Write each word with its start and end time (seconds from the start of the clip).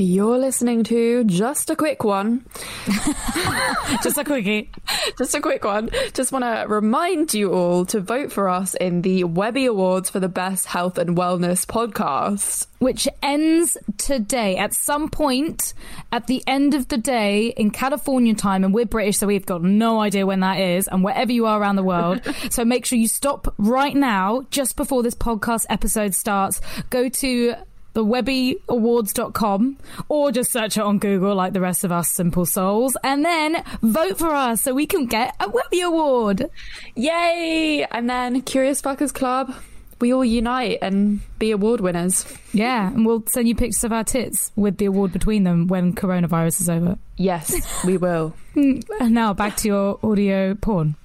You're 0.00 0.38
listening 0.38 0.82
to 0.84 1.24
just 1.24 1.68
a 1.68 1.76
quick 1.76 2.04
one. 2.04 2.46
Just 4.02 4.16
a 4.16 4.24
quickie. 4.24 4.70
Just 5.18 5.34
a 5.34 5.42
quick 5.42 5.62
one. 5.62 5.90
Just 6.14 6.32
want 6.32 6.42
to 6.42 6.64
remind 6.68 7.34
you 7.34 7.52
all 7.52 7.84
to 7.86 8.00
vote 8.00 8.32
for 8.32 8.48
us 8.48 8.74
in 8.74 9.02
the 9.02 9.24
Webby 9.24 9.66
Awards 9.66 10.08
for 10.08 10.18
the 10.18 10.28
Best 10.28 10.64
Health 10.64 10.96
and 10.96 11.18
Wellness 11.18 11.66
Podcast. 11.66 12.66
Which 12.78 13.08
ends 13.22 13.76
today 13.98 14.56
at 14.56 14.72
some 14.72 15.10
point 15.10 15.74
at 16.12 16.28
the 16.28 16.42
end 16.46 16.72
of 16.72 16.88
the 16.88 16.96
day 16.96 17.48
in 17.48 17.70
California 17.70 18.32
time. 18.32 18.64
And 18.64 18.72
we're 18.72 18.86
British, 18.86 19.18
so 19.18 19.26
we've 19.26 19.44
got 19.44 19.62
no 19.62 20.00
idea 20.00 20.24
when 20.24 20.40
that 20.40 20.60
is 20.60 20.88
and 20.88 21.04
wherever 21.04 21.30
you 21.30 21.44
are 21.44 21.60
around 21.60 21.76
the 21.76 21.82
world. 21.82 22.22
so 22.50 22.64
make 22.64 22.86
sure 22.86 22.98
you 22.98 23.08
stop 23.08 23.54
right 23.58 23.94
now, 23.94 24.46
just 24.50 24.76
before 24.76 25.02
this 25.02 25.14
podcast 25.14 25.66
episode 25.68 26.14
starts. 26.14 26.62
Go 26.88 27.10
to 27.10 27.54
the 27.92 28.04
webbyawards.com 28.04 29.76
or 30.08 30.32
just 30.32 30.52
search 30.52 30.76
it 30.76 30.82
on 30.82 30.98
Google 30.98 31.34
like 31.34 31.52
the 31.52 31.60
rest 31.60 31.84
of 31.84 31.92
us 31.92 32.10
simple 32.10 32.46
souls 32.46 32.96
and 33.02 33.24
then 33.24 33.62
vote 33.82 34.18
for 34.18 34.30
us 34.34 34.62
so 34.62 34.74
we 34.74 34.86
can 34.86 35.06
get 35.06 35.34
a 35.40 35.48
Webby 35.48 35.80
Award. 35.80 36.50
Yay! 36.94 37.86
And 37.90 38.08
then 38.08 38.42
Curious 38.42 38.80
Fuckers 38.80 39.12
Club, 39.12 39.54
we 40.00 40.12
all 40.12 40.24
unite 40.24 40.78
and 40.82 41.20
be 41.38 41.50
award 41.50 41.80
winners. 41.80 42.24
Yeah, 42.52 42.88
and 42.88 43.04
we'll 43.04 43.24
send 43.26 43.48
you 43.48 43.54
pictures 43.54 43.84
of 43.84 43.92
our 43.92 44.04
tits 44.04 44.50
with 44.56 44.78
the 44.78 44.86
award 44.86 45.12
between 45.12 45.44
them 45.44 45.66
when 45.66 45.94
coronavirus 45.94 46.60
is 46.62 46.70
over. 46.70 46.98
Yes, 47.16 47.84
we 47.84 47.96
will. 47.96 48.34
And 48.56 49.14
now 49.14 49.32
back 49.32 49.56
to 49.58 49.68
your 49.68 49.98
audio 50.02 50.54
porn. 50.54 50.96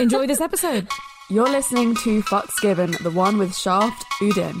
Enjoy 0.00 0.26
this 0.26 0.40
episode. 0.40 0.88
You're 1.30 1.48
listening 1.48 1.94
to 1.96 2.22
Fucks 2.22 2.60
Given, 2.60 2.90
the 3.02 3.10
one 3.10 3.38
with 3.38 3.56
Shaft 3.56 4.04
Uddin. 4.20 4.60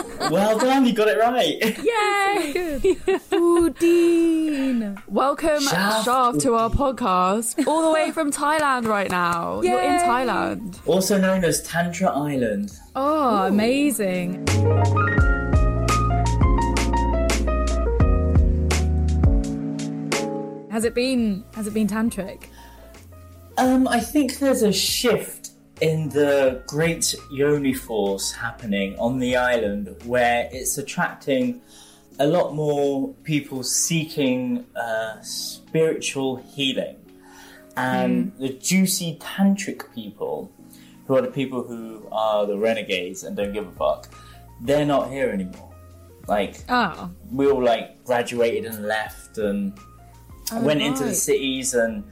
Well 0.30 0.58
done, 0.58 0.86
you 0.86 0.92
got 0.92 1.08
it 1.08 1.18
right. 1.18 1.58
Yay! 1.60 2.52
Uddin. 3.32 5.02
Welcome, 5.08 5.60
Shaft. 5.60 6.04
Shaft, 6.04 6.40
to 6.40 6.54
our 6.54 6.70
podcast, 6.70 7.66
all 7.66 7.82
the 7.82 7.90
way 7.92 8.10
from 8.16 8.30
Thailand 8.30 8.86
right 8.86 9.10
now. 9.10 9.60
You're 9.62 9.80
in 9.80 9.98
Thailand. 10.00 10.78
Also 10.86 11.18
known 11.18 11.44
as 11.44 11.62
Tantra 11.62 12.08
Island. 12.10 12.78
Oh, 12.94 13.46
amazing. 13.46 14.46
Has 20.70 20.84
it 20.84 20.94
been 20.94 21.44
has 21.54 21.66
it 21.66 21.74
been 21.74 21.88
tantric? 21.88 22.44
Um, 23.58 23.88
I 23.88 23.98
think 24.00 24.38
there's 24.38 24.62
a 24.62 24.72
shift 24.72 25.39
in 25.80 26.08
the 26.10 26.62
great 26.66 27.14
yoni 27.30 27.72
force 27.74 28.32
happening 28.32 28.98
on 28.98 29.18
the 29.18 29.36
island 29.36 29.94
where 30.04 30.48
it's 30.52 30.76
attracting 30.78 31.60
a 32.18 32.26
lot 32.26 32.54
more 32.54 33.14
people 33.24 33.62
seeking 33.62 34.66
uh, 34.76 35.20
spiritual 35.22 36.36
healing. 36.36 36.96
And 37.76 38.32
the 38.38 38.50
juicy 38.50 39.16
tantric 39.20 39.94
people, 39.94 40.52
who 41.06 41.16
are 41.16 41.22
the 41.22 41.30
people 41.30 41.62
who 41.62 42.06
are 42.12 42.44
the 42.46 42.58
renegades 42.58 43.24
and 43.24 43.34
don't 43.36 43.52
give 43.54 43.66
a 43.66 43.72
fuck, 43.72 44.08
they're 44.60 44.84
not 44.84 45.10
here 45.10 45.30
anymore. 45.30 45.72
Like, 46.28 46.62
Oh. 46.68 47.10
we 47.32 47.46
all 47.50 47.62
like 47.62 48.04
graduated 48.04 48.66
and 48.66 48.86
left 48.86 49.38
and 49.38 49.72
went 50.60 50.82
into 50.82 51.04
the 51.04 51.14
cities 51.14 51.72
and 51.72 52.04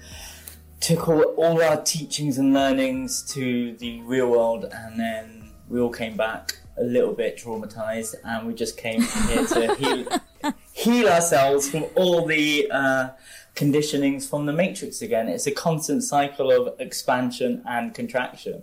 took 0.80 1.08
all, 1.08 1.22
all 1.22 1.62
our 1.62 1.82
teachings 1.82 2.38
and 2.38 2.54
learnings 2.54 3.22
to 3.22 3.76
the 3.78 4.00
real 4.02 4.30
world 4.30 4.64
and 4.72 4.98
then 4.98 5.50
we 5.68 5.80
all 5.80 5.90
came 5.90 6.16
back 6.16 6.58
a 6.78 6.82
little 6.82 7.12
bit 7.12 7.36
traumatized 7.36 8.14
and 8.24 8.46
we 8.46 8.54
just 8.54 8.76
came 8.76 9.02
here 9.02 9.44
to 9.46 9.74
heal, 9.78 10.52
heal 10.72 11.08
ourselves 11.08 11.68
from 11.68 11.84
all 11.96 12.26
the 12.26 12.70
uh, 12.70 13.08
conditionings 13.56 14.28
from 14.28 14.46
the 14.46 14.52
matrix 14.52 15.02
again 15.02 15.28
it's 15.28 15.46
a 15.46 15.50
constant 15.50 16.02
cycle 16.04 16.50
of 16.52 16.80
expansion 16.80 17.62
and 17.66 17.92
contraction 17.94 18.62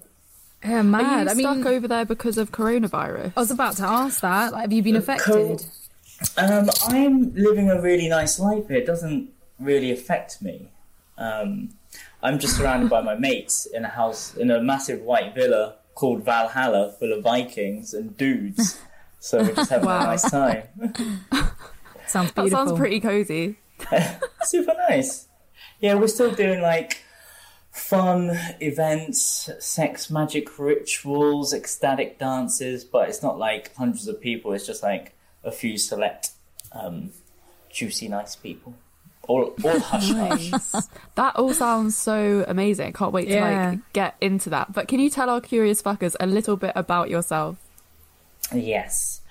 Yeah, 0.64 0.80
Are 0.80 0.82
you 0.82 1.30
I 1.30 1.34
mean, 1.34 1.40
stuck 1.40 1.66
over 1.66 1.88
there 1.88 2.06
because 2.06 2.38
of 2.38 2.52
coronavirus? 2.52 3.34
I 3.36 3.40
was 3.40 3.52
about 3.52 3.76
to 3.78 3.84
ask 3.84 4.22
that. 4.22 4.52
Like, 4.52 4.62
have 4.62 4.74
you 4.74 4.82
been 4.82 4.96
affected? 4.96 5.64
Um, 6.38 6.70
I'm 6.88 7.36
living 7.36 7.70
a 7.70 7.80
really 7.80 8.08
nice 8.09 8.40
life 8.40 8.68
here. 8.68 8.78
It 8.78 8.88
doesn't 8.88 9.30
really 9.59 9.92
affect 9.92 10.42
me. 10.42 10.70
Um, 11.20 11.75
I'm 12.25 12.40
just 12.40 12.58
surrounded 12.58 12.90
by 12.90 13.02
my 13.02 13.13
mates 13.16 13.68
in 13.68 13.86
a 13.86 13.88
house 13.88 14.36
in 14.36 14.50
a 14.50 14.59
massive 14.62 15.02
white 15.02 15.36
villa 15.36 15.75
called 15.94 16.24
Valhalla, 16.24 16.91
full 17.00 17.13
of 17.13 17.24
Vikings 17.24 17.94
and 17.94 18.18
dudes. 18.18 18.80
So 19.19 19.44
we're 19.44 19.53
just 19.53 19.69
having 19.69 19.86
Wow. 19.86 20.02
a 20.02 20.06
nice 20.06 20.30
time. 20.30 20.64
Sounds 22.08 22.31
that 22.34 22.50
sounds 22.50 22.74
pretty 22.74 23.00
cozy. 23.00 23.58
Super 24.44 24.74
nice. 24.90 25.28
Yeah, 25.80 25.96
we're 25.96 26.08
still 26.08 26.31
doing 26.31 26.62
like 26.62 27.03
fun 27.72 28.31
events, 28.62 29.50
sex 29.59 30.09
magic 30.09 30.58
rituals, 30.58 31.53
ecstatic 31.53 32.18
dances, 32.19 32.84
but 32.84 33.09
it's 33.09 33.22
not 33.22 33.38
like 33.38 33.75
hundreds 33.75 34.08
of 34.08 34.19
people. 34.22 34.53
It's 34.53 34.66
just 34.66 34.81
like 34.84 35.14
a 35.44 35.52
few 35.52 35.78
select, 35.78 36.31
um, 36.72 37.12
juicy, 37.72 38.08
nice 38.08 38.35
people. 38.35 38.74
All, 39.28 39.56
all 39.63 39.80
hush 39.91 40.12
hush. 40.12 40.84
That 41.16 41.36
all 41.36 41.53
sounds 41.53 41.97
so 41.97 42.46
amazing. 42.47 42.88
I 42.88 42.91
can't 42.91 43.12
wait 43.12 43.28
to 43.30 43.40
like 43.40 43.80
get 43.94 44.16
into 44.22 44.50
that. 44.52 44.74
But 44.74 44.88
can 44.88 45.00
you 45.00 45.09
tell 45.09 45.30
our 45.30 45.41
curious 45.41 45.81
fuckers 45.81 46.16
a 46.19 46.25
little 46.25 46.58
bit 46.58 46.74
about 46.75 47.09
yourself? 47.09 47.58
Yes. 48.53 49.22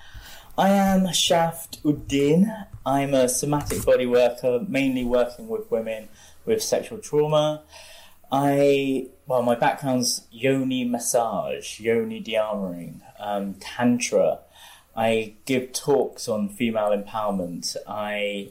I 0.57 0.69
am 0.69 1.11
Shaft 1.11 1.83
Uddin. 1.83 2.67
I'm 2.85 3.13
a 3.13 3.27
somatic 3.27 3.83
body 3.83 4.05
worker, 4.05 4.63
mainly 4.67 5.03
working 5.03 5.49
with 5.49 5.69
women 5.69 6.07
with 6.45 6.63
sexual 6.63 6.99
trauma. 6.99 7.63
I, 8.31 9.07
well, 9.27 9.43
my 9.43 9.55
background's 9.55 10.25
yoni 10.31 10.85
massage, 10.85 11.79
yoni 11.79 12.23
dearmoring, 12.23 13.01
um, 13.19 13.55
tantra. 13.55 14.39
I 14.95 15.33
give 15.45 15.73
talks 15.73 16.27
on 16.27 16.49
female 16.49 16.89
empowerment. 16.89 17.75
I 17.87 18.49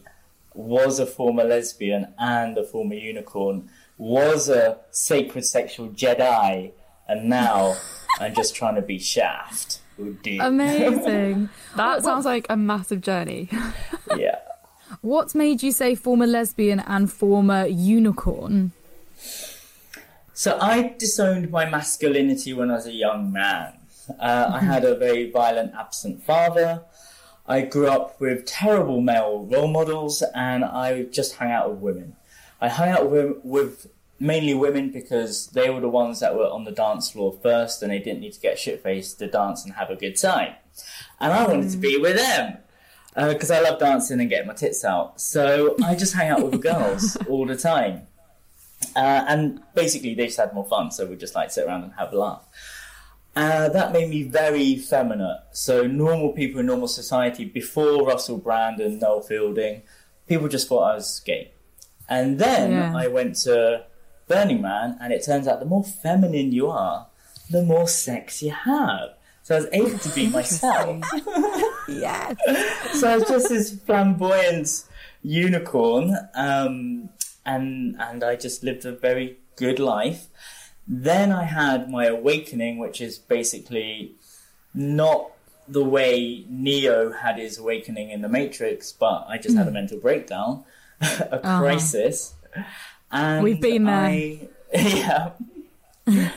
was 0.54 0.98
a 0.98 1.06
former 1.06 1.44
lesbian 1.44 2.14
and 2.18 2.56
a 2.56 2.64
former 2.64 2.94
unicorn, 2.94 3.68
was 3.98 4.48
a 4.48 4.78
sacred 4.90 5.44
sexual 5.44 5.88
Jedi, 5.88 6.72
and 7.08 7.28
now 7.28 7.76
I'm 8.20 8.34
just 8.34 8.54
trying 8.54 8.76
to 8.76 8.82
be 8.82 8.98
Shaft. 8.98 9.80
Amazing. 9.98 11.48
That 11.76 12.02
sounds 12.02 12.24
like 12.24 12.46
a 12.48 12.56
massive 12.56 13.00
journey. 13.00 13.48
yeah. 14.16 14.38
What's 15.00 15.34
made 15.34 15.62
you 15.62 15.72
say 15.72 15.94
former 15.94 16.26
lesbian 16.26 16.80
and 16.80 17.12
former 17.12 17.66
unicorn? 17.66 18.72
So 20.32 20.58
I 20.60 20.94
disowned 20.98 21.50
my 21.50 21.68
masculinity 21.68 22.52
when 22.52 22.70
I 22.70 22.74
was 22.74 22.86
a 22.86 22.92
young 22.92 23.32
man. 23.32 23.74
Uh, 24.20 24.50
I 24.54 24.60
had 24.60 24.84
a 24.84 24.94
very 24.96 25.30
violent, 25.30 25.74
absent 25.74 26.22
father. 26.24 26.82
I 27.46 27.62
grew 27.62 27.88
up 27.88 28.20
with 28.20 28.46
terrible 28.46 29.00
male 29.00 29.46
role 29.50 29.68
models, 29.68 30.22
and 30.34 30.64
I 30.64 31.04
just 31.04 31.36
hung 31.36 31.50
out 31.50 31.70
with 31.70 31.80
women. 31.80 32.16
I 32.60 32.68
hung 32.68 32.88
out 32.88 33.10
with, 33.10 33.36
with 33.44 33.86
mainly 34.18 34.54
women 34.54 34.90
because 34.90 35.48
they 35.48 35.68
were 35.68 35.80
the 35.80 35.88
ones 35.88 36.20
that 36.20 36.34
were 36.34 36.46
on 36.46 36.64
the 36.64 36.72
dance 36.72 37.10
floor 37.10 37.38
first, 37.42 37.82
and 37.82 37.92
they 37.92 37.98
didn't 37.98 38.20
need 38.20 38.32
to 38.32 38.40
get 38.40 38.58
shit 38.58 38.82
faced 38.82 39.18
to 39.18 39.26
dance 39.26 39.64
and 39.64 39.74
have 39.74 39.90
a 39.90 39.96
good 39.96 40.16
time. 40.16 40.54
And 41.20 41.32
I 41.32 41.46
wanted 41.46 41.70
to 41.70 41.76
be 41.76 41.98
with 41.98 42.16
them 42.16 42.58
because 43.14 43.50
I 43.50 43.60
love 43.60 43.78
dancing 43.78 44.20
and 44.20 44.28
getting 44.28 44.48
my 44.48 44.54
tits 44.54 44.84
out. 44.84 45.20
So 45.20 45.76
I 45.84 45.94
just 45.94 46.14
hang 46.14 46.30
out 46.30 46.42
with 46.42 46.52
the 46.52 46.58
girls 46.58 47.16
all 47.28 47.46
the 47.46 47.56
time. 47.56 48.06
Uh, 48.96 49.24
and 49.28 49.60
basically, 49.74 50.14
they 50.14 50.26
just 50.26 50.38
had 50.38 50.52
more 50.52 50.66
fun, 50.66 50.90
so 50.90 51.06
we 51.06 51.16
just 51.16 51.34
like 51.34 51.50
sit 51.50 51.66
around 51.66 51.84
and 51.84 51.92
have 51.94 52.12
a 52.12 52.18
laugh. 52.18 52.46
Uh, 53.36 53.68
that 53.68 53.92
made 53.92 54.08
me 54.08 54.22
very 54.22 54.76
feminine. 54.76 55.38
So 55.52 55.86
normal 55.86 56.32
people 56.32 56.60
in 56.60 56.66
normal 56.66 56.86
society 56.88 57.44
before 57.44 58.06
Russell 58.06 58.38
Brand 58.38 58.80
and 58.80 59.00
Noel 59.00 59.22
Fielding, 59.22 59.82
people 60.28 60.46
just 60.48 60.68
thought 60.68 60.92
I 60.92 60.94
was 60.94 61.20
gay. 61.20 61.52
And 62.08 62.38
then 62.38 62.72
Yeah. 62.72 62.96
I 62.96 63.08
went 63.08 63.34
to 63.44 63.84
Burning 64.28 64.60
Man, 64.62 64.96
and 65.00 65.12
it 65.12 65.24
turns 65.24 65.48
out 65.48 65.58
the 65.60 65.66
more 65.66 65.84
feminine 65.84 66.52
you 66.52 66.68
are, 66.70 67.08
the 67.50 67.62
more 67.62 67.88
sex 67.88 68.42
you 68.42 68.52
have. 68.52 69.10
So 69.42 69.56
I 69.56 69.58
was 69.58 69.68
able 69.72 69.98
to 69.98 70.08
be 70.14 70.28
myself. 70.28 71.02
Yes. 71.88 72.34
so 72.98 73.08
I 73.08 73.16
was 73.16 73.28
just 73.28 73.50
this 73.50 73.78
flamboyant 73.84 74.84
unicorn, 75.22 76.16
um, 76.34 77.10
and 77.44 77.96
and 78.00 78.24
I 78.24 78.36
just 78.36 78.62
lived 78.64 78.86
a 78.86 78.92
very 78.92 79.36
good 79.56 79.78
life. 79.78 80.28
Then 80.86 81.32
I 81.32 81.44
had 81.44 81.90
my 81.90 82.06
awakening, 82.06 82.78
which 82.78 83.00
is 83.00 83.18
basically 83.18 84.16
not 84.74 85.30
the 85.66 85.84
way 85.84 86.44
Neo 86.48 87.12
had 87.12 87.38
his 87.38 87.58
awakening 87.58 88.10
in 88.10 88.20
the 88.20 88.28
Matrix, 88.28 88.92
but 88.92 89.24
I 89.28 89.38
just 89.38 89.56
had 89.56 89.66
a 89.66 89.70
mental 89.70 89.98
breakdown, 89.98 90.64
a 91.00 91.38
crisis. 91.38 92.34
And 93.10 93.42
We've 93.42 93.60
been 93.60 93.84
there. 93.84 93.94
I, 93.94 94.48
yeah, 94.74 95.30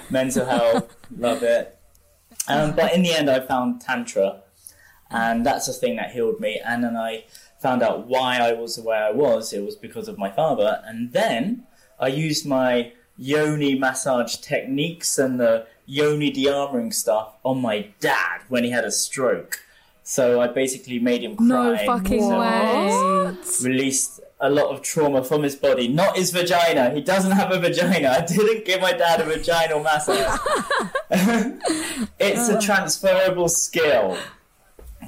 mental 0.09 0.45
health, 0.45 0.95
love 1.17 1.43
it. 1.43 1.77
Um, 2.47 2.73
but 2.73 2.93
in 2.93 3.03
the 3.03 3.11
end, 3.13 3.29
I 3.29 3.41
found 3.41 3.81
Tantra, 3.81 4.43
and 5.09 5.45
that's 5.45 5.67
the 5.67 5.73
thing 5.73 5.97
that 5.97 6.11
healed 6.11 6.39
me. 6.39 6.61
And 6.63 6.83
then 6.83 6.95
I 6.95 7.25
found 7.59 7.81
out 7.81 8.07
why 8.07 8.37
I 8.37 8.53
was 8.53 8.75
the 8.75 8.83
way 8.83 8.97
I 8.97 9.11
was. 9.11 9.51
It 9.51 9.63
was 9.63 9.75
because 9.75 10.07
of 10.07 10.17
my 10.17 10.29
father. 10.29 10.81
And 10.85 11.11
then 11.11 11.65
I 11.99 12.07
used 12.07 12.45
my 12.45 12.93
yoni 13.17 13.77
massage 13.77 14.35
techniques 14.37 15.17
and 15.17 15.39
the 15.39 15.65
yoni 15.85 16.29
de-armoring 16.31 16.93
stuff 16.93 17.33
on 17.43 17.61
my 17.61 17.87
dad 17.99 18.41
when 18.49 18.63
he 18.63 18.69
had 18.71 18.83
a 18.83 18.91
stroke. 18.91 19.59
So 20.03 20.39
I 20.39 20.47
basically 20.47 20.99
made 20.99 21.21
him 21.23 21.35
cry. 21.35 21.45
No 21.45 21.77
fucking 21.85 22.21
So 22.21 22.39
way. 22.39 23.35
Released 23.61 24.21
a 24.39 24.49
lot 24.49 24.73
of 24.73 24.81
trauma 24.81 25.23
from 25.23 25.43
his 25.43 25.55
body, 25.55 25.87
not 25.87 26.15
his 26.15 26.31
vagina. 26.31 26.91
He 26.91 27.01
doesn't 27.01 27.31
have 27.31 27.51
a 27.51 27.59
vagina. 27.59 28.09
I 28.09 28.21
didn't 28.25 28.65
give 28.65 28.81
my 28.81 28.93
dad 28.93 29.19
a 29.19 29.25
vaginal 29.25 29.81
massage. 29.81 30.39
it's 32.19 32.49
a 32.49 32.57
oh. 32.57 32.61
transferable 32.61 33.49
skill. 33.49 34.17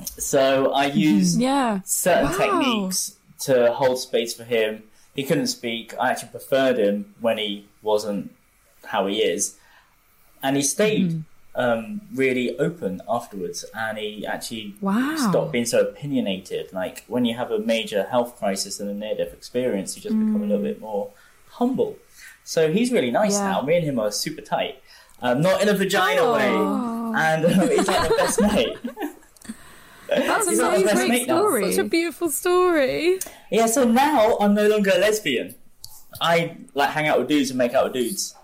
So 0.05 0.73
I 0.73 0.89
mm-hmm. 0.89 0.97
used 0.97 1.39
Yeah. 1.39 1.79
certain 1.85 2.31
Wow. 2.31 2.37
techniques 2.37 3.15
to 3.41 3.71
hold 3.73 3.99
space 3.99 4.33
for 4.33 4.43
him. 4.43 4.83
He 5.19 5.25
couldn't 5.25 5.47
speak. 5.47 5.93
I 5.99 6.11
actually 6.11 6.29
preferred 6.29 6.77
him 6.77 7.13
when 7.19 7.37
he 7.37 7.65
wasn't 7.81 8.31
how 8.85 9.07
he 9.07 9.17
is, 9.33 9.57
and 10.41 10.55
he 10.55 10.61
stayed 10.63 11.25
um, 11.55 11.99
really 12.15 12.57
open 12.57 13.01
afterwards. 13.17 13.65
And 13.75 13.97
he 13.97 14.25
actually 14.25 14.75
Wow. 14.79 15.17
stopped 15.17 15.51
being 15.51 15.65
so 15.65 15.81
opinionated. 15.81 16.71
Like 16.71 17.03
when 17.07 17.25
you 17.25 17.35
have 17.35 17.51
a 17.51 17.59
major 17.59 18.03
health 18.03 18.37
crisis 18.39 18.79
and 18.79 18.89
a 18.89 18.93
near-death 18.93 19.33
experience, 19.33 19.89
you 19.97 20.01
just 20.01 20.17
become 20.17 20.41
a 20.41 20.45
little 20.45 20.63
bit 20.63 20.79
more 20.79 21.11
humble. 21.59 21.97
So 22.45 22.71
he's 22.71 22.89
really 22.93 23.11
nice 23.11 23.33
Yeah. 23.39 23.49
now. 23.51 23.61
Me 23.61 23.75
and 23.75 23.83
him 23.83 23.99
are 23.99 24.11
super 24.11 24.41
tight, 24.41 24.75
um, 25.21 25.41
not 25.41 25.61
in 25.61 25.67
a 25.67 25.73
vagina 25.73 26.31
way, 26.31 26.55
and 27.25 27.45
um, 27.45 27.67
he's 27.69 27.87
like 27.89 28.07
the 28.07 28.15
best 28.15 28.41
mate. 28.53 28.77
That's 30.09 30.49
He's 30.49 30.59
not 30.59 30.77
the 30.77 30.83
best 30.83 30.93
amazing 30.95 31.09
mate 31.09 31.27
now. 31.27 31.39
story. 31.39 31.71
Such 31.73 31.85
a 31.85 31.89
beautiful 31.89 32.29
story. 32.29 33.19
Yeah, 33.51 33.65
so 33.67 33.83
now 33.85 34.37
I'm 34.39 34.53
no 34.53 34.67
longer 34.67 34.91
a 34.95 34.99
lesbian. 34.99 35.55
I 36.21 36.57
like 36.73 36.89
hang 36.91 37.07
out 37.07 37.19
with 37.19 37.27
dudes 37.27 37.49
and 37.51 37.57
make 37.57 37.73
out 37.73 37.85
with 37.85 37.93
dudes. 37.93 38.35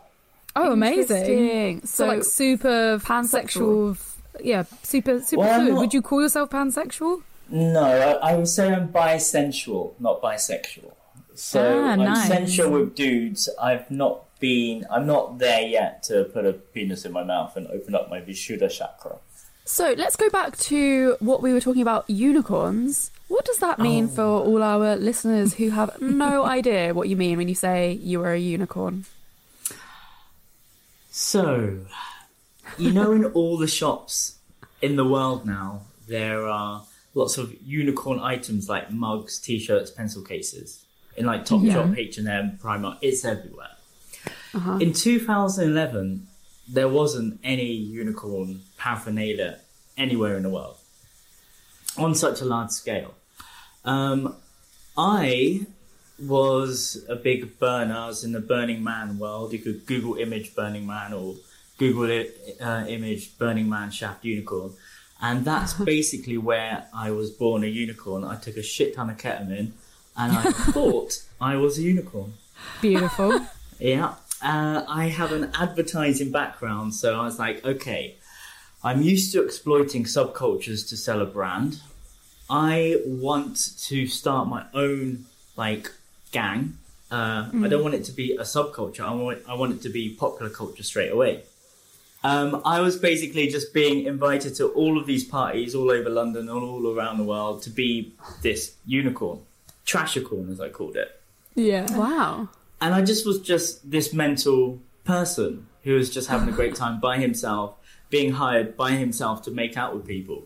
Oh, 0.55 0.71
amazing. 0.71 1.81
So, 1.81 1.87
So, 1.87 2.07
like 2.07 2.23
super 2.23 2.99
pansexual. 2.99 3.97
Yeah, 4.41 4.63
super 4.83 5.21
super 5.21 5.41
Well, 5.41 5.59
fluid. 5.59 5.73
not- 5.73 5.79
Would 5.81 5.93
you 5.93 6.01
call 6.01 6.21
yourself 6.21 6.49
pansexual? 6.49 7.21
No, 7.49 7.83
I, 7.83 8.31
I 8.31 8.35
would 8.35 8.47
say 8.47 8.73
I'm 8.73 8.89
bisensual, 8.91 9.93
not 9.99 10.21
bisexual. 10.21 10.91
So 11.35 11.83
Ah, 11.83 11.89
I'm 11.91 11.99
nice. 11.99 12.27
sensual 12.27 12.71
with 12.71 12.95
dudes. 12.95 13.49
I've 13.61 13.89
not 13.91 14.23
been. 14.39 14.85
I'm 14.89 15.05
not 15.05 15.37
there 15.39 15.61
yet 15.61 16.03
to 16.03 16.23
put 16.25 16.45
a 16.45 16.53
penis 16.53 17.05
in 17.05 17.11
my 17.11 17.23
mouth 17.23 17.55
and 17.57 17.67
open 17.67 17.93
up 17.95 18.09
my 18.09 18.19
Vishuddha 18.21 18.69
chakra. 18.71 19.17
So 19.65 19.93
let's 19.97 20.15
go 20.15 20.29
back 20.29 20.57
to 20.57 21.17
what 21.19 21.41
we 21.41 21.51
were 21.51 21.59
talking 21.59 21.81
about 21.81 22.09
unicorns. 22.09 23.11
What 23.27 23.45
does 23.45 23.57
that 23.57 23.79
mean 23.79 24.05
oh. 24.05 24.07
for 24.15 24.21
all 24.23 24.61
our 24.61 24.95
listeners 24.95 25.55
who 25.55 25.71
have 25.71 25.99
no 25.99 26.45
idea 26.57 26.93
what 26.93 27.09
you 27.09 27.15
mean 27.15 27.37
when 27.37 27.49
you 27.49 27.55
say 27.55 27.93
you 27.93 28.23
are 28.23 28.33
a 28.33 28.39
unicorn? 28.39 29.05
So, 31.09 31.79
you 32.77 32.91
know, 32.91 33.11
in 33.11 33.25
all 33.25 33.57
the 33.57 33.67
shops 33.67 34.37
in 34.81 34.97
the 34.97 35.05
world 35.05 35.45
now, 35.45 35.81
there 36.07 36.45
are 36.45 36.83
lots 37.15 37.37
of 37.37 37.55
unicorn 37.63 38.19
items 38.19 38.69
like 38.69 38.91
mugs, 38.91 39.39
t-shirts, 39.39 39.89
pencil 39.89 40.21
cases. 40.21 40.85
In 41.17 41.25
like 41.25 41.45
Topshop, 41.45 41.97
H&M, 41.97 42.59
Primark, 42.61 42.97
it's 43.01 43.23
everywhere. 43.23 43.69
Uh-huh. 44.53 44.77
In 44.77 44.91
2011, 44.91 46.27
there 46.67 46.89
wasn't 46.89 47.39
any 47.43 47.71
unicorn 47.73 48.61
paraphernalia 48.77 49.59
anywhere 49.97 50.35
in 50.37 50.43
the 50.43 50.49
world 50.49 50.77
on 51.97 52.15
such 52.15 52.41
a 52.41 52.45
large 52.45 52.71
scale. 52.71 53.13
Um, 53.83 54.35
I 54.97 55.67
was 56.19 57.05
a 57.09 57.15
big 57.15 57.59
burner. 57.59 57.95
I 57.95 58.07
was 58.07 58.23
in 58.23 58.31
the 58.31 58.39
Burning 58.39 58.83
Man 58.83 59.19
world. 59.19 59.53
You 59.53 59.59
could 59.59 59.85
Google 59.85 60.15
image 60.15 60.55
Burning 60.55 60.87
Man 60.87 61.13
or 61.13 61.35
Google 61.77 62.09
it, 62.09 62.57
uh, 62.61 62.85
image 62.87 63.37
Burning 63.37 63.69
Man 63.69 63.91
shaft 63.91 64.23
unicorn. 64.25 64.73
And 65.21 65.45
that's 65.45 65.73
basically 65.95 66.37
where 66.37 66.87
I 66.93 67.11
was 67.11 67.31
born 67.31 67.63
a 67.63 67.67
unicorn. 67.67 68.23
I 68.23 68.35
took 68.35 68.57
a 68.57 68.63
shit 68.63 68.95
ton 68.95 69.09
of 69.09 69.17
ketamine 69.17 69.71
and 70.17 70.37
I 70.37 70.43
thought 70.51 71.23
I 71.39 71.57
was 71.57 71.77
a 71.77 71.81
unicorn. 71.81 72.33
Beautiful. 72.81 73.47
Yeah. 73.77 74.15
Uh, 74.41 74.83
I 74.87 75.07
have 75.07 75.31
an 75.31 75.51
advertising 75.53 76.31
background, 76.31 76.93
so 76.93 77.19
I 77.19 77.25
was 77.25 77.39
like, 77.39 77.65
okay, 77.65 78.15
I'm 78.83 79.01
used 79.01 79.31
to 79.33 79.43
exploiting 79.43 80.03
subcultures 80.03 80.87
to 80.89 80.97
sell 80.97 81.21
a 81.21 81.25
brand. 81.25 81.81
I 82.49 83.01
want 83.05 83.77
to 83.87 84.07
start 84.07 84.47
my 84.47 84.65
own 84.73 85.25
like 85.55 85.91
gang. 86.31 86.77
Uh, 87.09 87.49
I 87.63 87.67
don't 87.67 87.81
want 87.81 87.95
it 87.95 88.03
to 88.05 88.11
be 88.11 88.35
a 88.35 88.41
subculture. 88.41 89.01
I 89.01 89.13
want 89.13 89.39
I 89.47 89.53
want 89.55 89.73
it 89.73 89.81
to 89.83 89.89
be 89.89 90.09
popular 90.09 90.51
culture 90.51 90.83
straight 90.83 91.11
away. 91.11 91.43
Um, 92.23 92.61
I 92.65 92.81
was 92.81 92.97
basically 92.97 93.47
just 93.47 93.73
being 93.73 94.05
invited 94.05 94.55
to 94.55 94.67
all 94.69 94.99
of 94.99 95.05
these 95.05 95.23
parties 95.23 95.75
all 95.75 95.91
over 95.91 96.09
London 96.09 96.49
and 96.49 96.57
all 96.57 96.95
around 96.95 97.17
the 97.17 97.23
world 97.23 97.61
to 97.63 97.69
be 97.69 98.13
this 98.41 98.75
unicorn, 98.85 99.39
trashicorn 99.85 100.51
as 100.51 100.59
I 100.59 100.69
called 100.69 100.95
it 100.97 101.21
yeah. 101.55 101.97
Wow. 101.97 102.49
And 102.85 102.93
I 102.93 103.01
just 103.01 103.25
was 103.25 103.41
just 103.41 103.89
this 103.89 104.13
mental 104.13 104.79
person 105.05 105.65
who 105.81 105.95
was 105.95 106.11
just 106.11 106.29
having 106.29 106.49
a 106.49 106.51
great 106.51 106.75
time 106.83 106.99
by 106.99 107.17
himself, 107.17 107.77
being 108.11 108.33
hired 108.33 108.77
by 108.77 108.91
himself 108.91 109.41
to 109.43 109.51
make 109.51 109.75
out 109.75 109.95
with 109.95 110.05
people 110.05 110.45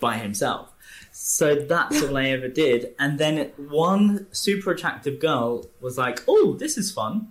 by 0.00 0.16
himself. 0.16 0.72
So 1.12 1.54
that's 1.54 2.02
all 2.02 2.16
I 2.16 2.24
ever 2.30 2.48
did. 2.48 2.96
And 2.98 3.20
then 3.20 3.52
one 3.56 4.26
super 4.32 4.72
attractive 4.72 5.20
girl 5.20 5.66
was 5.80 5.96
like, 5.96 6.24
"Oh, 6.26 6.56
this 6.58 6.76
is 6.76 6.90
fun," 6.90 7.28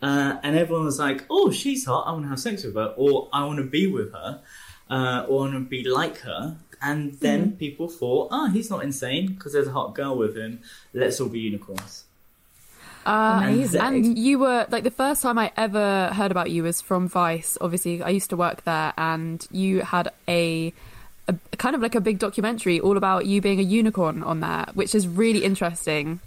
uh, 0.00 0.38
and 0.42 0.56
everyone 0.56 0.86
was 0.86 0.98
like, 0.98 1.26
"Oh, 1.28 1.50
she's 1.50 1.84
hot. 1.84 2.06
I 2.06 2.12
want 2.12 2.24
to 2.24 2.30
have 2.30 2.40
sex 2.40 2.64
with 2.64 2.76
her, 2.76 2.94
or 2.96 3.28
I 3.34 3.44
want 3.44 3.58
to 3.58 3.64
be 3.64 3.86
with 3.86 4.12
her, 4.12 4.40
uh, 4.88 5.26
or 5.28 5.40
I 5.40 5.50
want 5.50 5.54
to 5.54 5.60
be 5.60 5.84
like 5.86 6.20
her." 6.20 6.56
And 6.80 7.14
then 7.20 7.52
people 7.52 7.88
thought, 7.88 8.28
"Ah, 8.30 8.48
he's 8.48 8.70
not 8.70 8.82
insane 8.82 9.34
because 9.34 9.52
there's 9.52 9.68
a 9.68 9.72
hot 9.72 9.94
girl 9.94 10.16
with 10.16 10.38
him. 10.38 10.60
Let's 10.94 11.20
all 11.20 11.28
be 11.28 11.40
unicorns." 11.40 12.03
Uh, 13.06 13.40
Amazing. 13.44 13.80
And 13.80 14.18
you 14.18 14.38
were 14.38 14.66
like 14.70 14.82
the 14.84 14.90
first 14.90 15.22
time 15.22 15.38
I 15.38 15.52
ever 15.56 16.08
heard 16.14 16.30
about 16.30 16.50
you 16.50 16.62
was 16.62 16.80
from 16.80 17.08
Vice. 17.08 17.58
Obviously, 17.60 18.02
I 18.02 18.08
used 18.10 18.30
to 18.30 18.36
work 18.36 18.64
there, 18.64 18.92
and 18.96 19.46
you 19.50 19.80
had 19.82 20.10
a, 20.28 20.72
a 21.28 21.34
kind 21.58 21.74
of 21.76 21.82
like 21.82 21.94
a 21.94 22.00
big 22.00 22.18
documentary 22.18 22.80
all 22.80 22.96
about 22.96 23.26
you 23.26 23.40
being 23.40 23.58
a 23.60 23.62
unicorn 23.62 24.22
on 24.22 24.40
there, 24.40 24.66
which 24.74 24.94
is 24.94 25.06
really 25.06 25.44
interesting. 25.44 26.20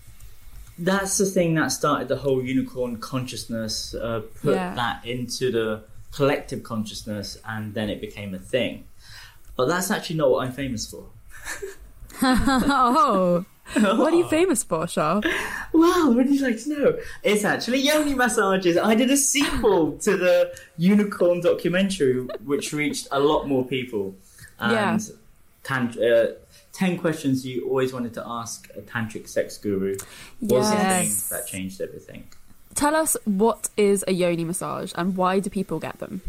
that's 0.79 1.17
the 1.17 1.25
thing 1.25 1.55
that 1.55 1.71
started 1.71 2.07
the 2.07 2.17
whole 2.17 2.43
unicorn 2.43 2.97
consciousness, 2.97 3.95
uh, 3.95 4.21
put 4.43 4.53
Yeah. 4.53 4.75
that 4.75 5.03
into 5.05 5.51
the 5.51 5.83
collective 6.11 6.61
consciousness, 6.63 7.37
and 7.47 7.73
then 7.73 7.89
it 7.89 7.99
became 7.99 8.35
a 8.35 8.39
thing. 8.39 8.83
But 9.55 9.67
that's 9.67 9.89
actually 9.89 10.17
not 10.17 10.29
what 10.29 10.45
I'm 10.45 10.53
famous 10.53 10.85
for. 10.91 11.05
Oh, 12.21 13.45
What 13.73 14.13
are 14.13 14.15
you 14.17 14.27
famous 14.39 14.63
for, 14.63 14.87
Shah? 14.87 15.21
Wow, 15.73 16.11
would 16.11 16.29
you 16.29 16.41
like 16.41 16.61
to 16.63 16.69
know? 16.69 16.99
It's 17.23 17.43
actually 17.43 17.79
yoni 17.79 18.13
massages. 18.15 18.77
I 18.77 18.95
did 18.95 19.11
a 19.11 19.17
sequel 19.17 19.93
to 20.05 20.17
the 20.17 20.57
unicorn 20.77 21.41
documentary, 21.41 22.21
which 22.45 22.73
reached 22.73 23.07
a 23.11 23.19
lot 23.19 23.47
more 23.47 23.65
people. 23.65 24.15
And 24.59 24.71
Yeah. 25.01 25.15
tan- 25.63 25.97
uh, 26.01 26.33
10 26.73 26.97
questions 26.99 27.45
you 27.45 27.67
always 27.67 27.91
wanted 27.91 28.13
to 28.13 28.23
ask 28.25 28.69
a 28.77 28.81
tantric 28.81 29.27
sex 29.27 29.57
guru 29.57 29.97
was 30.41 30.69
the 30.69 30.77
thing 30.77 31.07
Yes. 31.07 31.29
that 31.29 31.47
changed 31.47 31.81
everything. 31.81 32.27
Tell 32.75 32.95
us 32.95 33.17
what 33.25 33.69
is 33.75 34.05
a 34.07 34.13
yoni 34.13 34.43
massage 34.43 34.91
and 34.95 35.17
why 35.17 35.39
do 35.39 35.49
people 35.49 35.79
get 35.79 35.97
them? 35.99 36.21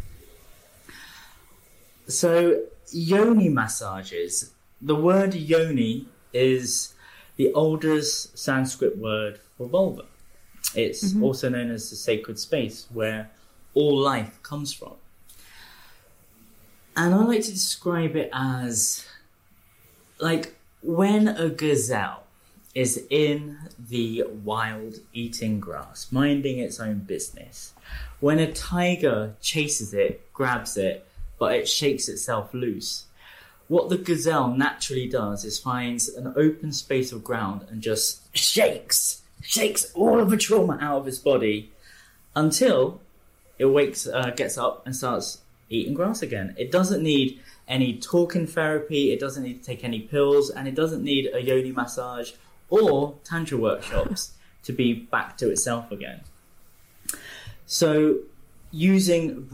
So, 2.07 2.63
yoni 2.91 3.51
massages, 3.51 4.51
the 4.81 4.95
word 4.95 5.35
yoni 5.35 6.07
is 6.33 6.95
the 7.39 7.53
oldest 7.55 8.37
Sanskrit 8.37 8.99
word 8.99 9.41
for 9.57 9.67
vulva. 9.67 10.05
It's 10.75 11.13
mm-hmm. 11.13 11.23
also 11.25 11.49
known 11.49 11.71
as 11.71 11.89
the 11.89 11.97
sacred 11.97 12.39
space 12.39 12.87
where 12.93 13.31
all 13.73 13.97
life 13.97 14.43
comes 14.43 14.75
from. 14.75 14.95
And 16.97 17.15
I 17.15 17.19
like 17.19 17.43
to 17.45 17.53
describe 17.53 18.17
it 18.17 18.29
as 18.33 19.07
like 20.19 20.57
when 20.83 21.29
a 21.29 21.49
gazelle 21.49 22.25
is 22.75 23.07
in 23.09 23.57
the 23.89 24.25
wild 24.45 24.97
eating 25.13 25.61
grass, 25.61 26.09
minding 26.11 26.59
its 26.59 26.81
own 26.81 26.99
business. 26.99 27.73
When 28.21 28.41
a 28.41 28.53
tiger 28.53 29.35
chases 29.41 29.95
it, 29.95 30.33
grabs 30.33 30.77
it, 30.77 31.07
but 31.39 31.55
it 31.55 31.69
shakes 31.69 32.09
itself 32.09 32.53
loose. 32.53 33.07
What 33.69 33.91
the 33.91 33.99
gazelle 33.99 34.49
naturally 34.49 35.07
does 35.07 35.45
is 35.45 35.59
finds 35.59 36.09
an 36.09 36.33
open 36.37 36.73
space 36.73 37.13
of 37.13 37.23
ground 37.23 37.67
and 37.71 37.83
just 37.83 38.35
shakes, 38.35 39.23
shakes 39.43 39.93
all 39.95 40.21
of 40.21 40.31
the 40.31 40.39
trauma 40.39 40.79
out 40.81 40.99
of 40.99 41.07
his 41.07 41.19
body 41.19 41.71
until 42.35 43.01
it 43.59 43.67
wakes, 43.67 44.07
uh, 44.07 44.31
gets 44.31 44.57
up 44.57 44.87
and 44.87 44.97
starts 44.97 45.43
eating 45.69 45.93
grass 45.93 46.23
again. 46.23 46.55
It 46.57 46.73
doesn't 46.73 47.03
need 47.03 47.41
any 47.67 47.99
talking 47.99 48.47
therapy, 48.47 49.13
it 49.13 49.21
doesn't 49.21 49.43
need 49.43 49.63
to 49.63 49.65
take 49.65 49.85
any 49.85 50.01
pills, 50.01 50.49
and 50.49 50.67
it 50.67 50.75
doesn't 50.75 51.05
need 51.05 51.29
a 51.35 51.43
yoni 51.43 51.73
massage 51.73 52.33
or 52.71 53.17
tantra 53.25 53.59
workshops 53.59 54.33
to 54.63 54.73
be 54.73 54.95
back 54.95 55.37
to 55.39 55.51
itself 55.51 55.93
again. 55.93 56.21
So, 57.67 58.21
using 58.71 59.49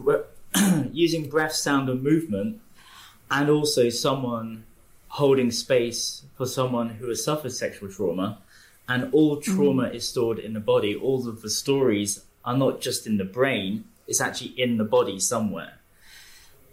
using 0.92 1.28
breath, 1.28 1.52
sound, 1.52 1.88
and 1.88 2.00
movement, 2.00 2.60
and 3.34 3.50
also 3.50 3.88
someone 3.88 4.64
holding 5.08 5.50
space 5.50 6.22
for 6.36 6.46
someone 6.46 6.88
who 6.88 7.08
has 7.08 7.24
suffered 7.24 7.52
sexual 7.52 7.90
trauma, 7.90 8.38
and 8.88 9.12
all 9.12 9.38
trauma 9.38 9.88
mm. 9.88 9.94
is 9.94 10.08
stored 10.08 10.38
in 10.38 10.52
the 10.52 10.60
body. 10.60 10.94
All 10.94 11.28
of 11.28 11.42
the 11.42 11.50
stories 11.50 12.24
are 12.44 12.56
not 12.56 12.80
just 12.80 13.08
in 13.08 13.16
the 13.16 13.24
brain; 13.24 13.86
it's 14.06 14.20
actually 14.20 14.54
in 14.56 14.78
the 14.78 14.84
body 14.84 15.18
somewhere. 15.18 15.80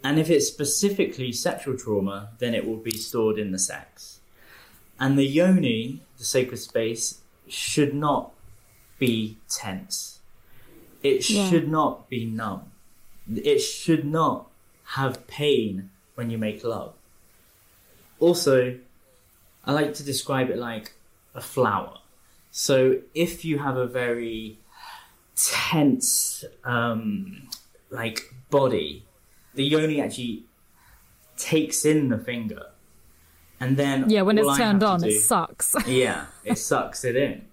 And 0.04 0.20
if 0.20 0.30
it's 0.30 0.46
specifically 0.46 1.32
sexual 1.32 1.76
trauma, 1.76 2.30
then 2.38 2.54
it 2.54 2.64
will 2.66 2.82
be 2.90 2.96
stored 2.96 3.38
in 3.38 3.50
the 3.50 3.58
sex. 3.58 4.20
And 5.00 5.18
the 5.18 5.26
yoni, 5.26 6.00
the 6.18 6.24
sacred 6.24 6.58
space, 6.58 7.22
should 7.48 7.92
not 7.92 8.32
be 9.00 9.38
tense. 9.48 10.20
It 11.02 11.28
yeah. 11.28 11.50
should 11.50 11.68
not 11.68 12.08
be 12.08 12.24
numb. 12.24 12.70
It 13.28 13.58
should 13.58 14.04
not 14.04 14.48
have 14.96 15.26
pain 15.26 15.90
when 16.14 16.30
you 16.30 16.38
make 16.38 16.64
love. 16.64 16.94
Also, 18.18 18.78
I 19.64 19.72
like 19.72 19.94
to 19.94 20.04
describe 20.04 20.50
it 20.50 20.58
like 20.58 20.92
a 21.34 21.40
flower. 21.40 21.98
So 22.50 22.98
if 23.14 23.44
you 23.44 23.58
have 23.58 23.76
a 23.76 23.86
very 23.86 24.58
tense, 25.36 26.44
um, 26.64 27.48
like 27.90 28.34
body, 28.50 29.04
the 29.54 29.64
yoni 29.64 30.00
actually 30.00 30.44
takes 31.36 31.84
in 31.84 32.08
the 32.08 32.18
finger, 32.18 32.66
and 33.58 33.76
then 33.76 34.10
yeah, 34.10 34.22
when 34.22 34.38
it's 34.38 34.56
turned 34.56 34.82
on, 34.82 35.00
do, 35.00 35.06
it 35.06 35.20
sucks. 35.20 35.74
yeah, 35.86 36.26
it 36.44 36.58
sucks 36.58 37.04
it 37.04 37.16
in. 37.16 37.46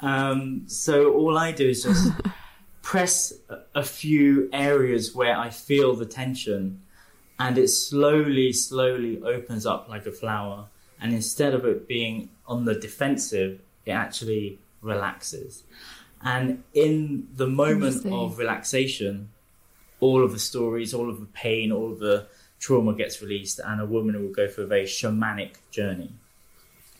Um, 0.00 0.64
so 0.66 1.12
all 1.14 1.38
I 1.38 1.52
do 1.52 1.68
is 1.68 1.82
just 1.82 2.12
press 2.82 3.32
a 3.74 3.82
few 3.82 4.48
areas 4.52 5.14
where 5.14 5.36
I 5.36 5.50
feel 5.50 5.96
the 5.96 6.06
tension, 6.06 6.82
and 7.38 7.58
it 7.58 7.68
slowly, 7.68 8.52
slowly 8.52 9.20
opens 9.22 9.66
up 9.66 9.88
like 9.88 10.06
a 10.06 10.12
flower. 10.12 10.66
And 11.00 11.12
instead 11.12 11.54
of 11.54 11.64
it 11.64 11.86
being 11.86 12.30
on 12.46 12.64
the 12.64 12.74
defensive, 12.74 13.60
it 13.84 13.92
actually 13.92 14.58
relaxes. 14.80 15.64
And 16.22 16.64
in 16.72 17.28
the 17.34 17.46
moment 17.46 18.06
of 18.06 18.38
relaxation, 18.38 19.28
all 20.00 20.24
of 20.24 20.32
the 20.32 20.38
stories, 20.38 20.94
all 20.94 21.10
of 21.10 21.20
the 21.20 21.26
pain, 21.26 21.70
all 21.70 21.92
of 21.92 21.98
the 21.98 22.26
trauma 22.58 22.94
gets 22.94 23.20
released, 23.20 23.60
and 23.64 23.80
a 23.80 23.86
woman 23.86 24.20
will 24.20 24.32
go 24.32 24.48
through 24.48 24.64
a 24.64 24.66
very 24.66 24.84
shamanic 24.84 25.56
journey. 25.70 26.10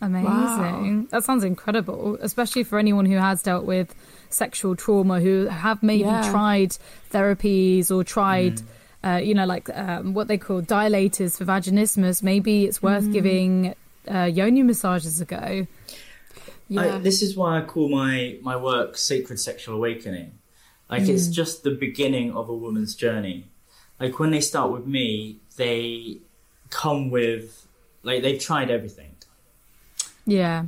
Amazing. 0.02 0.24
Wow. 0.24 1.06
That 1.10 1.24
sounds 1.24 1.42
incredible, 1.42 2.18
especially 2.20 2.64
for 2.64 2.78
anyone 2.78 3.06
who 3.06 3.16
has 3.16 3.42
dealt 3.42 3.64
with 3.64 3.94
sexual 4.28 4.76
trauma, 4.76 5.20
who 5.20 5.46
have 5.46 5.82
maybe 5.82 6.04
yeah. 6.04 6.30
tried 6.30 6.76
therapies 7.10 7.90
or 7.90 8.04
tried. 8.04 8.56
Mm. 8.56 8.64
Uh, 9.06 9.18
you 9.18 9.34
know, 9.34 9.46
like 9.46 9.68
um, 9.76 10.14
what 10.14 10.26
they 10.26 10.38
call 10.38 10.60
dilators 10.62 11.38
for 11.38 11.44
vaginismus. 11.44 12.22
Maybe 12.22 12.64
it's 12.64 12.82
worth 12.82 13.04
mm. 13.04 13.12
giving 13.12 13.74
uh, 14.12 14.24
yoni 14.24 14.62
massages 14.62 15.20
a 15.20 15.24
go. 15.24 15.66
Yeah. 16.68 16.96
I, 16.96 16.98
this 16.98 17.22
is 17.22 17.36
why 17.36 17.58
I 17.58 17.60
call 17.62 17.88
my, 17.88 18.38
my 18.42 18.56
work 18.56 18.96
Sacred 18.96 19.38
Sexual 19.38 19.76
Awakening 19.76 20.32
like 20.88 21.02
mm. 21.02 21.08
it's 21.08 21.28
just 21.28 21.62
the 21.62 21.70
beginning 21.70 22.32
of 22.32 22.48
a 22.48 22.54
woman's 22.54 22.94
journey. 22.94 23.46
Like 23.98 24.18
when 24.18 24.30
they 24.30 24.40
start 24.40 24.70
with 24.70 24.86
me, 24.86 25.38
they 25.56 26.18
come 26.70 27.10
with 27.10 27.66
like 28.02 28.22
they've 28.22 28.40
tried 28.40 28.70
everything. 28.70 29.14
Yeah. 30.26 30.66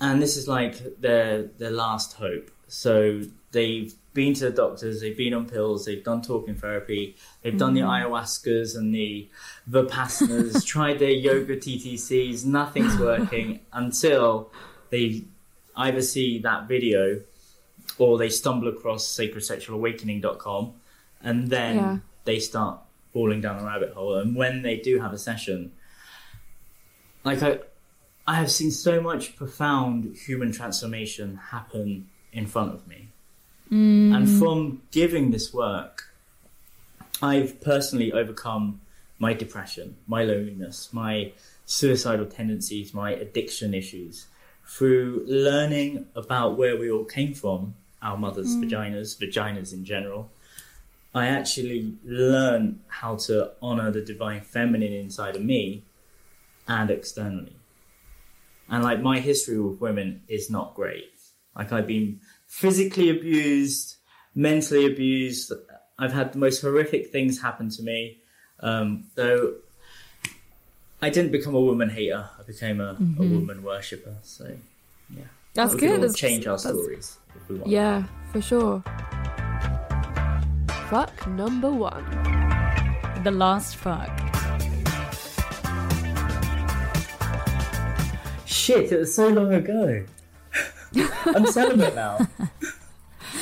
And 0.00 0.20
this 0.20 0.36
is 0.36 0.46
like 0.46 1.00
their 1.00 1.44
their 1.44 1.70
last 1.70 2.14
hope. 2.14 2.50
So 2.68 3.22
they've 3.52 3.94
been 4.16 4.34
to 4.34 4.46
the 4.46 4.50
doctors, 4.50 5.00
they've 5.00 5.16
been 5.16 5.34
on 5.34 5.46
pills, 5.46 5.84
they've 5.84 6.02
done 6.02 6.22
talking 6.22 6.56
therapy, 6.56 7.14
they've 7.42 7.54
mm. 7.54 7.58
done 7.58 7.74
the 7.74 7.82
mm. 7.82 7.88
ayahuascas 7.88 8.76
and 8.76 8.92
the 8.92 9.28
vipassanas, 9.70 10.66
tried 10.74 10.98
their 10.98 11.10
yoga 11.10 11.56
TTCs, 11.56 12.44
nothing's 12.44 12.96
working 12.98 13.60
until 13.72 14.50
they 14.90 15.22
either 15.76 16.02
see 16.02 16.38
that 16.40 16.66
video 16.66 17.20
or 17.98 18.18
they 18.18 18.30
stumble 18.30 18.68
across 18.68 19.06
sacredsexualawakening.com 19.06 20.72
and 21.20 21.48
then 21.48 21.76
yeah. 21.76 21.98
they 22.24 22.38
start 22.38 22.80
falling 23.12 23.40
down 23.40 23.60
a 23.60 23.64
rabbit 23.64 23.92
hole. 23.92 24.16
And 24.16 24.34
when 24.34 24.62
they 24.62 24.78
do 24.78 24.98
have 24.98 25.12
a 25.12 25.18
session, 25.18 25.72
like 27.24 27.42
I, 27.42 27.60
I 28.26 28.36
have 28.36 28.50
seen 28.50 28.70
so 28.70 29.00
much 29.00 29.36
profound 29.36 30.16
human 30.16 30.52
transformation 30.52 31.36
happen 31.36 32.08
in 32.32 32.46
front 32.46 32.74
of 32.74 32.86
me. 32.86 33.05
Mm. 33.70 34.14
And 34.14 34.38
from 34.38 34.82
giving 34.90 35.30
this 35.30 35.52
work, 35.52 36.04
I've 37.22 37.60
personally 37.60 38.12
overcome 38.12 38.80
my 39.18 39.32
depression, 39.32 39.96
my 40.06 40.24
loneliness, 40.24 40.90
my 40.92 41.32
suicidal 41.64 42.26
tendencies, 42.26 42.94
my 42.94 43.12
addiction 43.12 43.74
issues 43.74 44.26
through 44.66 45.24
learning 45.26 46.06
about 46.14 46.56
where 46.58 46.76
we 46.76 46.90
all 46.90 47.04
came 47.04 47.32
from 47.32 47.74
our 48.02 48.16
mothers' 48.16 48.54
mm. 48.54 48.64
vaginas, 48.64 49.16
vaginas 49.16 49.72
in 49.72 49.84
general, 49.84 50.30
I 51.14 51.28
actually 51.28 51.94
learn 52.04 52.80
how 52.88 53.16
to 53.26 53.52
honor 53.62 53.90
the 53.90 54.02
divine 54.02 54.42
feminine 54.42 54.92
inside 54.92 55.36
of 55.36 55.42
me 55.42 55.84
and 56.68 56.90
externally. 56.90 57.56
And 58.68 58.82
like 58.82 59.00
my 59.00 59.20
history 59.20 59.58
with 59.58 59.80
women 59.80 60.22
is 60.28 60.50
not 60.50 60.74
great. 60.74 61.10
Like 61.56 61.72
I've 61.72 61.86
been 61.86 62.20
physically 62.46 63.10
abused, 63.10 63.96
mentally 64.34 64.86
abused. 64.86 65.52
I've 65.98 66.12
had 66.12 66.32
the 66.32 66.38
most 66.38 66.60
horrific 66.60 67.10
things 67.10 67.40
happen 67.40 67.68
to 67.70 67.82
me. 67.82 68.18
Um, 68.60 69.04
though 69.14 69.54
I 71.02 71.10
didn't 71.10 71.32
become 71.32 71.54
a 71.54 71.60
woman 71.60 71.90
hater, 71.90 72.28
I 72.38 72.42
became 72.42 72.80
a, 72.80 72.94
mm-hmm. 72.94 73.22
a 73.22 73.26
woman 73.26 73.62
worshipper. 73.62 74.14
So 74.22 74.56
yeah, 75.10 75.24
that's 75.54 75.74
good. 75.74 76.02
That's, 76.02 76.18
change 76.18 76.46
our 76.46 76.58
stories 76.58 77.18
yeah, 77.64 78.04
for 78.32 78.40
sure. 78.40 78.82
Fuck 80.88 81.26
number 81.28 81.70
one. 81.70 82.04
The 83.24 83.30
last 83.30 83.76
fuck. 83.76 84.10
Shit, 88.46 88.92
it 88.92 88.98
was 88.98 89.14
so 89.14 89.28
long 89.28 89.52
ago. 89.52 90.04
I'm 91.26 91.46
celibate 91.46 91.94
now. 91.94 92.26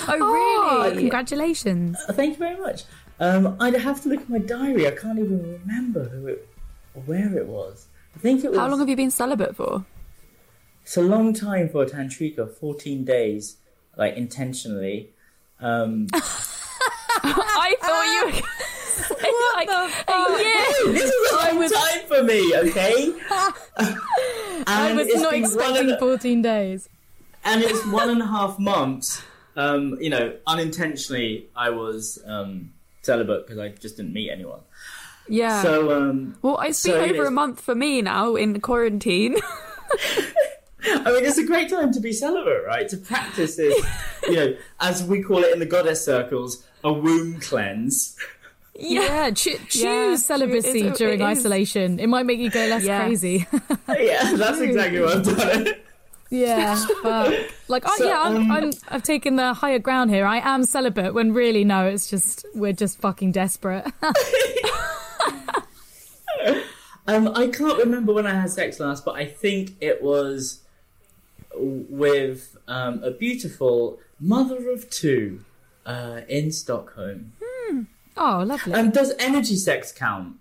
Oh, 0.09 0.19
really? 0.19 0.97
Oh, 0.97 0.99
congratulations. 0.99 1.97
Uh, 2.09 2.13
thank 2.13 2.33
you 2.33 2.39
very 2.39 2.59
much. 2.59 2.83
Um, 3.21 3.57
I'd 3.61 3.75
have 3.75 4.03
to 4.03 4.09
look 4.09 4.23
at 4.23 4.29
my 4.29 4.39
diary. 4.39 4.87
I 4.87 4.91
can't 4.91 5.19
even 5.19 5.61
remember 5.61 6.09
who 6.09 6.27
it, 6.27 6.49
where 7.07 7.37
it 7.37 7.47
was. 7.47 7.87
I 8.17 8.19
think 8.19 8.45
it 8.45 8.51
was. 8.51 8.59
How 8.59 8.69
long 8.69 8.81
have 8.81 8.89
you 8.89 8.97
been 8.97 9.11
celibate 9.11 9.55
for? 9.55 9.85
It's 10.83 10.97
a 10.97 11.03
long 11.03 11.33
time 11.33 11.69
for 11.69 11.85
a 11.85 11.87
tantrika, 11.87 12.51
14 12.51 13.05
days 13.05 13.59
like 13.97 14.17
intentionally. 14.17 15.11
Um, 15.61 16.09
I 16.13 17.77
thought 17.81 18.07
you. 18.07 18.43
Were 19.25 19.51
like 19.57 19.69
year. 20.41 20.93
This 20.93 21.11
is 21.11 21.33
a 21.33 21.37
long 21.37 21.59
was... 21.59 21.73
time 21.73 22.01
for 22.07 22.23
me, 22.23 22.57
okay? 22.57 23.13
I 24.67 24.93
was 24.95 25.23
not 25.23 25.35
expecting 25.35 25.91
and, 25.91 25.99
14 25.99 26.43
days. 26.43 26.89
And 27.45 27.63
it's 27.63 27.85
one 27.87 28.11
and 28.11 28.23
a 28.23 28.27
half 28.27 28.59
months. 28.59 29.23
Um, 29.57 29.97
you 30.01 30.11
know, 30.11 30.35
unintentionally, 30.47 31.49
I 31.55 31.71
was 31.71 32.19
um, 32.27 32.73
celibate 33.03 33.47
because 33.47 33.59
I 33.59 33.69
just 33.69 33.97
didn't 33.97 34.13
meet 34.13 34.31
anyone. 34.31 34.61
Yeah. 35.29 35.63
So, 35.63 35.93
um, 35.93 36.37
well, 36.43 36.61
it's 36.61 36.83
been 36.83 36.95
over 36.97 37.07
you 37.07 37.21
know, 37.23 37.27
a 37.27 37.31
month 37.31 37.61
for 37.61 37.75
me 37.75 38.03
now 38.03 38.35
in 38.37 38.61
quarantine. 38.61 39.37
I 40.87 41.11
mean, 41.13 41.25
it's 41.25 41.39
a 41.39 41.47
great 41.47 41.71
time 41.71 41.93
to 41.93 42.01
be 42.01 42.13
celibate, 42.13 42.65
right? 42.67 42.89
To 42.89 42.97
practice 42.99 43.57
this, 43.57 43.75
you 44.29 44.35
know, 44.37 44.57
as 44.81 45.03
we 45.05 45.23
call 45.23 45.39
it 45.45 45.53
in 45.53 45.59
the 45.59 45.67
goddess 45.67 46.05
circles, 46.05 46.65
a 46.83 46.93
womb 46.93 47.41
cleanse. 47.41 48.17
Yeah, 48.77 49.31
cho- 49.31 49.57
choose 49.69 49.83
Yeah, 49.83 50.17
celibacy 50.17 50.81
it's- 50.81 50.99
during 50.99 51.21
it 51.21 51.31
is. 51.31 51.39
isolation. 51.39 52.01
It 52.01 52.09
might 52.09 52.27
make 52.27 52.39
you 52.39 52.51
go 52.51 52.67
less 52.67 52.85
Yes. 52.85 53.03
crazy. 53.03 53.47
yeah, 53.89 54.35
that's 54.35 54.61
exactly 54.61 55.01
what 55.01 55.17
I've 55.17 55.37
done. 55.37 55.75
Yeah, 56.35 56.85
like, 57.69 57.85
oh, 57.87 57.95
So, 57.97 58.07
yeah, 58.07 58.21
I'm, 58.21 58.37
um, 58.37 58.51
I'm, 58.51 58.73
I've 58.89 59.03
taken 59.03 59.37
the 59.37 59.55
higher 59.55 59.79
ground 59.79 60.11
here. 60.11 60.27
I 60.27 60.39
am 60.39 60.65
celibate 60.65 61.15
when 61.15 61.33
really 61.33 61.65
no, 61.65 61.87
it's 61.87 62.09
just 62.09 62.47
we're 62.55 62.73
just 62.73 62.99
fucking 62.99 63.33
desperate. 63.33 63.87
Um, 67.07 67.29
I 67.35 67.49
can't 67.49 67.79
remember 67.79 68.13
when 68.13 68.27
I 68.27 68.35
had 68.35 68.51
sex 68.51 68.81
last, 68.81 69.05
but 69.05 69.15
I 69.15 69.27
think 69.27 69.73
it 69.81 70.03
was 70.03 70.61
with 71.55 72.57
um, 72.67 73.03
a 73.03 73.11
beautiful 73.11 73.99
mother 74.19 74.71
of 74.71 74.89
two 74.91 75.45
uh, 75.85 76.23
in 76.29 76.51
Stockholm. 76.51 77.33
oh, 78.17 78.43
lovely. 78.47 78.73
Um, 78.73 78.91
does 78.91 79.13
energy 79.19 79.57
sex 79.57 79.93
count? 79.93 80.37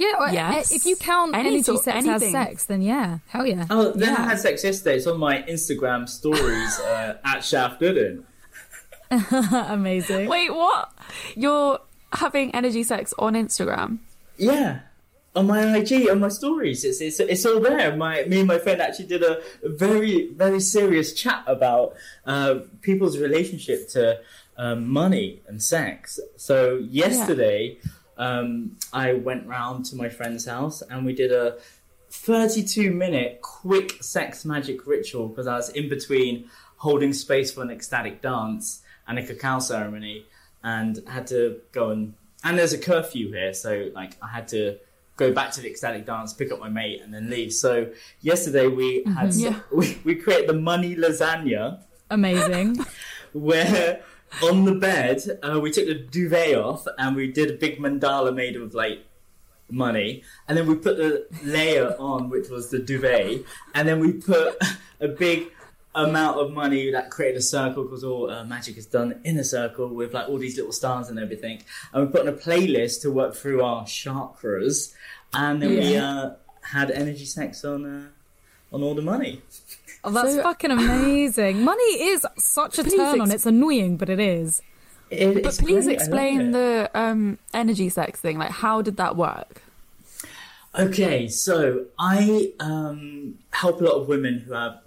Yeah, 0.00 0.32
yes. 0.32 0.72
eh, 0.72 0.76
if 0.76 0.86
you 0.86 0.96
count 0.96 1.34
Any 1.34 1.48
energy 1.48 1.62
sort- 1.64 1.84
sex 1.84 1.98
as 1.98 2.06
anything. 2.06 2.32
sex, 2.32 2.64
then 2.64 2.80
yeah, 2.82 3.18
hell 3.28 3.44
yeah. 3.46 3.66
Oh, 3.68 3.92
then 3.92 4.16
I 4.16 4.22
had 4.30 4.38
sex 4.38 4.64
yesterday. 4.64 4.96
It's 4.96 5.06
on 5.06 5.18
my 5.18 5.42
Instagram 5.42 6.08
stories 6.08 6.78
uh, 6.92 7.18
at 7.24 7.40
Shaft 7.44 7.80
Uddin. 7.82 8.24
Amazing. 9.10 10.28
Wait, 10.28 10.54
what? 10.54 10.92
You're 11.36 11.80
having 12.12 12.54
energy 12.54 12.82
sex 12.82 13.12
on 13.18 13.34
Instagram? 13.34 13.98
Yeah. 14.36 14.80
On 15.36 15.46
my 15.46 15.76
IG, 15.76 16.08
on 16.10 16.18
my 16.18 16.28
stories, 16.28 16.82
it's 16.84 17.00
it's, 17.00 17.20
it's 17.20 17.46
all 17.46 17.60
there. 17.60 17.94
My 17.96 18.24
me 18.24 18.40
and 18.40 18.48
my 18.48 18.58
friend 18.58 18.80
actually 18.82 19.06
did 19.06 19.22
a 19.22 19.40
very 19.62 20.26
very 20.32 20.58
serious 20.58 21.12
chat 21.12 21.44
about 21.46 21.94
uh, 22.26 22.60
people's 22.80 23.16
relationship 23.16 23.88
to 23.90 24.18
um, 24.56 24.88
money 24.88 25.40
and 25.46 25.62
sex. 25.62 26.18
So 26.36 26.78
yesterday, 26.90 27.78
um, 28.20 28.76
I 28.92 29.14
went 29.14 29.46
round 29.46 29.86
to 29.86 29.96
my 29.96 30.10
friend's 30.10 30.44
house 30.44 30.82
and 30.82 31.06
we 31.06 31.14
did 31.14 31.32
a 31.32 31.56
32 32.10 32.90
minute 32.90 33.40
quick 33.40 34.02
sex 34.02 34.44
magic 34.44 34.86
ritual 34.86 35.28
because 35.28 35.46
I 35.46 35.56
was 35.56 35.70
in 35.70 35.88
between 35.88 36.50
holding 36.76 37.14
space 37.14 37.50
for 37.50 37.62
an 37.62 37.70
ecstatic 37.70 38.20
dance 38.20 38.82
and 39.08 39.18
a 39.18 39.26
cacao 39.26 39.58
ceremony 39.58 40.26
and 40.62 41.00
had 41.08 41.26
to 41.28 41.60
go 41.72 41.90
and 41.90 42.12
and 42.44 42.58
there's 42.58 42.74
a 42.74 42.78
curfew 42.78 43.32
here 43.32 43.54
so 43.54 43.90
like 43.94 44.18
I 44.22 44.28
had 44.28 44.48
to 44.48 44.76
go 45.16 45.32
back 45.32 45.50
to 45.52 45.62
the 45.62 45.68
ecstatic 45.70 46.04
dance 46.04 46.34
pick 46.34 46.52
up 46.52 46.60
my 46.60 46.68
mate 46.68 47.00
and 47.02 47.14
then 47.14 47.30
leave 47.30 47.54
so 47.54 47.90
yesterday 48.20 48.66
we 48.66 49.02
had 49.04 49.32
Yeah. 49.34 49.60
we, 49.72 49.98
we 50.04 50.14
created 50.14 50.48
the 50.48 50.60
money 50.60 50.94
lasagna 50.94 51.82
Amazing. 52.10 52.84
where 53.32 54.02
on 54.42 54.64
the 54.64 54.74
bed 54.74 55.22
uh, 55.42 55.58
we 55.60 55.70
took 55.70 55.86
the 55.86 55.94
duvet 55.94 56.54
off 56.54 56.86
and 56.98 57.16
we 57.16 57.30
did 57.30 57.50
a 57.50 57.54
big 57.54 57.78
mandala 57.78 58.34
made 58.34 58.56
of 58.56 58.74
like 58.74 59.04
money. 59.72 60.22
And 60.48 60.56
then 60.56 60.66
we 60.66 60.74
put 60.74 60.96
the 60.96 61.26
layer 61.42 61.94
on 61.98 62.30
which 62.30 62.48
was 62.48 62.70
the 62.70 62.78
duvet. 62.78 63.44
And 63.74 63.88
then 63.88 64.00
we 64.00 64.12
put 64.12 64.56
a 65.00 65.08
big 65.08 65.52
amount 65.94 66.38
of 66.38 66.52
money 66.52 66.90
that 66.92 67.10
created 67.10 67.38
a 67.38 67.42
circle 67.42 67.84
because 67.84 68.04
all 68.04 68.30
uh, 68.30 68.44
magic 68.44 68.76
is 68.76 68.86
done 68.86 69.20
in 69.24 69.38
a 69.38 69.44
circle 69.44 69.88
with 69.88 70.14
like 70.14 70.28
all 70.28 70.38
these 70.38 70.56
little 70.56 70.72
stars 70.72 71.08
and 71.08 71.18
everything. 71.18 71.62
And 71.92 72.06
we 72.06 72.12
put 72.12 72.22
on 72.22 72.28
a 72.28 72.32
playlist 72.36 73.02
to 73.02 73.10
work 73.10 73.34
through 73.34 73.62
our 73.62 73.84
chakras. 73.84 74.94
And 75.32 75.62
then 75.62 75.70
we 75.70 75.96
uh, 75.96 76.30
had 76.62 76.90
energy 76.90 77.24
sex 77.24 77.64
on 77.64 77.84
uh, 77.84 78.08
on 78.72 78.82
all 78.82 78.94
the 78.94 79.02
money 79.02 79.42
Oh, 80.02 80.10
that's 80.10 80.34
So- 80.34 80.42
fucking 80.42 80.70
amazing. 80.70 81.62
Money 81.64 81.92
is 82.12 82.26
such 82.38 82.78
a 82.78 82.84
turn 82.84 83.20
on. 83.20 83.28
ex- 83.28 83.34
It's 83.36 83.46
annoying, 83.46 83.96
but 83.96 84.08
it 84.08 84.20
is. 84.20 84.62
It- 85.10 85.42
But 85.42 85.58
please 85.58 85.84
great, 85.84 85.94
explain 85.96 86.52
the 86.52 86.90
um, 86.94 87.38
energy 87.52 87.88
sex 87.88 88.20
thing. 88.20 88.38
Like, 88.38 88.50
how 88.50 88.80
did 88.82 88.96
that 88.96 89.16
work? 89.16 89.62
Okay, 90.78 91.26
so 91.28 91.86
I 91.98 92.52
um, 92.60 93.38
help 93.50 93.80
a 93.80 93.84
lot 93.84 93.94
of 94.00 94.06
women 94.08 94.38
who 94.40 94.52
have 94.52 94.78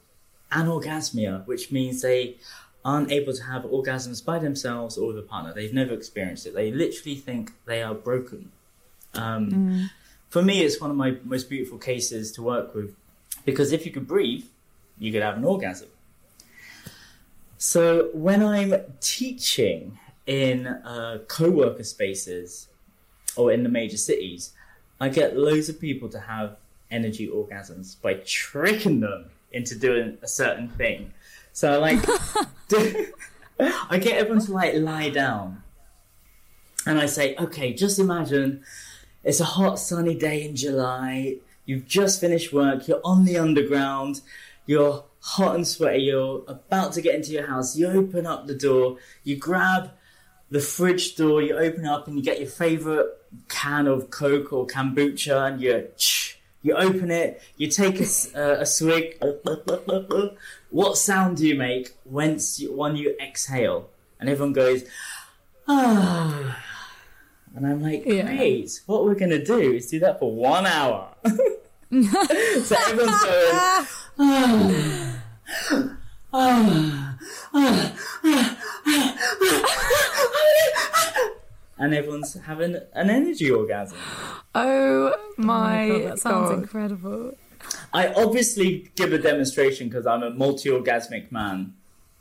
anorgasmia, 0.52 1.46
which 1.46 1.72
means 1.72 2.02
they 2.02 2.38
aren't 2.86 3.12
able 3.12 3.34
to 3.34 3.44
have 3.44 3.64
orgasms 3.64 4.24
by 4.24 4.40
themselves 4.40 4.98
or 4.98 5.08
with 5.08 5.18
a 5.20 5.22
partner. 5.22 5.54
They've 5.54 5.74
never 5.74 5.94
experienced 5.94 6.46
it. 6.46 6.54
They 6.54 6.72
literally 6.72 7.16
think 7.16 7.52
they 7.66 7.82
are 7.84 7.94
broken. 7.94 8.52
Um, 9.14 9.90
For 10.30 10.42
me, 10.42 10.64
it's 10.64 10.80
one 10.82 10.90
of 10.90 10.98
my 10.98 11.18
most 11.24 11.50
beautiful 11.50 11.78
cases 11.78 12.32
to 12.34 12.42
work 12.42 12.74
with 12.74 12.96
because 13.46 13.72
if 13.72 13.86
you 13.86 13.92
could 13.92 14.08
breathe, 14.08 14.46
you 15.04 15.12
could 15.12 15.22
have 15.22 15.38
an 15.38 15.44
orgasm. 15.44 15.90
So 17.58 18.10
when 18.14 18.42
I'm 18.42 18.74
teaching 19.02 20.00
in 20.26 20.68
uh, 20.68 21.20
co-worker 21.28 21.84
spaces 21.84 22.68
or 23.36 23.52
in 23.52 23.64
the 23.64 23.70
major 23.70 23.98
cities, 23.98 24.54
I 25.02 25.10
get 25.10 25.38
loads 25.38 25.68
of 25.68 25.80
people 25.80 26.08
to 26.10 26.20
have 26.22 26.56
energy 26.90 27.28
orgasms 27.28 28.02
by 28.02 28.14
tricking 28.26 29.02
them 29.02 29.26
into 29.52 29.76
doing 29.76 30.18
a 30.22 30.28
certain 30.28 30.70
thing. 30.70 31.12
So 31.52 31.82
like, 31.82 32.00
do- 32.70 33.08
I 33.60 33.98
get 33.98 34.18
everyone 34.18 34.46
to 34.46 34.54
like 34.54 34.76
lie 34.76 35.10
down, 35.10 35.64
and 36.86 37.00
I 37.00 37.08
say, 37.08 37.36
okay, 37.36 37.74
just 37.74 38.00
imagine 38.00 38.64
it's 39.24 39.40
a 39.40 39.46
hot 39.46 39.80
sunny 39.80 40.16
day 40.16 40.44
in 40.44 40.56
July. 40.56 41.38
You've 41.66 41.88
just 41.88 42.20
finished 42.20 42.52
work. 42.52 42.88
You're 42.88 43.02
on 43.06 43.26
the 43.26 43.38
underground. 43.38 44.22
You're 44.66 45.04
hot 45.20 45.56
and 45.56 45.68
sweaty. 45.68 46.04
You're 46.04 46.44
about 46.48 46.94
to 46.94 47.02
get 47.02 47.16
into 47.16 47.32
your 47.32 47.48
house. 47.48 47.76
You 47.78 47.88
open 47.88 48.26
up 48.26 48.48
the 48.48 48.56
door. 48.56 48.98
You 49.24 49.36
grab 49.38 49.92
the 50.50 50.60
fridge 50.60 51.16
door. 51.16 51.42
You 51.42 51.58
open 51.58 51.86
up 51.86 52.08
and 52.08 52.18
you 52.18 52.24
get 52.24 52.40
your 52.40 52.50
favorite 52.50 53.08
can 53.50 53.88
of 53.88 54.10
Coke 54.10 54.54
or 54.54 54.68
kombucha, 54.68 55.52
and 55.52 55.62
you 55.62 55.88
you 56.62 56.76
open 56.76 57.12
it. 57.12 57.42
You 57.58 57.68
take 57.68 58.00
a, 58.00 58.06
uh, 58.36 58.62
a 58.62 58.66
swig. 58.66 59.22
What 60.70 60.98
sound 60.98 61.38
do 61.38 61.48
you 61.48 61.54
make 61.56 61.92
once 62.04 62.60
you, 62.60 62.74
when 62.76 62.96
you 62.96 63.16
exhale? 63.22 63.90
And 64.20 64.28
everyone 64.28 64.54
goes, 64.54 64.84
ah. 65.68 66.60
And 67.56 67.68
I'm 67.68 67.84
like, 67.84 68.04
Yeah. 68.08 68.24
great. 68.24 68.82
What 68.88 69.06
we're 69.06 69.14
gonna 69.14 69.44
do 69.44 69.60
is 69.74 69.88
do 69.92 70.00
that 70.00 70.20
for 70.20 70.32
one 70.34 70.66
hour. 70.66 71.10
so 72.64 72.76
everyone's 72.88 73.22
going, 73.22 73.86
and 81.78 81.94
everyone's 81.94 82.34
having 82.34 82.78
an 82.94 83.10
energy 83.12 83.52
orgasm. 83.52 83.98
Oh, 84.56 85.14
oh 85.16 85.34
my, 85.38 85.88
God, 85.88 86.02
that 86.04 86.20
sounds 86.20 86.50
God. 86.50 86.60
incredible. 86.60 87.38
I 87.94 88.08
obviously 88.08 88.90
give 88.96 89.14
a 89.14 89.20
demonstration 89.20 89.88
because 89.88 90.08
I'm 90.08 90.24
a 90.24 90.32
multi-orgasmic 90.32 91.32
man. 91.32 91.76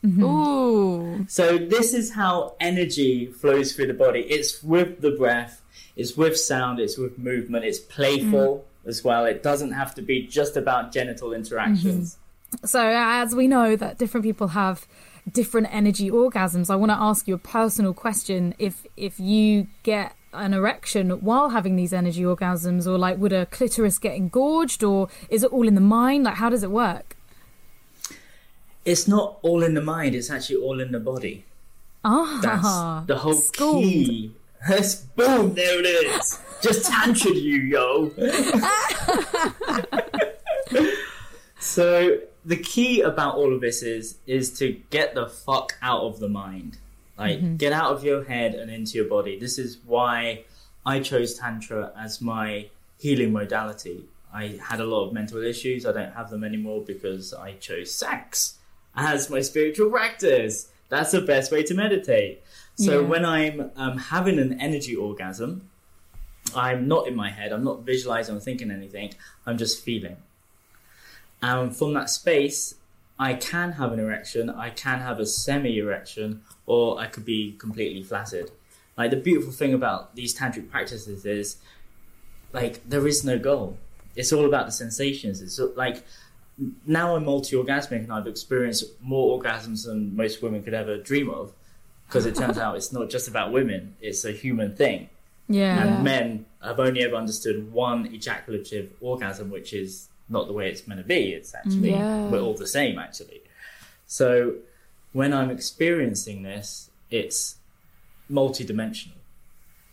Mm-hmm. 0.04 0.22
Ooh. 0.22 1.24
So 1.28 1.56
this 1.56 1.94
is 1.94 2.12
how 2.12 2.56
energy 2.60 3.26
flows 3.26 3.72
through 3.72 3.86
the 3.86 3.94
body. 3.94 4.20
It's 4.20 4.62
with 4.62 5.00
the 5.00 5.12
breath, 5.12 5.62
it's 5.96 6.14
with 6.14 6.36
sound, 6.36 6.78
it's 6.78 6.98
with 6.98 7.18
movement, 7.18 7.64
it's 7.64 7.78
playful 7.78 8.58
mm. 8.58 8.71
As 8.86 9.02
well. 9.04 9.24
It 9.24 9.42
doesn't 9.42 9.72
have 9.72 9.94
to 9.96 10.02
be 10.02 10.26
just 10.26 10.56
about 10.56 10.92
genital 10.92 11.32
interactions. 11.32 12.18
So, 12.64 12.80
as 12.86 13.34
we 13.34 13.48
know 13.48 13.76
that 13.76 13.98
different 13.98 14.24
people 14.24 14.48
have 14.48 14.86
different 15.30 15.68
energy 15.72 16.10
orgasms, 16.10 16.68
I 16.70 16.76
want 16.76 16.90
to 16.90 16.96
ask 16.98 17.26
you 17.28 17.34
a 17.34 17.38
personal 17.38 17.94
question. 17.94 18.54
If 18.58 18.86
if 18.96 19.18
you 19.18 19.68
get 19.82 20.14
an 20.34 20.54
erection 20.54 21.10
while 21.10 21.50
having 21.50 21.76
these 21.76 21.92
energy 21.92 22.22
orgasms, 22.22 22.86
or 22.86 22.98
like 22.98 23.18
would 23.18 23.32
a 23.32 23.46
clitoris 23.46 23.98
get 23.98 24.16
engorged, 24.16 24.82
or 24.82 25.08
is 25.30 25.42
it 25.42 25.52
all 25.52 25.66
in 25.66 25.74
the 25.74 25.80
mind? 25.80 26.24
Like, 26.24 26.34
how 26.36 26.50
does 26.50 26.62
it 26.62 26.70
work? 26.70 27.16
It's 28.84 29.06
not 29.06 29.38
all 29.42 29.62
in 29.62 29.74
the 29.74 29.80
mind, 29.82 30.14
it's 30.14 30.28
actually 30.30 30.56
all 30.56 30.80
in 30.80 30.90
the 30.92 30.98
body. 31.00 31.44
Ah, 32.04 32.40
That's 32.42 33.06
the 33.06 33.16
whole 33.18 33.34
schooled. 33.34 33.84
key. 33.84 34.32
Yes, 34.68 35.02
boom, 35.16 35.54
there 35.54 35.80
it 35.80 35.86
is. 35.86 36.38
Just 36.62 36.86
tantra 36.90 37.32
you, 37.32 37.56
yo. 37.62 38.10
so 41.58 42.18
the 42.44 42.56
key 42.56 43.00
about 43.02 43.36
all 43.36 43.54
of 43.54 43.60
this 43.60 43.82
is 43.82 44.18
is 44.26 44.50
to 44.58 44.72
get 44.90 45.14
the 45.14 45.26
fuck 45.28 45.74
out 45.82 46.02
of 46.02 46.18
the 46.20 46.28
mind. 46.28 46.78
Like 47.18 47.58
get 47.58 47.72
out 47.72 47.92
of 47.92 48.02
your 48.04 48.24
head 48.24 48.54
and 48.54 48.70
into 48.70 48.94
your 48.98 49.06
body. 49.06 49.38
This 49.38 49.58
is 49.58 49.78
why 49.86 50.44
I 50.84 51.00
chose 51.00 51.34
tantra 51.38 51.92
as 51.96 52.20
my 52.20 52.68
healing 52.98 53.32
modality. 53.32 54.06
I 54.34 54.58
had 54.62 54.80
a 54.80 54.84
lot 54.84 55.06
of 55.06 55.12
mental 55.12 55.42
issues. 55.42 55.84
I 55.86 55.92
don't 55.92 56.12
have 56.14 56.30
them 56.30 56.42
anymore 56.42 56.82
because 56.84 57.32
I 57.34 57.52
chose 57.54 57.94
sex 57.94 58.54
as 58.96 59.30
my 59.30 59.40
spiritual 59.40 59.90
practice. 59.90 60.68
That's 60.88 61.12
the 61.12 61.20
best 61.20 61.52
way 61.52 61.62
to 61.64 61.74
meditate. 61.74 62.42
So 62.76 63.02
Yeah. 63.02 63.06
when 63.08 63.24
I'm 63.24 63.70
um, 63.76 63.98
having 63.98 64.38
an 64.38 64.58
energy 64.60 64.96
orgasm, 64.96 65.68
I'm 66.54 66.88
not 66.88 67.06
in 67.06 67.14
my 67.14 67.30
head. 67.30 67.52
I'm 67.52 67.64
not 67.64 67.82
visualizing 67.82 68.36
or 68.36 68.40
thinking 68.40 68.70
anything. 68.70 69.14
I'm 69.46 69.58
just 69.58 69.82
feeling. 69.82 70.16
And 71.40 71.74
from 71.74 71.94
that 71.94 72.10
space, 72.10 72.74
I 73.18 73.34
can 73.34 73.72
have 73.72 73.92
an 73.92 73.98
erection. 73.98 74.50
I 74.50 74.70
can 74.70 75.00
have 75.00 75.20
a 75.20 75.26
semi 75.26 75.78
erection, 75.78 76.42
or 76.66 76.98
I 76.98 77.06
could 77.06 77.24
be 77.24 77.52
completely 77.58 78.02
flaccid. 78.02 78.50
Like 78.96 79.10
the 79.10 79.16
beautiful 79.16 79.52
thing 79.52 79.74
about 79.74 80.14
these 80.14 80.36
tantric 80.36 80.70
practices 80.70 81.24
is, 81.24 81.56
like 82.52 82.86
there 82.88 83.06
is 83.06 83.24
no 83.24 83.38
goal. 83.38 83.78
It's 84.14 84.32
all 84.32 84.44
about 84.44 84.66
the 84.66 84.72
sensations. 84.72 85.40
It's 85.40 85.58
like 85.76 86.04
now 86.86 87.16
I'm 87.16 87.24
multi-orgasmic 87.24 88.04
and 88.04 88.12
I've 88.12 88.26
experienced 88.26 88.84
more 89.00 89.40
orgasms 89.40 89.86
than 89.86 90.14
most 90.14 90.42
women 90.42 90.62
could 90.62 90.74
ever 90.74 90.98
dream 90.98 91.30
of. 91.30 91.52
Because 92.06 92.26
it 92.26 92.34
turns 92.34 92.58
out 92.64 92.76
it's 92.76 92.92
not 92.92 93.08
just 93.08 93.28
about 93.28 93.52
women; 93.52 93.96
it's 94.00 94.24
a 94.24 94.32
human 94.32 94.76
thing. 94.76 95.08
Yeah. 95.52 95.82
And 95.82 96.04
men 96.04 96.46
have 96.62 96.80
only 96.80 97.02
ever 97.02 97.16
understood 97.16 97.72
one 97.72 98.08
ejaculative 98.08 98.90
orgasm, 99.00 99.50
which 99.50 99.72
is 99.72 100.08
not 100.28 100.46
the 100.46 100.52
way 100.52 100.70
it's 100.70 100.86
meant 100.86 101.00
to 101.00 101.06
be. 101.06 101.32
It's 101.32 101.52
mm. 101.52 101.58
actually 101.58 101.90
Yeah. 101.90 102.28
we're 102.28 102.40
all 102.40 102.54
the 102.54 102.66
same, 102.66 102.98
actually. 102.98 103.42
So 104.06 104.56
when 105.12 105.32
I'm 105.32 105.50
experiencing 105.50 106.42
this, 106.42 106.90
it's 107.10 107.56
multidimensional. 108.30 109.18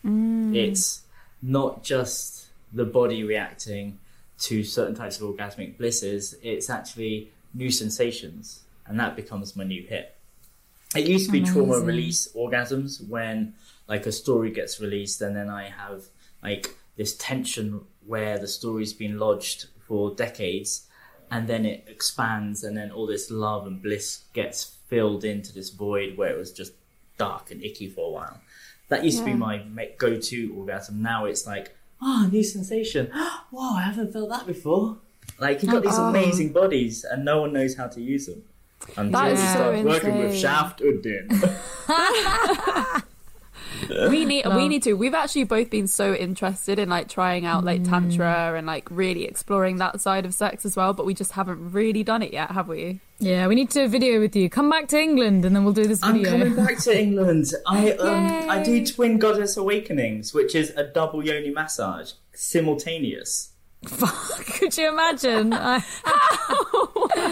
Mm. 0.06 0.56
It's 0.56 1.02
not 1.42 1.84
just 1.84 2.48
the 2.72 2.86
body 2.86 3.24
reacting 3.24 4.00
to 4.40 4.64
certain 4.64 4.96
types 4.96 5.20
of 5.20 5.30
orgasmic 5.30 5.78
blisses. 5.78 6.36
It's 6.42 6.70
actually 6.70 7.32
new 7.54 7.72
sensations, 7.72 8.64
and 8.86 9.00
that 9.00 9.16
becomes 9.16 9.56
my 9.56 9.64
new 9.64 9.84
hit. 9.84 10.16
It 10.96 11.06
used 11.06 11.28
to 11.28 11.32
be 11.32 11.42
trauma 11.42 11.80
release 11.80 12.32
orgasms 12.34 13.08
when 13.08 13.54
like 13.90 14.06
a 14.06 14.12
story 14.12 14.52
gets 14.52 14.80
released 14.80 15.22
and 15.22 15.36
then 15.36 15.50
I 15.50 15.70
have 15.70 16.06
like 16.42 16.78
this 16.96 17.18
tension 17.18 17.82
where 18.06 18.38
the 18.38 18.48
story's 18.48 18.94
been 18.94 19.18
lodged 19.20 19.66
for 19.88 20.14
decades 20.16 20.88
and 21.32 21.48
then 21.48 21.66
it 21.66 21.86
expands 21.88 22.64
and 22.64 22.78
then 22.78 22.92
all 22.92 23.08
this 23.08 23.30
love 23.32 23.68
and 23.68 23.82
bliss 23.82 24.24
gets 24.34 24.78
filled 24.88 25.24
into 25.26 25.54
this 25.54 25.70
void 25.72 26.18
where 26.18 26.30
it 26.30 26.38
was 26.38 26.52
just 26.54 26.74
dark 27.18 27.52
and 27.52 27.64
icky 27.64 27.88
for 27.90 28.08
a 28.08 28.12
while. 28.12 28.40
That 28.90 29.04
used 29.04 29.20
to 29.20 29.26
be 29.26 29.34
my 29.34 29.62
go-to 30.00 30.54
orgasm. 30.58 31.02
Now 31.02 31.26
it's 31.26 31.46
like, 31.46 31.76
oh, 32.02 32.30
new 32.32 32.44
sensation. 32.44 33.12
Wow, 33.52 33.74
I 33.78 33.82
haven't 33.82 34.14
felt 34.14 34.30
that 34.30 34.46
before. 34.46 34.98
Like 35.40 35.62
you've 35.64 35.72
got 35.72 35.82
these 35.84 35.98
Oh. 35.98 36.10
amazing 36.10 36.54
bodies 36.54 37.04
and 37.04 37.26
no 37.26 37.42
one 37.42 37.52
knows 37.54 37.76
how 37.76 37.88
to 37.88 38.00
use 38.02 38.28
them. 38.28 38.44
Until 38.96 39.12
That 39.12 39.30
you 39.32 39.38
so 39.38 39.44
start 39.48 39.86
working 39.86 40.18
with 40.18 40.26
insane. 40.28 40.42
Shaft 40.42 40.82
Uddin. 40.82 41.28
we 44.10 44.26
need 44.32 44.46
we 44.48 44.68
need 44.68 44.84
to. 44.84 44.94
We've 44.94 45.14
actually 45.14 45.44
both 45.46 45.70
been 45.70 45.88
so 45.88 46.14
interested 46.14 46.80
in 46.80 46.90
like 46.90 47.08
trying 47.10 47.46
out 47.46 47.64
like 47.64 47.84
tantra 47.84 48.54
and 48.58 48.66
like 48.68 48.88
really 48.92 49.26
exploring 49.26 49.78
that 49.78 50.02
side 50.02 50.26
of 50.26 50.34
sex 50.34 50.66
as 50.66 50.76
well, 50.76 50.94
but 50.94 51.06
we 51.06 51.14
just 51.14 51.32
haven't 51.34 51.72
really 51.72 52.04
done 52.04 52.22
it 52.22 52.34
yet, 52.34 52.52
have 52.52 52.68
we? 52.68 53.00
Yeah, 53.20 53.48
we 53.48 53.56
need 53.56 53.70
to 53.72 53.88
video 53.88 54.20
with 54.20 54.36
you. 54.36 54.50
Come 54.50 54.70
back 54.70 54.88
to 54.90 54.98
England 55.00 55.44
and 55.46 55.54
then 55.56 55.64
we'll 55.66 55.74
do 55.74 55.86
this 55.88 56.00
video. 56.00 56.32
I'm 56.34 56.40
coming 56.40 56.56
back 56.66 56.78
to 56.80 56.98
England. 56.98 57.52
I 57.68 57.92
um 57.94 58.50
I 58.50 58.64
do 58.64 58.86
Twin 58.86 59.18
Goddess 59.18 59.58
Awakenings, 59.58 60.34
which 60.34 60.56
is 60.56 60.72
a 60.78 60.84
double 60.86 61.26
yoni 61.26 61.50
massage, 61.52 62.14
simultaneous. 62.34 63.52
Fuck, 63.86 64.46
could 64.60 64.78
you 64.78 64.90
imagine? 64.90 65.54
I- 65.54 65.84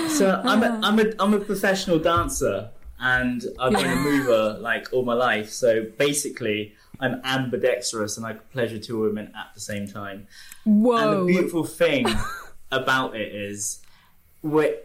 So 0.10 0.42
I'm 0.44 0.64
a, 0.64 0.80
I'm 0.84 1.00
a 1.00 1.06
I'm 1.20 1.34
a 1.34 1.40
professional 1.40 2.00
dancer, 2.00 2.70
and 3.00 3.44
I've 3.60 3.74
been 3.74 3.92
a 3.92 3.96
mover 3.96 4.58
like 4.60 4.92
all 4.92 5.04
my 5.04 5.14
life. 5.14 5.50
So 5.50 5.86
basically, 5.98 6.76
I'm 7.00 7.22
ambidextrous, 7.24 8.18
and 8.18 8.26
I 8.26 8.34
can 8.34 8.42
pleasure 8.52 8.80
two 8.80 9.00
women 9.00 9.32
at 9.36 9.54
the 9.54 9.60
same 9.60 9.88
time. 9.88 10.28
Whoa! 10.66 10.98
And 10.98 11.22
the 11.22 11.34
beautiful 11.34 11.64
thing 11.64 12.08
about 12.72 13.16
it 13.16 13.34
is 13.34 13.82
we're 14.42 14.78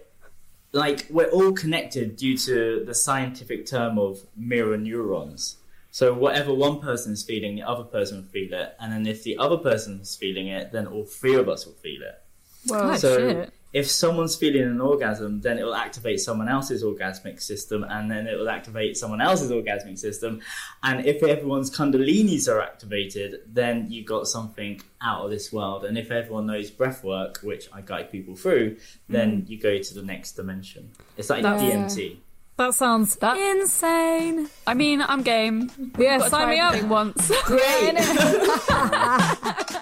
like 0.72 1.06
we're 1.10 1.30
all 1.30 1.52
connected 1.52 2.16
due 2.16 2.36
to 2.38 2.84
the 2.84 2.94
scientific 2.94 3.66
term 3.66 3.98
of 3.98 4.20
mirror 4.36 4.76
neurons. 4.76 5.56
So 5.90 6.14
whatever 6.14 6.54
one 6.54 6.80
person 6.80 7.12
is 7.12 7.22
feeling, 7.22 7.56
the 7.56 7.62
other 7.62 7.84
person 7.84 8.18
will 8.18 8.28
feel 8.28 8.52
it, 8.54 8.76
and 8.80 8.92
then 8.92 9.06
if 9.06 9.22
the 9.22 9.36
other 9.38 9.58
person 9.58 10.00
is 10.00 10.16
feeling 10.16 10.48
it, 10.48 10.72
then 10.72 10.86
all 10.86 11.04
three 11.04 11.34
of 11.34 11.48
us 11.48 11.66
will 11.66 11.74
feel 11.74 12.02
it. 12.02 12.22
Oh, 12.70 12.96
so 12.96 13.18
shit. 13.18 13.52
If 13.72 13.90
someone's 13.90 14.36
feeling 14.36 14.62
an 14.62 14.80
orgasm, 14.80 15.40
then 15.40 15.58
it 15.58 15.64
will 15.64 15.74
activate 15.74 16.20
someone 16.20 16.48
else's 16.48 16.84
orgasmic 16.84 17.40
system, 17.40 17.84
and 17.88 18.10
then 18.10 18.26
it 18.26 18.36
will 18.36 18.50
activate 18.50 18.96
someone 18.96 19.20
else's 19.20 19.50
orgasmic 19.50 19.98
system. 19.98 20.40
And 20.82 21.06
if 21.06 21.22
everyone's 21.22 21.74
kundalinis 21.74 22.48
are 22.52 22.60
activated, 22.60 23.40
then 23.46 23.90
you 23.90 24.04
got 24.04 24.26
something 24.26 24.80
out 25.00 25.24
of 25.24 25.30
this 25.30 25.52
world. 25.52 25.84
And 25.84 25.96
if 25.96 26.10
everyone 26.10 26.46
knows 26.46 26.70
breath 26.70 27.02
work, 27.02 27.38
which 27.42 27.68
I 27.72 27.80
guide 27.80 28.10
people 28.10 28.36
through, 28.36 28.76
then 29.08 29.42
mm. 29.42 29.48
you 29.48 29.58
go 29.58 29.78
to 29.78 29.94
the 29.94 30.02
next 30.02 30.32
dimension. 30.32 30.90
It's 31.16 31.30
like 31.30 31.42
That's- 31.42 31.62
DMT. 31.62 32.18
That 32.58 32.74
sounds 32.74 33.16
That- 33.16 33.38
insane. 33.38 34.50
I 34.66 34.74
mean, 34.74 35.00
I'm 35.00 35.22
game. 35.22 35.70
Yeah, 35.98 36.28
sign 36.28 36.50
me 36.50 36.60
up. 36.60 36.82
once. 36.84 37.32
Great. 37.44 37.94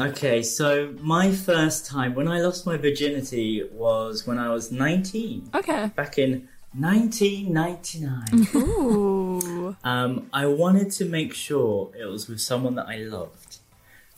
Okay, 0.00 0.42
so 0.42 0.94
my 1.00 1.32
first 1.32 1.86
time 1.86 2.14
when 2.14 2.28
I 2.28 2.40
lost 2.40 2.66
my 2.66 2.76
virginity 2.76 3.62
was 3.72 4.26
when 4.26 4.38
I 4.38 4.50
was 4.50 4.70
19, 4.70 5.50
Okay. 5.54 5.90
back 5.96 6.18
in 6.18 6.48
1999. 6.78 8.46
Ooh. 8.56 9.76
um, 9.84 10.28
I 10.32 10.46
wanted 10.46 10.90
to 10.92 11.06
make 11.06 11.32
sure 11.34 11.90
it 11.98 12.04
was 12.04 12.28
with 12.28 12.40
someone 12.40 12.74
that 12.74 12.86
I 12.88 12.98
loved. 12.98 13.58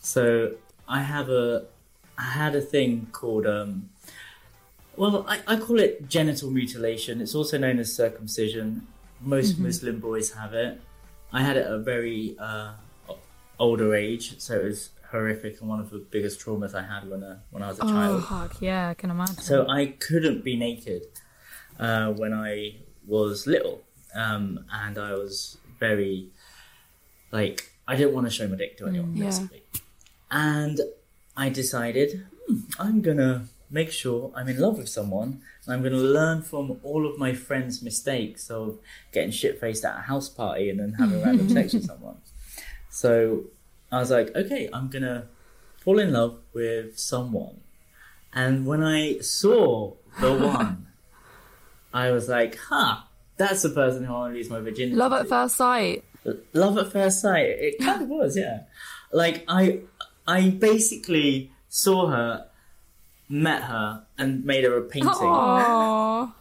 So 0.01 0.55
I 0.89 1.03
have 1.03 1.29
a, 1.29 1.67
I 2.17 2.23
had 2.25 2.57
a 2.57 2.61
thing 2.61 3.07
called, 3.13 3.47
um, 3.47 3.91
well, 4.97 5.25
I, 5.29 5.41
I 5.47 5.57
call 5.61 5.79
it 5.79 6.09
genital 6.09 6.51
mutilation. 6.51 7.21
It's 7.21 7.35
also 7.37 7.57
known 7.59 7.79
as 7.79 7.95
circumcision. 7.95 8.87
Most 9.21 9.59
Muslim 9.59 10.01
boys 10.01 10.33
have 10.33 10.55
it. 10.55 10.81
I 11.33 11.43
had 11.43 11.57
it 11.57 11.67
at 11.67 11.73
a 11.73 11.79
very 11.79 12.35
uh, 12.39 12.73
older 13.61 13.95
age, 13.95 14.41
so 14.41 14.57
it 14.57 14.65
was 14.65 14.91
horrific 15.11 15.61
and 15.61 15.69
one 15.69 15.81
of 15.81 15.91
the 15.91 15.99
biggest 15.99 16.41
traumas 16.41 16.75
I 16.75 16.83
had 16.83 17.09
when, 17.09 17.23
uh, 17.23 17.39
when 17.51 17.63
I 17.63 17.69
was 17.69 17.79
a 17.79 17.85
Oh, 17.85 17.89
child. 17.89 18.25
fuck. 18.25 18.61
Yeah, 18.63 18.89
I 18.91 18.95
can 18.95 19.11
imagine. 19.11 19.37
So 19.39 19.67
I 19.69 19.87
couldn't 19.87 20.45
be 20.45 20.57
naked 20.57 21.03
uh, 21.79 22.13
when 22.13 22.33
I 22.35 22.77
was 23.07 23.47
little, 23.47 23.83
um, 24.15 24.65
and 24.73 24.99
I 24.99 25.13
was 25.15 25.59
very 25.81 26.29
like 27.33 27.73
I 27.87 27.97
didn't 27.97 28.13
want 28.15 28.27
to 28.27 28.31
show 28.33 28.47
my 28.49 28.57
dick 28.57 28.77
to 28.79 28.87
anyone, 28.87 29.17
yeah. 29.17 29.25
basically. 29.27 29.63
And 30.31 30.79
I 31.37 31.49
decided 31.49 32.27
hmm, 32.47 32.61
I'm 32.79 33.01
gonna 33.01 33.47
make 33.71 33.91
sure 33.93 34.33
I'm 34.35 34.49
in 34.49 34.59
love 34.59 34.77
with 34.79 34.89
someone, 34.89 35.41
and 35.65 35.75
I'm 35.75 35.83
gonna 35.83 35.97
learn 35.97 36.43
from 36.43 36.81
all 36.83 37.07
of 37.07 37.19
my 37.19 37.33
friends' 37.33 37.81
mistakes 37.83 38.51
of 38.51 38.79
getting 39.13 39.31
shit 39.31 39.59
faced 39.61 39.85
at 39.85 39.97
a 39.97 40.01
house 40.03 40.29
party 40.29 40.69
and 40.71 40.79
then 40.81 40.93
having 40.95 41.23
random 41.23 41.49
sex 41.49 41.73
with 41.75 41.87
someone. 41.93 42.17
So 42.91 43.45
I 43.91 43.99
was 43.99 44.11
like, 44.11 44.35
okay, 44.37 44.69
I'm 44.73 44.89
gonna 44.89 45.27
fall 45.79 45.99
in 45.99 46.13
love 46.13 46.39
with 46.53 46.99
someone. 46.99 47.61
And 48.33 48.67
when 48.67 48.83
I 48.83 49.19
saw 49.21 49.95
the 50.21 50.35
one, 50.37 50.87
I 51.93 52.11
was 52.11 52.29
like, 52.29 52.57
huh, 52.57 52.99
that's 53.37 53.63
the 53.63 53.71
person 53.71 54.05
who 54.05 54.13
I 54.15 54.19
want 54.19 54.33
to 54.35 54.37
lose 54.37 54.51
my 54.51 54.61
virginity. 54.61 54.97
Love 54.97 55.13
to. 55.13 55.19
at 55.21 55.29
first 55.29 55.57
sight. 55.57 56.05
Love 56.53 56.77
at 56.77 56.93
first 56.93 57.23
sight. 57.23 57.47
It 57.47 57.79
kind 57.81 58.03
of 58.03 58.09
was, 58.09 58.37
yeah. 58.37 58.65
Like 59.13 59.45
I, 59.49 59.81
I 60.27 60.51
basically 60.51 61.51
saw 61.69 62.09
her, 62.09 62.47
met 63.29 63.63
her, 63.63 64.05
and 64.19 64.45
made 64.45 64.65
her 64.65 64.77
a 64.77 64.83
painting 64.83 65.11
Aww. 65.11 66.33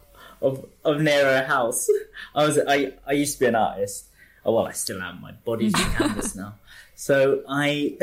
of 0.42 0.66
of 0.84 1.00
near 1.00 1.24
her 1.24 1.44
house. 1.46 1.88
I 2.34 2.44
was 2.44 2.58
I 2.68 2.92
I 3.06 3.12
used 3.12 3.34
to 3.34 3.40
be 3.40 3.46
an 3.46 3.54
artist. 3.54 4.06
Oh 4.44 4.52
well, 4.54 4.66
I 4.66 4.72
still 4.72 5.00
am. 5.00 5.20
My 5.22 5.32
body's 5.32 5.74
a 5.74 5.78
canvas 5.78 6.34
now. 6.34 6.54
So 6.98 7.44
I 7.48 7.96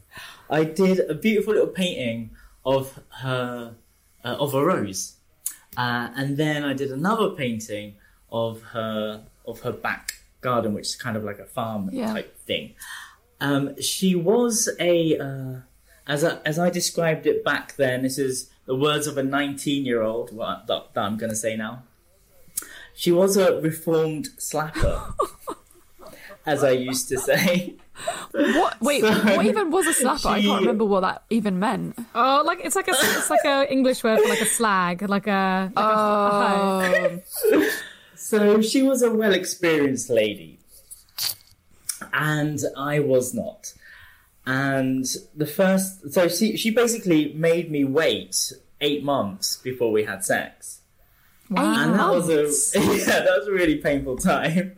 I 0.50 0.64
did 0.64 1.00
a 1.08 1.14
beautiful 1.14 1.54
little 1.54 1.68
painting 1.68 2.30
of 2.66 3.00
her 3.22 3.74
uh, 4.22 4.28
of 4.28 4.52
a 4.52 4.62
rose, 4.62 5.14
uh, 5.78 6.10
and 6.14 6.36
then 6.36 6.62
I 6.62 6.74
did 6.74 6.92
another 6.92 7.30
painting 7.30 7.94
of 8.30 8.60
her 8.74 9.24
of 9.46 9.60
her 9.60 9.72
back 9.72 10.12
garden, 10.42 10.74
which 10.74 10.88
is 10.88 10.96
kind 10.96 11.16
of 11.16 11.24
like 11.24 11.38
a 11.38 11.46
farm 11.46 11.88
Yeah. 11.92 12.12
type 12.12 12.36
thing. 12.40 12.74
Um, 13.40 13.80
she 13.80 14.14
was 14.14 14.68
a 14.78 15.16
uh, 15.18 15.54
as 16.06 16.22
I, 16.22 16.36
as 16.44 16.58
I 16.58 16.68
described 16.68 17.26
it 17.26 17.42
back 17.42 17.76
then. 17.76 18.02
This 18.02 18.18
is 18.18 18.50
the 18.66 18.76
words 18.76 19.06
of 19.06 19.16
a 19.16 19.22
19 19.22 19.86
year 19.86 20.02
old 20.02 20.28
that, 20.38 20.66
that 20.68 21.00
I'm 21.00 21.16
going 21.16 21.30
to 21.30 21.36
say 21.36 21.56
now. 21.56 21.84
She 22.94 23.10
was 23.10 23.38
a 23.38 23.58
reformed 23.60 24.28
slapper, 24.38 25.14
as 26.46 26.64
I 26.64 26.70
used 26.70 27.08
to 27.08 27.18
say. 27.18 27.74
What? 28.32 28.80
Wait, 28.80 29.02
So, 29.02 29.36
what 29.36 29.44
even 29.44 29.70
was 29.70 29.86
a 29.86 29.92
slapper? 29.92 30.30
I 30.30 30.40
can't 30.40 30.60
remember 30.60 30.86
what 30.86 31.00
that 31.00 31.24
even 31.28 31.58
meant. 31.58 31.94
Oh, 32.14 32.42
like 32.44 32.60
it's 32.64 32.74
like 32.74 32.88
a 32.88 32.92
it's 32.92 33.28
like 33.28 33.44
a 33.44 33.70
English 33.70 34.02
word 34.02 34.18
for 34.20 34.28
like 34.30 34.40
a 34.40 34.46
slag, 34.46 35.02
like 35.02 35.26
a. 35.26 35.70
Like 35.76 35.84
a 35.84 37.22
Oh, 37.52 37.68
So 38.16 38.62
she 38.62 38.82
was 38.82 39.02
a 39.02 39.12
well 39.12 39.34
experienced 39.34 40.08
lady, 40.08 40.58
and 42.12 42.58
I 42.76 43.00
was 43.00 43.34
not. 43.34 43.74
And 44.46 45.04
the 45.36 45.46
first, 45.46 46.12
so 46.12 46.28
she, 46.28 46.56
she 46.56 46.70
basically 46.70 47.32
made 47.34 47.70
me 47.70 47.84
wait 47.84 48.52
eight 48.80 49.04
months 49.04 49.56
before 49.56 49.92
we 49.92 50.04
had 50.04 50.24
sex. 50.24 50.80
wow. 51.50 51.84
And 51.84 51.94
that 51.94 52.10
was 52.10 52.28
months? 52.28 52.74
a, 52.74 52.80
yeah, 52.96 53.20
that 53.20 53.38
was 53.38 53.48
a 53.48 53.52
really 53.52 53.76
painful 53.76 54.16
time. 54.16 54.76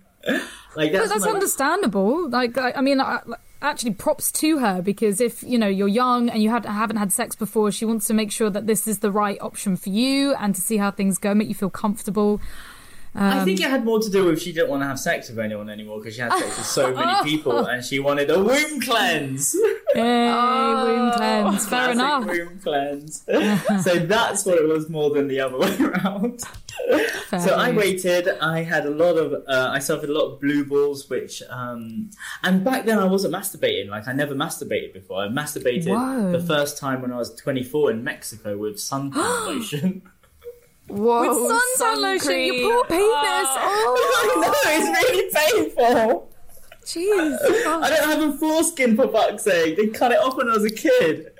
Like, 0.76 0.92
that's, 0.92 1.08
that's 1.10 1.24
my- 1.24 1.32
understandable. 1.32 2.28
Like, 2.28 2.56
I, 2.58 2.72
I 2.72 2.80
mean, 2.80 3.00
I, 3.00 3.20
actually, 3.62 3.94
props 3.94 4.30
to 4.32 4.58
her 4.58 4.82
because 4.82 5.20
if 5.20 5.42
you 5.42 5.58
know 5.58 5.68
you're 5.68 5.88
young 5.88 6.28
and 6.28 6.42
you 6.42 6.50
had, 6.50 6.66
haven't 6.66 6.96
had 6.96 7.12
sex 7.12 7.34
before, 7.36 7.70
she 7.72 7.84
wants 7.84 8.06
to 8.06 8.14
make 8.14 8.30
sure 8.30 8.50
that 8.50 8.66
this 8.66 8.86
is 8.86 8.98
the 8.98 9.10
right 9.10 9.38
option 9.40 9.76
for 9.76 9.88
you 9.88 10.34
and 10.34 10.54
to 10.54 10.60
see 10.60 10.76
how 10.76 10.90
things 10.90 11.18
go, 11.18 11.34
make 11.34 11.48
you 11.48 11.54
feel 11.54 11.70
comfortable. 11.70 12.40
I 13.16 13.44
think 13.44 13.60
it 13.60 13.70
had 13.70 13.84
more 13.84 14.00
to 14.00 14.10
do 14.10 14.24
with 14.24 14.42
she 14.42 14.52
didn't 14.52 14.70
want 14.70 14.82
to 14.82 14.86
have 14.88 14.98
sex 14.98 15.28
with 15.28 15.38
anyone 15.38 15.70
anymore 15.70 15.98
because 16.00 16.14
she 16.16 16.20
had 16.20 16.32
sex 16.32 16.56
with 16.58 16.66
so 16.66 16.92
many 16.96 17.12
Oh. 17.14 17.22
people 17.22 17.66
and 17.66 17.84
she 17.84 18.00
wanted 18.00 18.28
a 18.30 18.42
womb 18.42 18.80
cleanse. 18.88 19.54
Yay, 19.94 20.02
wound 20.02 21.14
cleanse. 21.14 21.68
Fair 21.68 21.90
enough. 21.92 22.26
Womb 22.26 22.58
cleanse. 22.60 23.22
so 23.84 23.94
that's 24.00 24.44
what 24.44 24.58
it 24.58 24.66
was 24.68 24.88
more 24.90 25.10
than 25.10 25.28
the 25.28 25.38
other 25.40 25.58
way 25.58 25.76
around. 25.78 26.42
Fair 27.28 27.40
So 27.40 27.54
I 27.54 27.70
waited. 27.70 28.28
I 28.40 28.62
had 28.64 28.84
a 28.86 28.90
lot 28.90 29.16
of. 29.16 29.32
Uh, 29.46 29.68
I 29.70 29.78
suffered 29.78 30.10
a 30.10 30.12
lot 30.12 30.32
of 30.34 30.40
blue 30.40 30.64
balls, 30.64 31.08
which. 31.08 31.40
Um, 31.48 32.10
and 32.42 32.64
back 32.64 32.84
then 32.84 32.98
I 32.98 33.04
wasn't 33.04 33.32
masturbating. 33.34 33.88
Like 33.90 34.08
I 34.08 34.12
never 34.12 34.34
masturbated 34.34 34.92
before. 34.92 35.22
I 35.22 35.28
masturbated 35.28 35.86
Whoa. 35.88 36.32
the 36.32 36.40
first 36.44 36.78
time 36.78 37.00
when 37.02 37.12
I 37.12 37.16
was 37.16 37.32
24 37.36 37.92
in 37.92 38.02
Mexico 38.02 38.58
with 38.58 38.76
suntan 38.76 39.14
lotion. 39.46 40.02
Whoa! 40.88 41.20
With 41.20 41.50
suntan 41.50 41.76
sun 41.76 42.02
lotion, 42.02 42.26
cream. 42.26 42.54
your 42.54 42.84
poor 42.84 42.84
penis. 42.84 43.06
Ah. 43.06 43.58
Oh, 43.86 44.40
no, 44.64 44.70
it's 44.72 45.12
really 45.12 45.30
painful. 45.34 46.30
jeez. 46.84 47.38
I 47.66 47.88
don't 47.88 48.20
have 48.20 48.34
a 48.34 48.38
foreskin 48.38 48.96
for 48.96 49.08
fuck's 49.08 49.44
sake. 49.44 49.76
They 49.76 49.86
cut 49.88 50.12
it 50.12 50.18
off 50.18 50.36
when 50.36 50.48
I 50.48 50.52
was 50.54 50.64
a 50.64 50.70
kid. 50.74 51.30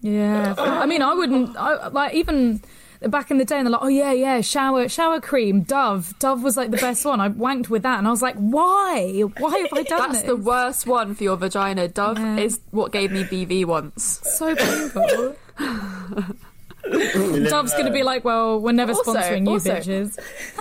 Yeah, 0.00 0.54
ah. 0.58 0.80
I 0.80 0.86
mean, 0.86 1.02
I 1.02 1.14
wouldn't. 1.14 1.56
I, 1.56 1.88
like 1.88 2.14
even 2.14 2.62
back 3.08 3.30
in 3.32 3.38
the 3.38 3.44
day, 3.44 3.56
and 3.58 3.66
they're 3.66 3.72
like, 3.72 3.82
"Oh 3.82 3.88
yeah, 3.88 4.12
yeah, 4.12 4.40
shower, 4.40 4.88
shower 4.88 5.20
cream, 5.20 5.62
Dove. 5.62 6.14
Dove 6.18 6.42
was 6.42 6.56
like 6.56 6.70
the 6.70 6.76
best 6.76 7.04
one." 7.04 7.20
I 7.20 7.28
wanked 7.28 7.68
with 7.68 7.82
that, 7.82 7.98
and 7.98 8.06
I 8.06 8.10
was 8.10 8.22
like, 8.22 8.36
"Why? 8.36 9.20
Why 9.38 9.58
have 9.58 9.72
I 9.72 9.82
done 9.82 9.98
That's 10.12 10.18
this?" 10.22 10.26
the 10.26 10.36
worst 10.36 10.86
one 10.86 11.14
for 11.14 11.22
your 11.24 11.36
vagina. 11.36 11.88
Dove 11.88 12.18
Yeah. 12.18 12.36
is 12.38 12.60
what 12.70 12.92
gave 12.92 13.10
me 13.12 13.24
BV 13.24 13.64
once. 13.64 14.20
so 14.24 14.54
painful. 14.56 15.36
Dove's 16.90 17.72
gonna 17.74 17.92
be 17.92 18.02
like, 18.02 18.24
"Well, 18.24 18.60
we're 18.60 18.72
never 18.72 18.92
Also- 18.92 19.14
sponsoring 19.14 19.44
you, 19.46 19.52
also- 19.52 19.70
bitches." 19.76 20.18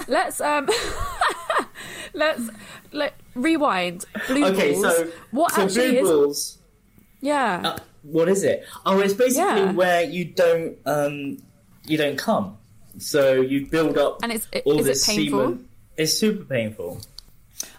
Let's 0.07 0.39
um, 0.41 0.67
let's 2.13 2.41
let 2.91 3.13
rewind. 3.35 4.05
Blue 4.27 4.45
Okay, 4.45 4.73
balls. 4.73 4.83
so 4.97 5.11
what 5.31 5.51
so 5.53 5.63
actually 5.63 5.91
blue 5.91 5.99
is? 6.01 6.09
balls. 6.09 6.57
Yeah. 7.21 7.61
Uh, 7.63 7.77
what 8.03 8.29
is 8.29 8.43
it? 8.43 8.65
Oh, 8.85 8.99
it's 8.99 9.13
basically 9.13 9.61
Yeah. 9.61 9.71
where 9.73 10.03
you 10.03 10.25
don't 10.25 10.77
um, 10.85 11.37
you 11.85 11.97
don't 11.97 12.17
come. 12.17 12.57
So 12.97 13.33
you 13.41 13.65
build 13.67 13.97
up 13.97 14.19
And 14.21 14.31
it's- 14.31 14.47
it- 14.51 14.63
all 14.65 14.79
is 14.79 14.85
it 14.85 14.89
this 14.89 15.05
painful? 15.07 15.39
semen. 15.39 15.67
It's 15.97 16.13
super 16.13 16.43
painful. 16.43 17.01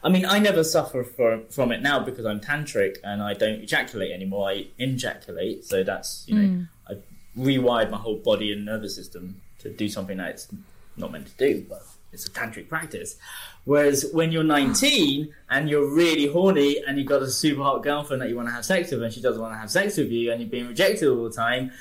I 0.05 0.09
mean, 0.11 0.25
I 0.27 0.39
never 0.39 0.63
suffer 0.65 1.03
from 1.05 1.47
from 1.49 1.73
it 1.73 1.83
now 1.83 2.01
because 2.01 2.25
I'm 2.25 2.41
tantric 2.41 2.97
and 3.05 3.23
I 3.23 3.35
don't 3.35 3.63
ejaculate 3.63 4.13
anymore. 4.13 4.49
I 4.51 4.67
injaculate, 4.79 5.65
so 5.65 5.83
that's 5.83 6.25
you 6.29 6.35
know 6.35 6.49
Hmm. 6.49 6.63
Rewired 7.37 7.91
my 7.91 7.97
whole 7.97 8.17
body 8.17 8.53
and 8.53 8.65
nervous 8.65 8.95
system 8.95 9.41
to 9.61 9.71
do 9.71 9.89
something 9.89 10.19
that 10.19 10.31
it's 10.31 10.49
not 10.97 11.11
meant 11.13 11.27
to 11.29 11.37
do, 11.37 11.65
but 11.69 11.83
it's 12.13 12.27
a 12.27 12.31
tantric 12.31 12.69
practice. 12.69 13.17
Whereas 13.65 14.11
when 14.13 14.33
you're 14.33 14.43
19 14.45 15.33
and 15.49 15.71
you're 15.71 15.87
really 15.89 16.27
horny 16.27 16.83
and 16.87 16.99
you've 16.99 17.07
got 17.07 17.23
a 17.23 17.31
super 17.31 17.63
hot 17.63 17.83
girlfriend 17.83 18.21
that 18.23 18.29
you 18.29 18.37
want 18.37 18.49
to 18.49 18.53
have 18.55 18.65
sex 18.65 18.91
with 18.91 19.03
and 19.03 19.13
she 19.13 19.23
doesn't 19.23 19.41
want 19.41 19.55
to 19.55 19.59
have 19.59 19.71
sex 19.71 19.97
with 19.97 20.11
you 20.11 20.31
and 20.33 20.41
you're 20.43 20.51
being 20.51 20.67
rejected 20.69 21.09
all 21.09 21.25
the 21.25 21.31
time, 21.31 21.73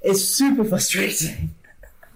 it's 0.00 0.22
super 0.24 0.64
frustrating. 0.72 1.54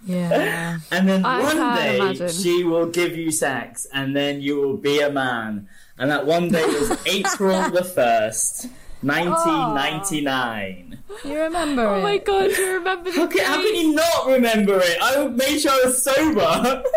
Yeah, 0.05 0.79
And 0.93 1.09
then 1.09 1.25
I 1.25 1.43
one 1.43 1.77
day 1.77 1.97
imagine. 1.99 2.29
she 2.29 2.63
will 2.63 2.87
give 2.87 3.17
you 3.17 3.33
sex, 3.33 3.87
and 3.93 4.15
then 4.15 4.41
you 4.41 4.57
will 4.61 4.77
be 4.77 5.01
a 5.01 5.11
man. 5.11 5.69
And 5.99 6.11
that 6.13 6.25
one 6.25 6.49
day 6.51 6.65
was 6.65 6.97
April 7.07 7.69
the 7.71 7.83
first, 7.83 8.69
nineteen 9.03 9.75
ninety 9.75 10.21
nine. 10.21 10.99
you 11.25 11.39
remember 11.41 11.87
oh 11.87 11.99
it? 11.99 12.03
my 12.03 12.19
god, 12.19 12.51
you 12.51 12.75
remember 12.75 13.11
the 13.11 13.17
How 13.17 13.27
can, 13.27 13.45
how 13.45 13.57
can 13.57 13.75
you 13.75 13.93
not 13.95 14.27
remember 14.27 14.79
it? 14.83 14.99
I 15.01 15.27
made 15.29 15.59
sure 15.61 15.71
I 15.73 15.83
was 15.87 16.03
sober. 16.03 16.83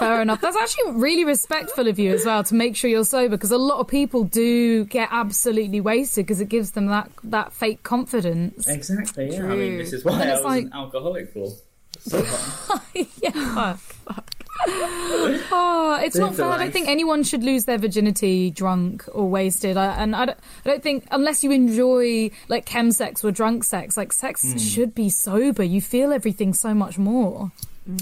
Fair 0.00 0.20
enough. 0.22 0.40
That's 0.40 0.56
actually 0.56 0.92
really 0.94 1.24
respectful 1.24 1.86
of 1.86 1.96
you 1.98 2.12
as 2.12 2.24
well 2.26 2.42
to 2.42 2.54
make 2.56 2.74
sure 2.74 2.90
you're 2.90 3.04
sober 3.04 3.36
because 3.36 3.52
a 3.52 3.56
lot 3.58 3.78
of 3.78 3.86
people 3.86 4.24
do 4.24 4.84
get 4.86 5.08
absolutely 5.12 5.80
wasted 5.80 6.26
because 6.26 6.40
it 6.40 6.48
gives 6.48 6.72
them 6.72 6.86
that 6.86 7.08
that 7.24 7.52
fake 7.52 7.82
confidence. 7.84 8.66
exactly. 8.66 9.30
Yeah. 9.32 9.44
I 9.44 9.54
mean, 9.54 9.78
this 9.78 9.92
is 9.92 10.04
why 10.04 10.14
I 10.14 10.22
it's 10.24 10.36
was 10.38 10.44
like- 10.44 10.64
an 10.64 10.72
alcoholic 10.72 11.32
for. 11.32 11.48
So 12.00 12.18
long. 12.18 13.06
yeah. 13.22 13.74
Fuck. 13.74 14.24
Oh, 14.66 15.98
it's 16.02 16.16
not 16.16 16.28
Live 16.30 16.36
the 16.36 16.42
fair. 16.44 16.52
I 16.52 16.58
don't 16.58 16.72
think 16.72 16.88
anyone 16.88 17.22
should 17.22 17.42
lose 17.42 17.64
their 17.64 17.78
virginity 17.78 18.50
drunk 18.50 19.04
or 19.12 19.28
wasted. 19.28 19.76
I, 19.76 19.94
and 19.94 20.14
I 20.14 20.26
don't, 20.26 20.38
I 20.64 20.68
don't 20.68 20.82
think, 20.82 21.06
unless 21.10 21.42
you 21.42 21.50
enjoy 21.50 22.30
like 22.48 22.66
chemsex 22.66 23.24
or 23.24 23.30
drunk 23.30 23.64
sex, 23.64 23.96
like 23.96 24.12
sex 24.12 24.42
Hmm. 24.42 24.58
should 24.58 24.94
be 24.94 25.08
sober. 25.10 25.62
You 25.62 25.80
feel 25.80 26.12
everything 26.12 26.52
so 26.52 26.74
much 26.74 26.98
more. 26.98 27.52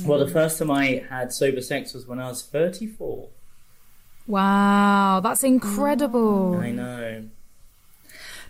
Well, 0.05 0.19
the 0.19 0.29
first 0.31 0.59
time 0.59 0.71
I 0.71 1.05
had 1.09 1.33
sober 1.33 1.61
sex 1.61 1.95
was 1.95 2.07
when 2.07 2.19
I 2.19 2.29
was 2.29 2.43
thirty 2.43 2.87
four. 2.87 3.29
Wow, 4.27 5.21
that's 5.23 5.43
incredible. 5.45 6.57
I 6.61 6.71
know. 6.73 7.25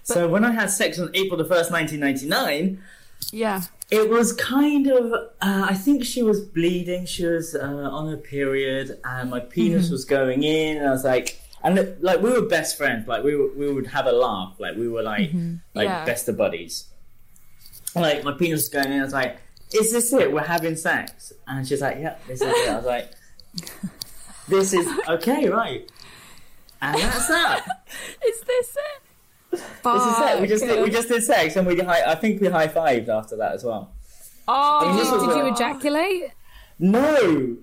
So 0.03 0.27
when 0.27 0.45
I 0.45 0.53
had 0.53 0.71
sex 0.71 0.99
on 0.99 1.11
April 1.15 1.37
the 1.37 1.45
first, 1.45 1.71
nineteen 1.71 2.01
ninety 2.01 2.27
nine. 2.27 2.83
Yeah. 3.31 3.63
It 3.91 4.11
was 4.11 4.33
kind 4.35 4.87
of. 4.87 5.13
Uh, 5.13 5.67
I 5.71 5.75
think 5.75 6.05
she 6.05 6.23
was 6.23 6.41
bleeding. 6.43 7.07
She 7.07 7.25
was 7.25 7.55
uh, 7.55 7.61
on 7.67 8.11
her 8.11 8.17
period, 8.19 8.99
and 9.05 9.31
my 9.31 9.41
penis 9.41 9.89
was 9.91 10.05
going 10.05 10.43
in. 10.43 10.77
And 10.77 10.87
I 10.87 10.91
was 10.91 11.05
like, 11.05 11.41
and 11.65 11.97
like 12.01 12.21
we 12.21 12.31
were 12.31 12.43
best 12.43 12.77
friends. 12.77 13.09
Like 13.09 13.25
we 13.25 13.35
were, 13.35 13.51
we 13.57 13.73
would 13.73 13.87
have 13.87 14.07
a 14.07 14.13
laugh. 14.13 14.57
Like 14.59 14.77
we 14.77 14.89
were 14.89 15.03
like 15.03 15.31
like 15.75 15.87
Yeah. 15.89 16.05
best 16.05 16.29
of 16.29 16.37
buddies. 16.37 16.85
Like 17.95 18.25
my 18.25 18.33
penis 18.33 18.61
was 18.61 18.69
going 18.69 18.93
in. 18.93 19.01
I 19.01 19.05
was 19.05 19.15
like, 19.15 19.39
"Is 19.73 19.91
this 19.91 20.13
it? 20.13 20.31
We're 20.33 20.45
having 20.45 20.77
sex?" 20.77 21.33
And 21.47 21.67
she's 21.67 21.81
like, 21.81 21.97
"Yeah, 21.99 22.17
this 22.27 22.43
is 22.43 22.47
it." 22.49 22.69
I 22.69 22.77
was 22.77 22.85
like, 22.85 23.11
"This 24.49 24.73
is 24.75 24.87
okay, 25.09 25.49
right?" 25.49 25.91
And 26.83 26.95
that's 27.01 27.27
that. 27.29 27.67
Is 28.25 28.41
this 28.43 28.77
it? 28.77 29.03
This 29.85 30.03
is 30.03 30.19
it. 30.21 30.41
We 30.41 30.47
just 30.47 30.65
did, 30.65 30.83
we 30.85 30.91
just 30.91 31.09
did 31.09 31.23
sex, 31.23 31.57
and 31.57 31.67
we 31.67 31.79
high, 31.79 32.03
I 32.11 32.15
think 32.15 32.41
we 32.41 32.49
high 32.49 32.69
fived 32.69 33.09
after 33.09 33.37
that 33.37 33.53
as 33.53 33.65
well. 33.65 33.93
Oh, 34.47 34.89
mean, 34.89 34.97
this 34.97 35.11
was 35.11 35.27
Did 35.27 35.37
you 35.37 35.53
ejaculate? 35.53 36.31
No. 36.79 37.57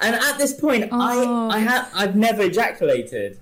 And 0.00 0.14
at 0.16 0.38
this 0.38 0.52
point, 0.58 0.88
Oh. 0.90 0.98
I 1.00 1.58
I 1.58 1.62
oh. 1.62 1.66
had 1.66 1.86
I've 1.94 2.16
never 2.16 2.42
ejaculated. 2.42 3.38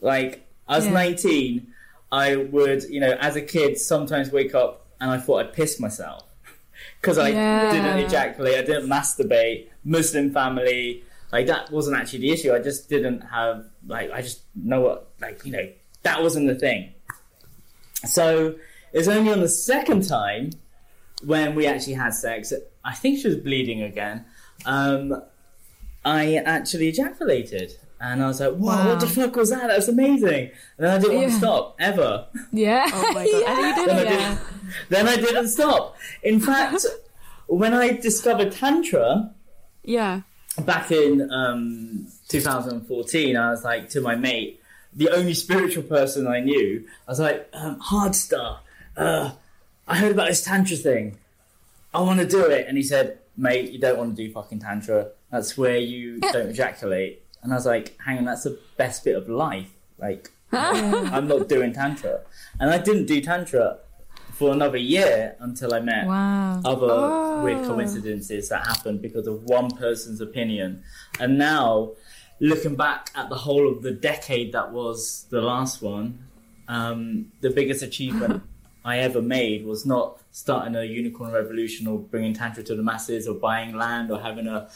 Like 0.00 0.46
I 0.68 0.76
was 0.76 0.86
Yeah. 0.86 0.92
19, 0.92 1.66
I 2.12 2.36
would 2.36 2.84
you 2.84 3.00
know 3.00 3.12
as 3.20 3.36
a 3.36 3.42
kid 3.42 3.78
sometimes 3.78 4.30
wake 4.30 4.54
up 4.54 4.86
and 5.00 5.10
I 5.10 5.18
thought 5.18 5.44
I'd 5.46 5.52
piss 5.52 5.78
myself 5.80 6.24
because 7.00 7.18
I 7.18 7.30
Yeah. 7.30 7.72
didn't 7.72 7.98
ejaculate, 8.06 8.54
I 8.56 8.62
didn't 8.62 8.88
masturbate. 8.88 9.66
Muslim 9.84 10.30
family, 10.32 11.02
like 11.32 11.46
that 11.46 11.70
wasn't 11.70 11.96
actually 11.96 12.20
the 12.20 12.30
issue. 12.30 12.52
I 12.54 12.60
just 12.60 12.88
didn't 12.88 13.20
have 13.22 13.66
like 13.86 14.10
I 14.12 14.22
just 14.22 14.42
know 14.54 14.80
what 14.80 15.08
like 15.20 15.44
you 15.44 15.52
know 15.52 15.68
that 16.02 16.22
wasn't 16.22 16.46
the 16.46 16.54
thing. 16.54 16.94
So 18.04 18.56
it's 18.92 19.08
only 19.08 19.32
on 19.32 19.40
the 19.40 19.48
second 19.48 20.06
time 20.08 20.50
when 21.24 21.54
we 21.54 21.66
actually 21.66 21.94
had 21.94 22.14
sex. 22.14 22.52
I 22.84 22.94
think 22.94 23.18
she 23.20 23.28
was 23.28 23.36
bleeding 23.36 23.82
again. 23.82 24.24
Um, 24.66 25.22
I 26.04 26.36
actually 26.36 26.88
ejaculated. 26.88 27.72
And 28.02 28.22
I 28.22 28.28
was 28.28 28.40
like, 28.40 28.54
"Wow, 28.54 28.88
what 28.88 29.00
the 29.00 29.06
fuck 29.06 29.36
was 29.36 29.50
that? 29.50 29.66
That 29.66 29.76
was 29.76 29.88
amazing!" 29.90 30.50
And 30.78 30.86
then 30.86 30.90
I 30.90 30.98
didn't 30.98 31.16
want 31.16 31.28
to 31.32 31.36
stop 31.36 31.76
ever. 31.78 32.26
Yeah. 32.50 32.86
Oh 32.90 33.12
my 33.12 33.26
god. 33.26 33.44
And 33.46 33.58
you 33.66 33.74
did 33.74 33.88
Then 33.88 33.96
I, 33.96 34.00
it. 34.00 34.06
Yeah. 34.20 34.30
did, 34.30 34.38
then 34.88 35.08
I 35.08 35.16
didn't 35.16 35.48
stop. 35.48 35.96
In 36.22 36.40
fact, 36.48 36.86
when 37.46 37.74
I 37.74 37.90
discovered 37.92 38.52
Tantra 38.52 39.34
Yeah. 39.84 40.22
back 40.64 40.90
in 40.90 41.30
um, 41.30 42.06
2014, 42.28 43.36
I 43.36 43.50
was 43.50 43.64
like 43.64 43.90
to 43.90 44.00
my 44.00 44.14
mate, 44.16 44.59
the 44.94 45.10
only 45.10 45.34
spiritual 45.34 45.82
person 45.84 46.26
I 46.26 46.40
knew, 46.40 46.84
I 47.06 47.10
was 47.10 47.20
like, 47.20 47.48
um, 47.52 47.78
Hard 47.80 48.14
Star, 48.14 48.60
uh, 48.96 49.32
I 49.86 49.96
heard 49.96 50.12
about 50.12 50.28
this 50.28 50.42
Tantra 50.44 50.76
thing. 50.76 51.18
I 51.94 52.00
want 52.00 52.20
to 52.20 52.26
do 52.26 52.44
it. 52.46 52.66
And 52.68 52.76
he 52.76 52.82
said, 52.82 53.18
Mate, 53.36 53.70
you 53.72 53.78
don't 53.78 53.98
want 53.98 54.16
to 54.16 54.26
do 54.26 54.32
fucking 54.32 54.60
Tantra. 54.60 55.08
That's 55.30 55.56
where 55.56 55.76
you 55.78 56.20
don't 56.20 56.48
ejaculate. 56.50 57.22
And 57.42 57.52
I 57.52 57.56
was 57.56 57.66
like, 57.66 57.96
Hang 58.04 58.18
on, 58.18 58.24
that's 58.24 58.44
the 58.44 58.58
best 58.76 59.04
bit 59.04 59.16
of 59.16 59.28
life. 59.28 59.70
Like, 59.98 60.30
I'm 60.52 61.28
not 61.28 61.48
doing 61.48 61.72
tantra. 61.72 62.20
And 62.58 62.70
I 62.70 62.78
didn't 62.78 63.06
do 63.06 63.20
tantra 63.20 63.78
for 64.32 64.52
another 64.52 64.78
year 64.78 65.36
until 65.38 65.72
I 65.74 65.80
met 65.80 66.06
Wow. 66.06 66.60
other 66.64 66.86
Oh. 66.90 67.44
weird 67.44 67.64
coincidences 67.66 68.48
that 68.48 68.66
happened 68.66 69.00
because 69.02 69.26
of 69.26 69.44
one 69.44 69.70
person's 69.70 70.20
opinion. 70.20 70.82
And 71.20 71.38
now, 71.38 71.90
looking 72.40 72.74
back 72.74 73.10
at 73.14 73.28
the 73.28 73.36
whole 73.36 73.68
of 73.68 73.82
the 73.82 73.92
decade 73.92 74.52
that 74.52 74.72
was 74.72 75.26
the 75.30 75.40
last 75.40 75.82
one, 75.82 76.26
um, 76.68 77.32
the 77.40 77.50
biggest 77.50 77.82
achievement 77.82 78.42
I 78.84 78.98
ever 79.00 79.20
made 79.20 79.66
was 79.66 79.84
not 79.84 80.20
starting 80.30 80.74
a 80.74 80.84
unicorn 80.84 81.32
revolution 81.32 81.86
or 81.86 81.98
bringing 81.98 82.32
tantra 82.32 82.62
to 82.64 82.74
the 82.74 82.82
masses 82.82 83.28
or 83.28 83.34
buying 83.34 83.76
land 83.76 84.10
or 84.10 84.18
having 84.18 84.46
a 84.46 84.70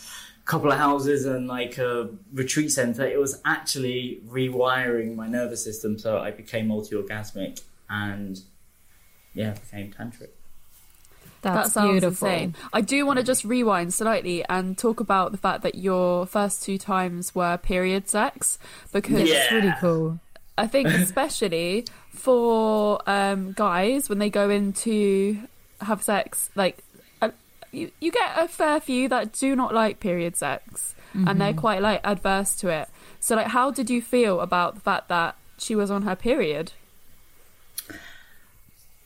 couple 0.44 0.70
of 0.70 0.76
houses 0.76 1.24
and 1.24 1.46
like 1.46 1.78
a 1.78 2.10
retreat 2.32 2.70
center. 2.70 3.06
It 3.06 3.18
was 3.18 3.40
actually 3.46 4.20
rewiring 4.28 5.16
my 5.16 5.26
nervous 5.26 5.64
system 5.64 5.98
so 5.98 6.18
I 6.18 6.32
became 6.32 6.68
multi-orgasmic 6.68 7.62
and 7.88 8.40
yeah, 9.32 9.54
became 9.54 9.90
tantric. 9.90 10.33
That's 11.52 11.68
that 11.68 11.72
sounds 11.72 11.90
beautiful. 11.92 12.28
insane. 12.28 12.54
I 12.72 12.80
do 12.80 13.04
want 13.06 13.18
to 13.18 13.24
just 13.24 13.44
rewind 13.44 13.92
slightly 13.92 14.44
and 14.48 14.76
talk 14.76 15.00
about 15.00 15.32
the 15.32 15.38
fact 15.38 15.62
that 15.62 15.74
your 15.74 16.26
first 16.26 16.62
two 16.62 16.78
times 16.78 17.34
were 17.34 17.56
period 17.58 18.08
sex 18.08 18.58
because 18.92 19.28
Yeah. 19.28 19.36
It's 19.42 19.52
really 19.52 19.74
cool. 19.80 20.20
I 20.56 20.66
think 20.66 20.88
especially 20.88 21.86
for 22.10 23.00
um, 23.06 23.52
guys 23.52 24.08
when 24.08 24.18
they 24.18 24.30
go 24.30 24.48
in 24.50 24.72
to 24.72 25.38
have 25.80 26.02
sex, 26.02 26.50
like 26.54 26.78
uh, 27.20 27.30
you, 27.72 27.90
you 28.00 28.10
get 28.10 28.38
a 28.38 28.48
fair 28.48 28.80
few 28.80 29.08
that 29.08 29.32
do 29.32 29.54
not 29.54 29.74
like 29.74 30.00
period 30.00 30.36
sex 30.36 30.94
and 31.14 31.40
they're 31.40 31.54
quite 31.54 31.80
like 31.80 32.00
adverse 32.02 32.56
to 32.56 32.68
it. 32.68 32.88
So 33.20 33.36
like, 33.36 33.46
how 33.46 33.70
did 33.70 33.88
you 33.88 34.02
feel 34.02 34.40
about 34.40 34.74
the 34.74 34.80
fact 34.80 35.08
that 35.08 35.36
she 35.58 35.74
was 35.76 35.90
on 35.90 36.02
her 36.02 36.16
period? 36.16 36.72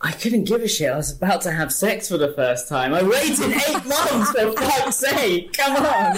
I 0.00 0.12
couldn't 0.12 0.44
give 0.44 0.62
a 0.62 0.68
shit. 0.68 0.90
I 0.90 0.96
was 0.96 1.10
about 1.10 1.40
to 1.42 1.50
have 1.50 1.72
sex 1.72 2.08
for 2.08 2.18
the 2.18 2.32
first 2.32 2.68
time. 2.68 2.94
I 2.94 3.02
waited 3.02 3.50
eight 3.50 3.84
months 3.86 4.30
for 4.30 4.52
fuck's 4.52 4.96
sake. 4.96 5.52
Come 5.54 5.76
on. 5.76 6.16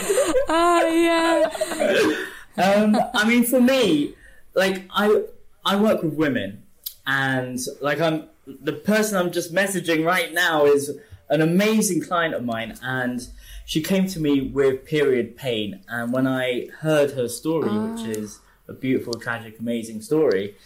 Oh 0.49 0.87
yeah. 0.87 2.62
Um, 2.62 2.97
I 3.14 3.26
mean, 3.26 3.45
for 3.45 3.61
me, 3.61 4.14
like 4.55 4.83
I, 4.91 5.22
I 5.64 5.76
work 5.76 6.03
with 6.03 6.14
women, 6.14 6.62
and 7.07 7.59
like 7.81 8.01
I'm 8.01 8.24
the 8.47 8.72
person 8.72 9.16
I'm 9.16 9.31
just 9.33 9.55
messaging 9.55 10.05
right 10.05 10.33
now 10.33 10.66
is 10.66 10.99
an 11.31 11.41
amazing 11.41 12.03
client 12.03 12.35
of 12.35 12.45
mine, 12.45 12.76
and 12.83 13.26
she 13.64 13.83
came 13.83 14.07
to 14.09 14.20
me 14.20 14.43
with 14.43 14.85
period 14.85 15.37
pain, 15.37 15.81
and 15.89 16.12
when 16.12 16.26
I 16.26 16.68
heard 16.81 17.12
her 17.12 17.28
story, 17.28 17.70
which 17.70 18.03
is 18.05 18.41
a 18.68 18.74
beautiful, 18.74 19.14
tragic, 19.14 19.59
amazing 19.59 20.03
story, 20.03 20.57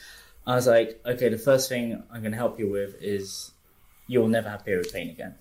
I 0.46 0.54
was 0.54 0.66
like, 0.66 1.00
okay, 1.06 1.28
the 1.28 1.38
first 1.38 1.68
thing 1.68 2.02
I'm 2.10 2.20
going 2.20 2.32
to 2.32 2.38
help 2.38 2.58
you 2.58 2.68
with 2.68 2.96
is 3.00 3.52
you'll 4.06 4.28
never 4.28 4.48
have 4.48 4.64
period 4.64 4.92
pain 4.92 5.08
again. 5.10 5.34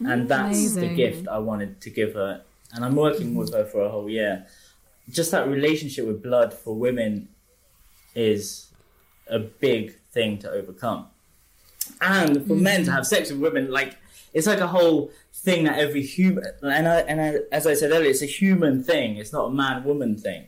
And 0.00 0.24
mm, 0.24 0.28
that's 0.28 0.74
the 0.74 0.88
gift 0.88 1.28
I 1.28 1.38
wanted 1.38 1.80
to 1.82 1.90
give 1.90 2.14
her. 2.14 2.42
And 2.72 2.84
I'm 2.84 2.96
working 2.96 3.34
with 3.34 3.52
her 3.52 3.64
for 3.64 3.82
a 3.82 3.90
whole 3.90 4.08
year. 4.08 4.46
Just 5.10 5.30
that 5.32 5.46
relationship 5.48 6.06
with 6.06 6.22
blood 6.22 6.54
for 6.54 6.74
women 6.74 7.28
is 8.14 8.72
a 9.28 9.38
big 9.38 9.98
thing 10.12 10.38
to 10.38 10.50
overcome. 10.50 11.06
And 12.00 12.46
for 12.46 12.54
mm. 12.54 12.60
men 12.60 12.84
to 12.84 12.92
have 12.92 13.06
sex 13.06 13.30
with 13.30 13.40
women, 13.40 13.70
like, 13.70 13.96
it's 14.32 14.46
like 14.46 14.60
a 14.60 14.66
whole 14.66 15.10
thing 15.34 15.64
that 15.64 15.78
every 15.78 16.02
human, 16.02 16.44
and, 16.62 16.88
I, 16.88 17.00
and 17.00 17.20
I, 17.20 17.40
as 17.50 17.66
I 17.66 17.74
said 17.74 17.90
earlier, 17.90 18.10
it's 18.10 18.22
a 18.22 18.26
human 18.26 18.82
thing, 18.82 19.16
it's 19.16 19.32
not 19.32 19.46
a 19.46 19.50
man 19.50 19.84
woman 19.84 20.16
thing. 20.16 20.46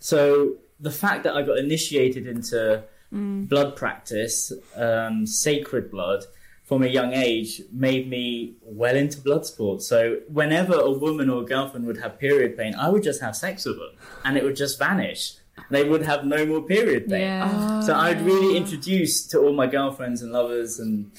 So 0.00 0.56
the 0.80 0.90
fact 0.90 1.24
that 1.24 1.34
I 1.34 1.42
got 1.42 1.58
initiated 1.58 2.26
into 2.26 2.84
blood 3.12 3.76
practice, 3.76 4.52
um, 4.76 5.26
sacred 5.26 5.90
blood, 5.90 6.24
from 6.70 6.84
a 6.84 6.86
young 6.86 7.12
age 7.12 7.62
made 7.72 8.08
me 8.08 8.54
well 8.62 8.94
into 8.94 9.20
blood 9.20 9.44
sports. 9.44 9.88
So 9.88 10.20
whenever 10.28 10.74
a 10.74 10.90
woman 10.92 11.28
or 11.28 11.42
a 11.42 11.44
girlfriend 11.44 11.84
would 11.86 11.96
have 11.96 12.16
period 12.20 12.56
pain, 12.56 12.76
I 12.76 12.88
would 12.88 13.02
just 13.02 13.20
have 13.20 13.34
sex 13.34 13.64
with 13.64 13.76
them 13.76 13.90
and 14.24 14.36
it 14.36 14.44
would 14.44 14.54
just 14.54 14.78
vanish. 14.78 15.34
They 15.68 15.82
would 15.82 16.02
have 16.02 16.24
no 16.24 16.46
more 16.46 16.62
period 16.62 17.08
pain. 17.08 17.22
Yeah. 17.22 17.80
So 17.80 17.94
I'd 17.94 18.22
really 18.22 18.56
introduce 18.56 19.26
to 19.28 19.40
all 19.40 19.52
my 19.52 19.66
girlfriends 19.66 20.22
and 20.22 20.30
lovers 20.30 20.78
and 20.78 21.10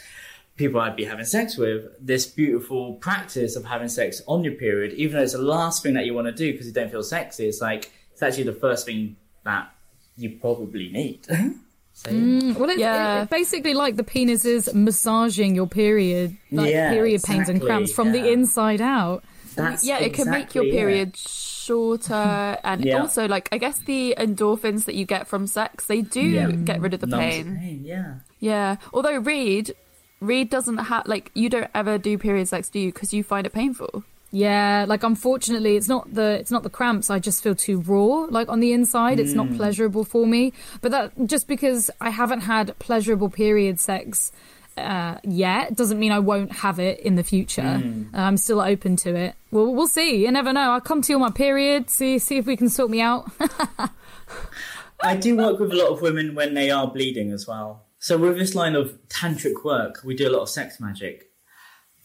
people 0.56 0.80
I'd 0.80 0.96
be 0.96 1.04
having 1.04 1.26
sex 1.26 1.58
with 1.58 1.86
this 2.00 2.26
beautiful 2.26 2.94
practice 2.94 3.58
of 3.58 3.66
having 3.66 3.90
sex 3.90 4.22
on 4.28 4.46
your 4.46 4.54
period, 4.54 4.94
even 4.94 5.18
though 5.18 5.24
it's 5.24 5.34
the 5.34 5.42
last 5.42 5.84
thing 5.84 5.96
that 5.96 6.06
you 6.06 6.14
want 6.14 6.28
to 6.28 6.34
do 6.34 6.54
because 6.54 6.66
you 6.66 6.72
don't 6.72 6.92
feel 6.92 7.04
sexy. 7.04 7.46
It's 7.46 7.60
like 7.60 7.92
it's 8.14 8.24
actually 8.24 8.44
the 8.44 8.54
first 8.54 8.86
thing 8.86 9.18
that 9.44 9.72
you 10.18 10.32
probably 10.42 10.90
need. 10.92 11.26
so, 11.94 12.10
mm. 12.12 12.56
Well, 12.58 12.70
it's 12.70 12.80
Yeah. 12.80 13.24
it- 13.24 13.30
basically 13.30 13.74
like 13.74 13.96
the 13.96 14.04
penis 14.04 14.46
is 14.46 14.74
massaging 14.74 15.56
your 15.56 15.68
period, 15.68 16.38
like 16.52 16.72
Yeah, 16.72 16.92
period 16.92 17.24
pains 17.24 17.50
and 17.50 17.62
cramps 17.62 17.92
from 17.92 18.12
the 18.12 18.32
inside 18.32 18.82
out. 18.82 19.24
that's 19.56 19.84
yeah, 19.86 20.00
it 20.00 20.14
can 20.14 20.30
make 20.30 20.56
your 20.56 20.64
exactly 20.64 20.70
it. 20.70 20.72
period 20.80 21.18
shorter, 21.18 22.58
and 22.64 22.86
Yeah. 22.86 23.00
also 23.02 23.28
like 23.28 23.50
I 23.52 23.58
guess 23.58 23.80
the 23.80 24.16
endorphins 24.18 24.86
that 24.86 24.96
you 24.96 25.06
get 25.06 25.28
from 25.28 25.48
sex 25.48 25.86
they 25.86 26.02
do 26.02 26.22
Yeah. 26.22 26.52
get 26.52 26.80
rid 26.82 26.94
of 26.94 27.00
the 27.02 27.08
Numbs 27.08 27.24
pain. 27.24 27.58
pain. 27.58 27.82
Yeah. 27.86 28.14
Yeah. 28.40 28.76
Although 28.94 29.18
Reed, 29.18 29.76
Reed 30.20 30.50
doesn't 30.50 30.78
have 30.78 31.08
like 31.08 31.32
you 31.34 31.50
don't 31.50 31.70
ever 31.76 31.98
do 31.98 32.18
period 32.18 32.48
sex, 32.48 32.70
do 32.70 32.80
you? 32.80 32.92
Because 32.92 33.14
you 33.14 33.24
find 33.24 33.46
it 33.46 33.54
painful. 33.54 34.04
Yeah, 34.32 34.86
like 34.88 35.04
unfortunately, 35.04 35.76
it's 35.76 35.90
not 35.90 36.14
the 36.14 36.40
it's 36.40 36.52
not 36.52 36.64
the 36.64 36.70
cramps. 36.70 37.10
I 37.10 37.20
just 37.20 37.44
feel 37.44 37.54
too 37.54 37.82
raw, 37.82 38.28
like 38.30 38.48
on 38.48 38.62
the 38.62 38.72
inside. 38.72 39.20
It's 39.20 39.34
not 39.34 39.54
pleasurable 39.58 40.06
for 40.06 40.26
me. 40.26 40.54
But 40.80 40.92
that 40.92 41.12
just 41.26 41.50
because 41.50 41.92
I 42.00 42.12
haven't 42.12 42.42
had 42.42 42.78
pleasurable 42.80 43.30
period 43.30 43.78
sex 43.80 44.32
uh, 44.78 45.18
yet 45.24 45.76
doesn't 45.76 46.00
mean 46.00 46.14
I 46.14 46.20
won't 46.20 46.52
have 46.54 46.80
it 46.80 47.02
in 47.02 47.16
the 47.16 47.24
future. 47.24 47.84
I'm 48.14 48.38
still 48.38 48.62
open 48.62 48.96
to 48.98 49.14
it. 49.16 49.36
Well, 49.52 49.74
we'll 49.74 49.88
see. 49.88 50.24
You 50.24 50.32
never 50.32 50.54
know. 50.54 50.72
I'll 50.72 50.82
come 50.82 51.02
to 51.02 51.12
you 51.12 51.18
on 51.18 51.22
my 51.22 51.32
period. 51.32 51.90
See 51.90 52.18
see 52.18 52.38
if 52.38 52.46
we 52.46 52.56
can 52.56 52.70
sort 52.70 52.90
me 52.90 53.02
out. 53.02 53.30
I 55.04 55.18
do 55.18 55.36
work 55.36 55.60
with 55.60 55.72
a 55.72 55.76
lot 55.76 55.90
of 55.90 56.02
women 56.02 56.36
when 56.36 56.54
they 56.54 56.72
are 56.72 56.88
bleeding 56.88 57.32
as 57.32 57.48
well. 57.48 57.84
So 58.00 58.18
with 58.18 58.38
this 58.38 58.56
line 58.56 58.76
of 58.76 58.98
tantric 59.10 59.66
work, 59.66 60.02
we 60.06 60.16
do 60.16 60.30
a 60.30 60.32
lot 60.32 60.42
of 60.42 60.50
sex 60.50 60.80
magic, 60.80 61.32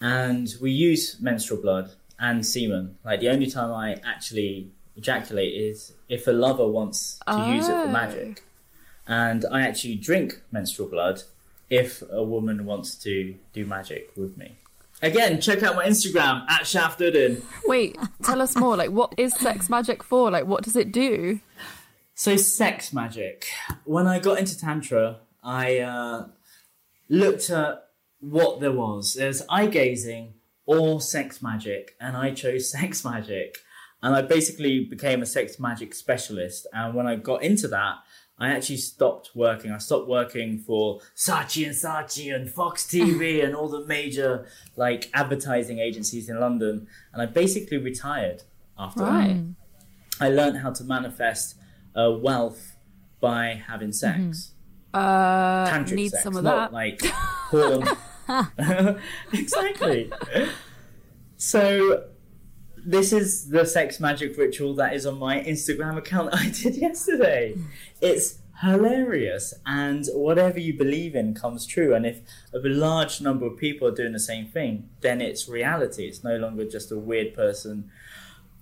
and 0.00 0.52
we 0.60 0.72
use 0.72 1.20
menstrual 1.20 1.62
blood 1.62 1.92
and 2.18 2.44
semen. 2.46 2.96
Like 3.04 3.20
the 3.20 3.28
only 3.28 3.46
time 3.50 3.72
I 3.72 3.96
actually 4.04 4.70
ejaculate 4.96 5.52
is 5.54 5.92
if 6.08 6.26
a 6.26 6.32
lover 6.32 6.66
wants 6.66 7.20
to 7.28 7.46
use 7.54 7.68
it 7.68 7.72
for 7.72 7.78
Oh. 7.82 7.88
magic, 7.88 8.42
and 9.06 9.44
I 9.50 9.62
actually 9.62 9.96
drink 9.96 10.40
menstrual 10.50 10.88
blood 10.88 11.22
if 11.68 12.02
a 12.10 12.22
woman 12.22 12.64
wants 12.64 12.94
to 13.04 13.34
do 13.52 13.66
magic 13.66 14.10
with 14.16 14.36
me. 14.36 14.56
Again, 15.02 15.40
check 15.42 15.62
out 15.62 15.76
my 15.76 15.84
Instagram 15.86 16.48
at 16.48 16.62
Shaftuddin. 16.62 17.42
Wait, 17.66 17.98
tell 18.22 18.40
us 18.40 18.56
more. 18.56 18.76
Like, 18.76 18.90
what 18.90 19.12
is 19.18 19.34
sex 19.34 19.68
magic 19.68 20.02
for? 20.02 20.30
Like, 20.30 20.46
what 20.46 20.64
does 20.64 20.74
it 20.76 20.90
do? 20.90 21.40
So 22.14 22.36
sex 22.36 22.94
magic. 22.94 23.46
When 23.84 24.06
I 24.06 24.18
got 24.20 24.38
into 24.38 24.58
tantra, 24.58 25.18
I 25.44 25.80
uh, 25.80 26.28
looked 27.10 27.50
at 27.50 27.88
what 28.20 28.60
there 28.60 28.72
was. 28.72 29.12
There's 29.14 29.42
eye 29.50 29.66
gazing 29.66 30.32
or 30.66 31.00
sex 31.00 31.40
magic, 31.40 31.96
and 32.00 32.16
I 32.16 32.32
chose 32.32 32.70
sex 32.78 33.04
magic. 33.04 33.58
And 34.02 34.14
I 34.14 34.22
basically 34.22 34.84
became 34.84 35.22
a 35.22 35.26
sex 35.26 35.58
magic 35.58 35.94
specialist. 35.94 36.66
And 36.72 36.94
when 36.94 37.06
I 37.06 37.16
got 37.16 37.42
into 37.42 37.66
that, 37.68 37.94
I 38.38 38.50
actually 38.50 38.76
stopped 38.76 39.30
working. 39.34 39.70
I 39.72 39.78
stopped 39.78 40.06
working 40.06 40.58
for 40.58 41.00
Saatchi 41.16 41.64
and 41.64 41.74
Saatchi 41.74 42.34
and 42.34 42.50
Fox 42.50 42.86
TV 42.92 43.42
and 43.42 43.56
all 43.56 43.68
the 43.68 43.86
major 43.86 44.46
like 44.76 45.10
advertising 45.14 45.78
agencies 45.78 46.28
in 46.28 46.38
London. 46.38 46.86
And 47.12 47.22
I 47.22 47.26
basically 47.26 47.78
retired 47.78 48.42
after 48.78 49.00
that. 49.00 49.36
I 50.20 50.28
learned 50.28 50.58
how 50.58 50.72
to 50.72 50.84
manifest 50.84 51.56
uh, 51.94 52.10
wealth 52.12 52.76
by 53.20 53.62
having 53.66 53.92
sex. 53.92 54.52
Uh, 54.92 55.66
Tantric 55.66 55.92
need 55.92 56.10
sex, 56.10 56.22
some 56.22 56.36
of 56.36 56.44
not 56.44 56.70
that. 56.70 56.74
like 56.74 57.00
porn. 57.50 57.86
exactly. 59.32 60.10
So, 61.36 62.04
this 62.76 63.12
is 63.12 63.48
the 63.48 63.66
sex 63.66 63.98
magic 63.98 64.36
ritual 64.38 64.74
that 64.76 64.94
is 64.94 65.06
on 65.06 65.18
my 65.18 65.40
Instagram 65.40 65.96
account 65.96 66.30
I 66.32 66.50
did 66.50 66.76
yesterday. 66.76 67.56
It's 68.00 68.38
hilarious, 68.62 69.52
and 69.66 70.06
whatever 70.14 70.58
you 70.58 70.76
believe 70.76 71.14
in 71.14 71.34
comes 71.34 71.66
true. 71.66 71.94
And 71.94 72.06
if 72.06 72.20
a 72.54 72.58
large 72.58 73.20
number 73.20 73.46
of 73.46 73.56
people 73.56 73.88
are 73.88 73.94
doing 73.94 74.12
the 74.12 74.20
same 74.20 74.46
thing, 74.46 74.88
then 75.00 75.20
it's 75.20 75.48
reality. 75.48 76.06
It's 76.06 76.24
no 76.24 76.36
longer 76.36 76.64
just 76.64 76.90
a 76.90 76.98
weird 76.98 77.34
person 77.34 77.90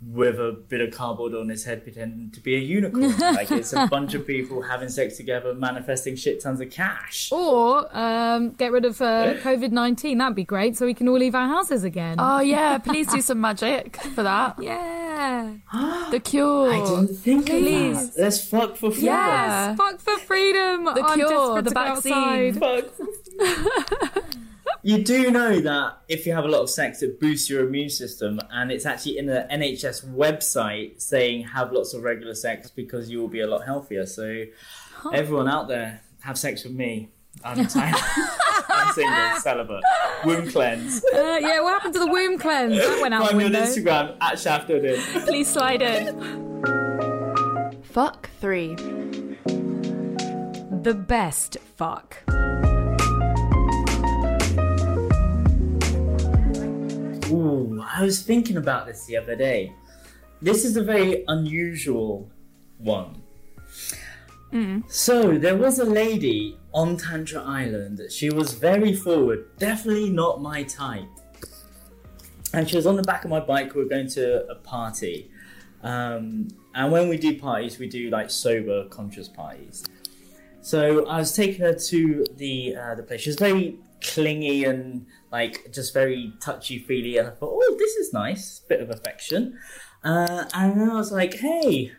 with 0.06 0.38
a 0.38 0.52
bit 0.68 0.80
of 0.80 0.92
cardboard 0.92 1.34
on 1.34 1.48
his 1.48 1.64
head 1.64 1.82
pretending 1.82 2.30
to 2.32 2.40
be 2.40 2.54
a 2.56 2.58
unicorn. 2.58 3.16
like 3.18 3.50
it's 3.50 3.72
a 3.72 3.86
bunch 3.86 4.14
of 4.14 4.26
people 4.26 4.62
having 4.62 4.88
sex 4.88 5.16
together, 5.16 5.54
manifesting 5.54 6.16
shit 6.16 6.40
tons 6.40 6.60
of 6.60 6.70
cash. 6.70 7.30
Or 7.32 7.88
um, 7.96 8.50
get 8.52 8.72
rid 8.72 8.84
of 8.84 9.00
uh, 9.00 9.34
COVID 9.42 9.70
19. 9.70 10.18
That'd 10.18 10.34
be 10.36 10.44
great 10.44 10.76
so 10.76 10.86
we 10.86 10.94
can 10.94 11.08
all 11.08 11.18
leave 11.18 11.34
our 11.34 11.48
houses 11.48 11.84
again. 11.84 12.16
Oh 12.18 12.40
yeah, 12.40 12.78
please 12.84 13.06
do 13.06 13.20
some 13.20 13.40
magic 13.40 13.96
for 14.14 14.22
that. 14.22 14.56
yeah. 14.60 15.54
The 16.10 16.20
cure. 16.20 16.72
I 16.72 16.78
didn't 16.84 17.16
think 17.16 17.46
Please. 17.46 17.96
of 17.96 18.14
that. 18.14 18.22
Let's 18.22 18.44
fuck 18.44 18.76
for 18.76 18.90
freedom. 18.90 19.06
Yeah. 19.06 19.74
Fuck 19.76 20.00
for 20.00 20.18
freedom. 20.18 20.84
The 20.84 21.02
I'm 21.02 21.18
cure, 21.18 21.28
desperate 21.28 21.64
the 21.64 21.70
to 21.70 21.74
go 21.74 21.84
vaccine. 21.84 22.62
outside. 22.62 22.90
Fuck. 24.20 24.24
you 24.84 25.02
do 25.02 25.30
know 25.30 25.60
that 25.60 25.98
if 26.08 26.26
you 26.26 26.32
have 26.34 26.44
a 26.44 26.48
lot 26.48 26.60
of 26.60 26.68
sex, 26.70 27.02
it 27.02 27.18
boosts 27.18 27.48
your 27.48 27.66
immune 27.66 27.88
system, 27.88 28.38
and 28.50 28.70
it's 28.70 28.84
actually 28.86 29.18
in 29.18 29.26
the 29.26 29.46
NHS 29.50 30.04
website 30.14 31.00
saying 31.00 31.44
have 31.44 31.72
lots 31.72 31.94
of 31.94 32.02
regular 32.02 32.34
sex 32.34 32.70
because 32.70 33.10
you 33.10 33.18
will 33.20 33.28
be 33.28 33.40
a 33.40 33.46
lot 33.46 33.64
healthier. 33.64 34.04
So, 34.06 34.44
everyone 35.12 35.48
out 35.48 35.68
there, 35.68 36.02
have 36.20 36.38
sex 36.38 36.64
with 36.64 36.74
me. 36.74 37.08
I'm 37.42 37.66
tired. 37.68 37.96
I'm 38.68 38.92
single, 38.94 39.40
celibate, 39.40 39.82
womb 40.24 40.50
cleanse. 40.50 41.02
Uh, 41.14 41.38
yeah, 41.40 41.60
what 41.60 41.72
happened 41.72 41.94
to 41.94 42.00
the 42.00 42.06
womb 42.06 42.38
cleanse? 42.38 42.76
That 42.76 43.00
went 43.00 43.14
out 43.14 43.22
the 43.22 43.26
Find 43.28 43.38
me 43.38 43.44
on. 43.46 43.52
Instagram 43.52 44.16
at 44.20 44.38
Shafted. 44.38 45.00
Please 45.24 45.48
slide 45.50 45.82
in. 45.82 46.62
Fuck 47.82 48.28
three. 48.40 48.74
The 50.82 50.94
best 50.94 51.56
fuck. 51.76 52.18
Ooh, 57.34 57.82
I 57.82 58.02
was 58.02 58.22
thinking 58.22 58.56
about 58.56 58.86
this 58.86 59.06
the 59.06 59.16
other 59.16 59.34
day. 59.34 59.72
This 60.40 60.64
is 60.64 60.76
a 60.76 60.84
very 60.84 61.24
unusual 61.26 62.30
one. 62.78 63.22
So, 64.86 65.36
there 65.36 65.56
was 65.56 65.80
a 65.80 65.84
lady 65.84 66.56
on 66.72 66.96
Tantra 66.96 67.42
Island. 67.42 68.00
She 68.10 68.30
was 68.30 68.52
very 68.52 68.94
forward, 68.94 69.46
definitely 69.58 70.10
not 70.10 70.40
my 70.40 70.62
type. 70.62 71.08
And 72.52 72.68
she 72.68 72.76
was 72.76 72.86
on 72.86 72.94
the 72.94 73.02
back 73.02 73.24
of 73.24 73.30
my 73.30 73.40
bike. 73.40 73.74
We 73.74 73.82
were 73.82 73.88
going 73.88 74.08
to 74.10 74.46
a 74.48 74.54
party. 74.54 75.28
Um, 75.82 76.48
and 76.74 76.92
when 76.92 77.08
we 77.08 77.16
do 77.16 77.36
parties, 77.36 77.80
we 77.80 77.88
do 77.88 78.10
like 78.10 78.30
sober, 78.30 78.84
conscious 78.90 79.28
parties. 79.28 79.84
So 80.60 81.04
I 81.06 81.18
was 81.18 81.34
taking 81.34 81.60
her 81.62 81.74
to 81.74 82.24
the 82.36 82.76
uh, 82.76 82.94
the 82.94 83.02
place. 83.02 83.22
She 83.22 83.30
was 83.30 83.36
very 83.36 83.76
clingy 84.04 84.64
and 84.64 85.06
like 85.32 85.72
just 85.72 85.94
very 85.94 86.32
touchy 86.40 86.78
feely. 86.78 87.18
And 87.18 87.28
I 87.28 87.30
thought, 87.32 87.52
oh, 87.52 87.76
this 87.78 87.96
is 87.96 88.12
nice, 88.12 88.60
bit 88.68 88.80
of 88.80 88.90
affection. 88.90 89.58
Uh, 90.02 90.44
and 90.52 90.80
then 90.80 90.90
I 90.90 90.94
was 90.94 91.10
like, 91.10 91.34
hey, 91.34 91.92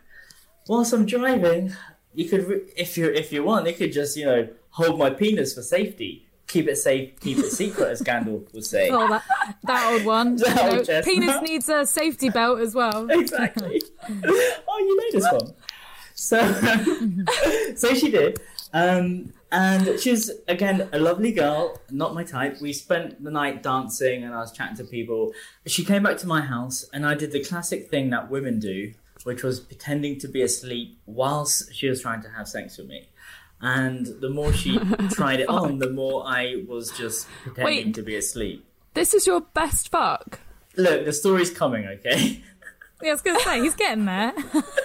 whilst 0.67 0.93
I'm 0.93 1.05
driving, 1.05 1.73
you 2.13 2.29
could, 2.29 2.47
re- 2.47 2.61
if 2.77 2.97
you 2.97 3.07
if 3.07 3.31
you 3.33 3.43
want, 3.43 3.67
you 3.67 3.73
could 3.73 3.91
just 3.91 4.15
you 4.15 4.25
know 4.25 4.47
hold 4.69 4.99
my 4.99 5.09
penis 5.09 5.53
for 5.53 5.61
safety, 5.61 6.27
keep 6.47 6.67
it 6.67 6.77
safe, 6.77 7.19
keep 7.19 7.37
it 7.37 7.51
secret, 7.51 7.89
as 7.89 8.01
Gandalf 8.01 8.53
would 8.53 8.65
say. 8.65 8.89
Oh, 8.89 9.07
that, 9.07 9.23
that 9.63 9.93
old 9.93 10.05
one. 10.05 10.35
That 10.45 10.47
You 10.47 10.85
know, 10.85 10.95
old 10.95 11.05
penis 11.05 11.41
needs 11.41 11.69
a 11.69 11.85
safety 11.85 12.29
belt 12.29 12.59
as 12.59 12.75
well. 12.75 13.07
exactly. 13.09 13.81
oh, 14.09 14.77
you 14.79 14.97
know 14.97 15.19
this 15.19 15.31
one. 15.31 15.53
So, 16.13 17.75
so 17.75 17.93
she 17.93 18.09
did, 18.09 18.39
um, 18.71 19.33
and 19.51 19.99
she 19.99 20.11
was 20.11 20.31
again 20.47 20.89
a 20.91 20.99
lovely 20.99 21.31
girl, 21.31 21.79
not 21.91 22.13
my 22.13 22.23
type. 22.23 22.61
We 22.61 22.73
spent 22.73 23.23
the 23.23 23.31
night 23.31 23.63
dancing, 23.63 24.23
and 24.23 24.33
I 24.33 24.39
was 24.39 24.51
chatting 24.51 24.77
to 24.77 24.83
people. 24.83 25.33
She 25.65 25.85
came 25.85 26.03
back 26.03 26.17
to 26.17 26.27
my 26.27 26.41
house, 26.41 26.85
and 26.93 27.05
I 27.05 27.15
did 27.15 27.31
the 27.31 27.43
classic 27.43 27.89
thing 27.89 28.09
that 28.09 28.29
women 28.29 28.59
do, 28.59 28.93
which 29.23 29.43
was 29.43 29.59
pretending 29.59 30.19
to 30.19 30.27
be 30.27 30.41
asleep 30.41 30.99
whilst 31.05 31.73
she 31.73 31.89
was 31.89 32.01
trying 32.01 32.21
to 32.23 32.29
have 32.29 32.47
sex 32.47 32.77
with 32.77 32.87
me. 32.87 33.07
And 33.61 34.05
the 34.19 34.29
more 34.29 34.51
she 34.53 34.77
tried 35.11 35.39
it 35.39 35.49
on, 35.49 35.79
the 35.79 35.89
more 35.89 36.23
I 36.25 36.63
was 36.67 36.91
just 36.91 37.27
pretending 37.43 37.87
Wait. 37.87 37.95
to 37.95 38.03
be 38.03 38.15
asleep. 38.15 38.65
This 38.93 39.13
is 39.13 39.25
your 39.27 39.41
best 39.41 39.89
fuck. 39.89 40.39
Look, 40.77 41.05
the 41.05 41.13
story's 41.13 41.51
coming, 41.51 41.85
okay? 41.85 42.41
Yeah, 43.01 43.09
I 43.09 43.13
was 43.13 43.21
going 43.21 43.37
to 43.37 43.43
say, 43.43 43.61
he's 43.61 43.75
getting 43.75 44.05
there. 44.05 44.33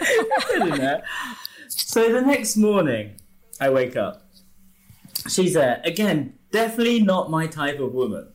in 0.55 0.69
there. 0.71 1.05
So 1.69 2.13
the 2.13 2.21
next 2.21 2.57
morning, 2.57 3.17
I 3.61 3.71
wake 3.71 3.97
up. 3.97 4.30
She's 5.29 5.55
there 5.55 5.81
again. 5.85 6.35
Definitely 6.51 7.03
not 7.03 7.31
my 7.31 7.47
type 7.47 7.79
of 7.79 7.93
woman. 7.93 8.29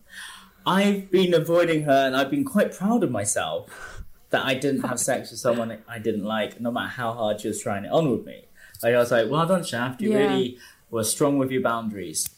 I've 0.65 1.11
been 1.11 1.33
avoiding 1.33 1.83
her, 1.83 2.05
and 2.07 2.15
I've 2.15 2.29
been 2.31 2.45
quite 2.45 2.73
proud 2.73 3.03
of 3.03 3.11
myself 3.11 4.03
that 4.29 4.45
I 4.45 4.55
didn't 4.55 4.81
have 4.81 4.99
sex 4.99 5.31
with 5.31 5.39
someone 5.39 5.77
I 5.87 5.99
didn't 5.99 6.23
like, 6.23 6.59
no 6.59 6.71
matter 6.71 6.89
how 6.89 7.13
hard 7.13 7.41
she 7.41 7.47
was 7.47 7.61
trying 7.61 7.85
it 7.85 7.91
on 7.91 8.09
with 8.11 8.25
me. 8.25 8.45
Like 8.83 8.93
I 8.95 8.97
was 8.97 9.11
like, 9.11 9.29
"Well 9.29 9.45
done, 9.45 9.63
Shaft. 9.63 10.01
You 10.01 10.11
Yeah. 10.11 10.17
really 10.19 10.57
were 10.89 11.03
strong 11.03 11.37
with 11.37 11.51
your 11.51 11.61
boundaries." 11.61 12.29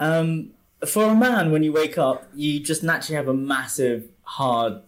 Um, 0.00 0.50
for 0.86 1.04
a 1.06 1.14
man, 1.14 1.50
when 1.50 1.62
you 1.62 1.72
wake 1.72 1.98
up, 1.98 2.28
you 2.34 2.60
just 2.60 2.82
naturally 2.84 3.16
have 3.16 3.28
a 3.28 3.34
massive, 3.34 4.08
hard, 4.22 4.82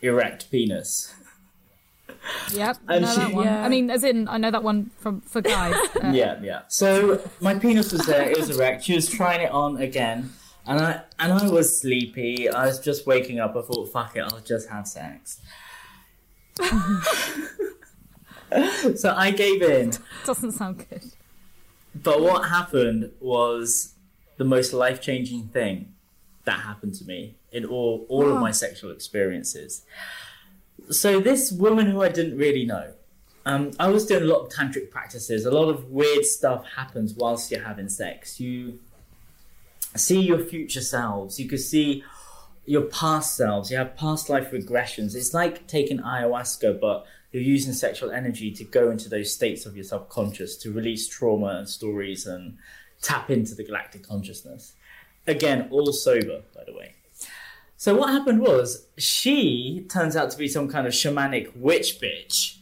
erect 0.00 0.50
penis. 0.50 1.14
Yep, 2.52 2.76
I 2.88 2.98
know 2.98 3.10
she- 3.12 3.20
that 3.20 3.32
one. 3.32 3.44
Yeah. 3.46 3.64
I 3.64 3.68
mean, 3.68 3.90
as 3.90 4.04
in, 4.04 4.28
I 4.28 4.36
know 4.38 4.50
that 4.50 4.62
one 4.62 4.90
from 4.98 5.20
for 5.22 5.40
guys. 5.40 5.74
Uh, 5.96 6.10
yeah, 6.12 6.38
yeah. 6.42 6.60
So 6.68 7.20
my 7.40 7.54
penis 7.58 7.92
was 7.92 8.04
there; 8.06 8.28
it 8.30 8.36
was 8.38 8.50
erect. 8.50 8.84
She 8.84 8.94
was 8.94 9.08
trying 9.08 9.40
it 9.40 9.50
on 9.50 9.78
again, 9.78 10.30
and 10.66 10.78
I 10.80 11.00
and 11.18 11.32
I 11.32 11.48
was 11.48 11.80
sleepy. 11.80 12.48
I 12.48 12.66
was 12.66 12.78
just 12.80 13.06
waking 13.06 13.40
up. 13.40 13.56
I 13.56 13.62
thought, 13.62 13.86
"Fuck 13.92 14.16
it, 14.16 14.20
I'll 14.20 14.40
just 14.40 14.68
have 14.68 14.86
sex." 14.86 15.40
so 18.96 19.14
I 19.16 19.30
gave 19.30 19.62
in. 19.62 19.92
Doesn't 20.24 20.52
sound 20.52 20.84
good. 20.88 21.04
But 21.94 22.20
what 22.20 22.48
happened 22.48 23.12
was 23.20 23.94
the 24.36 24.44
most 24.44 24.72
life 24.72 25.00
changing 25.00 25.48
thing 25.48 25.94
that 26.44 26.60
happened 26.60 26.94
to 26.96 27.04
me 27.04 27.36
in 27.50 27.64
all 27.64 28.04
all 28.08 28.28
of 28.30 28.40
my 28.40 28.50
sexual 28.50 28.90
experiences. 28.90 29.82
So 30.90 31.20
this 31.20 31.52
woman 31.52 31.86
who 31.86 32.02
I 32.02 32.08
didn't 32.08 32.36
really 32.36 32.64
know, 32.64 32.92
um, 33.44 33.70
I 33.78 33.88
was 33.88 34.06
doing 34.06 34.22
a 34.22 34.26
lot 34.26 34.40
of 34.44 34.52
tantric 34.52 34.90
practices. 34.90 35.46
A 35.46 35.50
lot 35.50 35.68
of 35.68 35.90
weird 35.90 36.24
stuff 36.24 36.66
happens 36.76 37.14
whilst 37.14 37.50
you're 37.50 37.62
having 37.62 37.88
sex. 37.88 38.40
You 38.40 38.78
see 39.94 40.20
your 40.20 40.38
future 40.38 40.80
selves. 40.80 41.38
You 41.38 41.48
could 41.48 41.60
see 41.60 42.02
your 42.64 42.82
past 42.82 43.36
selves. 43.36 43.70
You 43.70 43.76
have 43.78 43.96
past 43.96 44.28
life 44.28 44.50
regressions. 44.50 45.14
It's 45.14 45.32
like 45.32 45.66
taking 45.66 45.98
ayahuasca, 45.98 46.80
but 46.80 47.06
you're 47.30 47.42
using 47.42 47.72
sexual 47.72 48.10
energy 48.10 48.50
to 48.50 48.64
go 48.64 48.90
into 48.90 49.08
those 49.08 49.32
states 49.32 49.66
of 49.66 49.76
your 49.76 49.84
subconscious 49.84 50.56
to 50.58 50.72
release 50.72 51.08
trauma 51.08 51.56
and 51.58 51.68
stories 51.68 52.26
and 52.26 52.58
tap 53.02 53.30
into 53.30 53.54
the 53.54 53.64
galactic 53.64 54.06
consciousness. 54.06 54.74
Again, 55.26 55.68
all 55.70 55.92
sober, 55.92 56.42
by 56.54 56.64
the 56.64 56.72
way. 56.72 56.94
So 57.76 57.94
what 57.94 58.10
happened 58.10 58.40
was 58.40 58.86
she 58.96 59.86
turns 59.88 60.16
out 60.16 60.30
to 60.30 60.38
be 60.38 60.48
some 60.48 60.68
kind 60.68 60.86
of 60.86 60.92
shamanic 60.92 61.56
witch 61.56 62.00
bitch. 62.00 62.56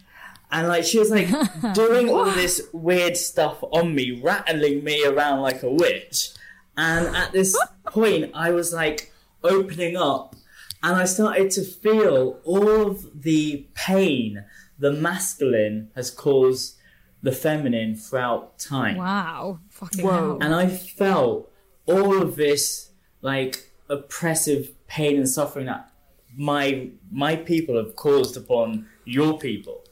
And 0.50 0.68
like 0.68 0.84
she 0.84 0.98
was 0.98 1.10
like 1.10 1.28
doing 1.74 2.08
all 2.08 2.26
this 2.26 2.68
weird 2.72 3.16
stuff 3.16 3.62
on 3.62 3.94
me, 3.94 4.20
rattling 4.20 4.84
me 4.84 5.04
around 5.04 5.40
like 5.40 5.62
a 5.62 5.70
witch. 5.70 6.30
And 6.76 7.14
at 7.14 7.32
this 7.32 7.56
point 7.86 8.32
I 8.34 8.50
was 8.50 8.72
like 8.72 9.12
opening 9.42 9.96
up 9.96 10.34
and 10.82 10.96
I 10.96 11.04
started 11.04 11.50
to 11.52 11.62
feel 11.62 12.40
all 12.44 12.88
of 12.88 13.22
the 13.22 13.66
pain 13.74 14.44
the 14.78 14.92
masculine 14.92 15.90
has 15.94 16.10
caused 16.10 16.76
the 17.22 17.32
feminine 17.32 17.96
throughout 17.96 18.58
time. 18.58 18.98
Wow. 18.98 19.60
Fucking 19.70 20.04
Whoa. 20.04 20.10
hell. 20.12 20.38
And 20.42 20.54
I 20.54 20.68
felt 20.68 21.50
all 21.86 22.20
of 22.20 22.36
this 22.36 22.90
like 23.22 23.70
oppressive 23.88 24.73
pain 24.86 25.16
and 25.16 25.28
suffering 25.28 25.66
that 25.66 25.90
my 26.36 26.90
my 27.10 27.36
people 27.36 27.76
have 27.76 27.94
caused 27.96 28.36
upon 28.36 28.86
your 29.04 29.38
people. 29.38 29.84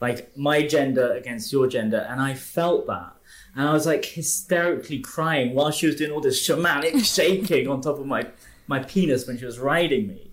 Like 0.00 0.36
my 0.36 0.66
gender 0.66 1.12
against 1.12 1.52
your 1.52 1.66
gender. 1.66 2.06
And 2.08 2.20
I 2.22 2.34
felt 2.34 2.86
that. 2.86 3.12
And 3.54 3.68
I 3.68 3.72
was 3.72 3.84
like 3.86 4.04
hysterically 4.04 5.00
crying 5.00 5.54
while 5.54 5.70
she 5.70 5.86
was 5.86 5.96
doing 5.96 6.10
all 6.10 6.20
this 6.22 6.46
shamanic 6.46 7.04
shaking 7.16 7.68
on 7.68 7.82
top 7.82 7.98
of 7.98 8.06
my, 8.06 8.26
my 8.66 8.78
penis 8.78 9.26
when 9.26 9.36
she 9.38 9.44
was 9.44 9.58
riding 9.58 10.06
me. 10.08 10.30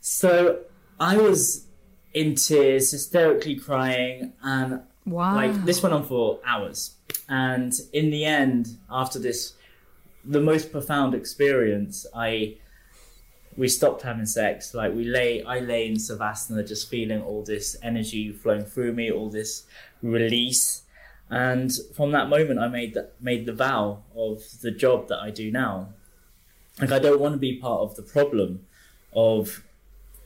So 0.00 0.60
I 1.00 1.16
was 1.16 1.66
in 2.14 2.34
tears, 2.36 2.90
hysterically 2.92 3.56
crying, 3.56 4.32
and 4.42 4.82
Wow. 5.06 5.34
like 5.36 5.64
this 5.64 5.82
went 5.82 5.94
on 5.94 6.04
for 6.04 6.38
hours. 6.44 6.94
And 7.28 7.72
in 7.92 8.10
the 8.10 8.24
end, 8.24 8.78
after 8.90 9.18
this, 9.18 9.54
the 10.24 10.40
most 10.40 10.70
profound 10.70 11.14
experience, 11.14 12.06
I 12.14 12.58
we 13.58 13.66
stopped 13.68 14.02
having 14.02 14.24
sex. 14.24 14.72
Like 14.72 14.94
we 14.94 15.04
lay, 15.04 15.42
I 15.42 15.58
lay 15.58 15.88
in 15.88 15.94
savasana, 15.94 16.66
just 16.66 16.88
feeling 16.88 17.20
all 17.20 17.42
this 17.42 17.76
energy 17.82 18.32
flowing 18.32 18.64
through 18.64 18.92
me, 18.92 19.10
all 19.10 19.28
this 19.28 19.66
release. 20.00 20.82
And 21.28 21.70
from 21.94 22.12
that 22.12 22.28
moment, 22.30 22.60
I 22.60 22.68
made 22.68 22.94
the, 22.94 23.10
made 23.20 23.46
the 23.46 23.52
vow 23.52 24.04
of 24.16 24.44
the 24.62 24.70
job 24.70 25.08
that 25.08 25.18
I 25.18 25.30
do 25.30 25.50
now. 25.50 25.88
Like 26.80 26.92
I 26.92 27.00
don't 27.00 27.20
want 27.20 27.34
to 27.34 27.38
be 27.38 27.56
part 27.58 27.80
of 27.80 27.96
the 27.96 28.02
problem 28.02 28.64
of 29.12 29.64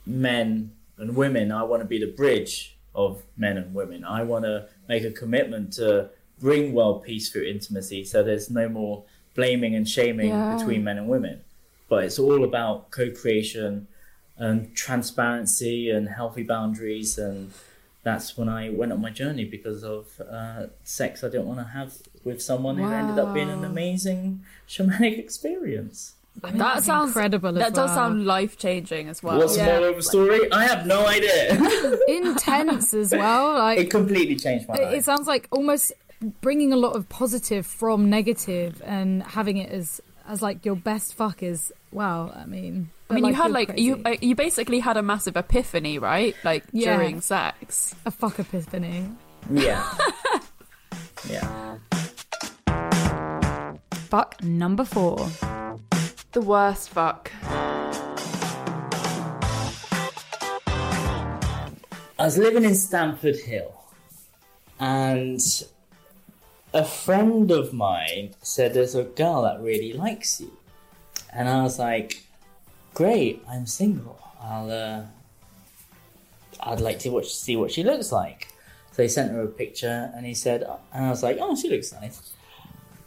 men 0.06 0.72
and 0.98 1.16
women. 1.16 1.50
I 1.50 1.62
want 1.62 1.80
to 1.80 1.88
be 1.88 1.98
the 1.98 2.12
bridge 2.12 2.76
of 2.94 3.22
men 3.38 3.56
and 3.56 3.74
women. 3.74 4.04
I 4.04 4.22
want 4.24 4.44
to 4.44 4.68
make 4.88 5.04
a 5.04 5.10
commitment 5.10 5.72
to 5.74 6.10
bring 6.38 6.74
world 6.74 7.02
peace 7.04 7.30
through 7.30 7.44
intimacy 7.44 8.04
so 8.04 8.22
there's 8.22 8.50
no 8.50 8.68
more 8.68 9.04
blaming 9.34 9.74
and 9.74 9.88
shaming 9.88 10.28
Yeah. 10.28 10.56
between 10.58 10.84
men 10.84 10.98
and 10.98 11.08
women. 11.08 11.40
But 11.92 12.04
it's 12.04 12.18
all 12.18 12.42
about 12.42 12.90
co 12.90 13.10
creation 13.10 13.86
and 14.38 14.74
transparency 14.74 15.90
and 15.90 16.08
healthy 16.08 16.42
boundaries. 16.42 17.18
And 17.18 17.50
that's 18.02 18.34
when 18.38 18.48
I 18.48 18.70
went 18.70 18.92
on 18.92 19.00
my 19.02 19.10
journey 19.10 19.44
because 19.44 19.84
of 19.84 20.06
uh, 20.26 20.68
sex 20.84 21.22
I 21.22 21.28
didn't 21.28 21.48
want 21.48 21.58
to 21.60 21.66
have 21.66 21.92
with 22.24 22.40
someone 22.40 22.78
who 22.78 22.90
ended 22.90 23.18
up 23.18 23.34
being 23.34 23.50
an 23.50 23.62
amazing 23.62 24.40
shamanic 24.66 25.18
experience. 25.18 26.14
that 26.40 26.82
sounds 26.82 27.10
incredible 27.10 27.50
as 27.50 27.56
That 27.64 27.74
does 27.74 27.88
well. 27.90 27.96
sound 27.98 28.24
life 28.24 28.56
changing 28.56 29.10
as 29.10 29.22
well. 29.22 29.36
What's 29.36 29.56
the 29.56 29.64
yeah. 29.64 29.66
moral 29.78 29.90
of 29.90 29.96
the 29.96 30.02
story? 30.02 30.50
I 30.50 30.64
have 30.64 30.86
no 30.86 31.06
idea. 31.06 31.60
intense 32.08 32.94
as 32.94 33.12
well. 33.12 33.52
Like 33.58 33.78
it 33.80 33.90
completely 33.90 34.36
changed 34.36 34.66
my 34.66 34.76
It, 34.76 34.82
life. 34.84 34.94
it 34.94 35.04
sounds 35.04 35.26
like 35.26 35.46
almost 35.50 35.92
bringing 36.40 36.72
a 36.72 36.76
lot 36.76 36.96
of 36.96 37.06
positive 37.10 37.66
from 37.66 38.08
negative 38.08 38.80
and 38.82 39.22
having 39.24 39.58
it 39.58 39.70
as 39.70 40.00
as 40.26 40.42
like 40.42 40.64
your 40.64 40.76
best 40.76 41.14
fuck 41.14 41.42
is 41.42 41.72
wow. 41.90 42.32
I 42.34 42.44
mean, 42.46 42.90
I 43.10 43.14
mean, 43.14 43.22
but, 43.24 43.28
you 43.28 43.34
had 43.34 43.50
like 43.50 43.68
crazy. 43.68 43.82
you 43.82 44.02
uh, 44.04 44.16
you 44.20 44.34
basically 44.34 44.78
had 44.80 44.96
a 44.96 45.02
massive 45.02 45.36
epiphany, 45.36 45.98
right? 45.98 46.34
Like 46.44 46.64
Yeah. 46.72 46.96
during 46.96 47.20
sex. 47.20 47.94
a 48.06 48.10
fuck 48.10 48.38
epiphany. 48.38 49.08
Yeah. 49.50 49.84
yeah. 51.28 51.76
Fuck 54.08 54.42
number 54.42 54.84
four. 54.84 55.28
The 56.32 56.40
worst 56.40 56.90
fuck. 56.90 57.30
I 62.18 62.26
was 62.26 62.38
living 62.38 62.64
in 62.64 62.74
Stamford 62.74 63.36
Hill, 63.36 63.72
and 64.78 65.40
a 66.74 66.84
friend 66.84 67.50
of 67.50 67.72
mine 67.72 68.34
said 68.42 68.72
there's 68.72 68.94
a 68.94 69.04
girl 69.04 69.42
that 69.42 69.60
really 69.60 69.92
likes 69.92 70.40
you, 70.40 70.56
and 71.32 71.48
I 71.48 71.62
was 71.62 71.78
like, 71.78 72.22
"Great, 72.94 73.42
I'm 73.48 73.66
single. 73.66 74.18
I'll, 74.40 74.70
uh, 74.70 75.02
I'd 76.60 76.80
like 76.80 76.98
to 77.00 77.10
watch, 77.10 77.32
see 77.32 77.56
what 77.56 77.70
she 77.70 77.82
looks 77.82 78.10
like." 78.12 78.48
So 78.92 79.02
he 79.02 79.08
sent 79.08 79.32
her 79.32 79.42
a 79.42 79.48
picture, 79.48 80.12
and 80.14 80.26
he 80.26 80.34
said, 80.34 80.62
and 80.92 81.06
I 81.06 81.10
was 81.10 81.22
like, 81.22 81.38
"Oh, 81.40 81.56
she 81.56 81.68
looks 81.68 81.92
nice." 81.92 82.32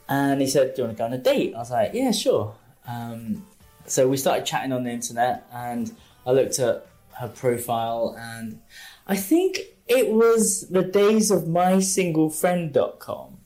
And 0.07 0.41
he 0.41 0.47
said, 0.47 0.75
"Do 0.75 0.81
you 0.81 0.87
want 0.87 0.97
to 0.97 1.01
go 1.01 1.05
on 1.05 1.13
a 1.13 1.17
date?" 1.17 1.53
I 1.55 1.59
was 1.59 1.71
like, 1.71 1.91
"Yeah, 1.93 2.11
sure." 2.11 2.55
Um, 2.87 3.45
so 3.87 4.07
we 4.07 4.17
started 4.17 4.45
chatting 4.45 4.71
on 4.71 4.83
the 4.83 4.91
internet, 4.91 5.47
and 5.51 5.95
I 6.25 6.31
looked 6.31 6.59
at 6.59 6.87
her 7.13 7.29
profile, 7.29 8.15
and 8.19 8.59
I 9.07 9.15
think 9.15 9.59
it 9.87 10.09
was 10.09 10.67
the 10.69 10.83
days 10.83 11.31
of 11.31 11.43
mysinglefriend.com. 11.43 13.37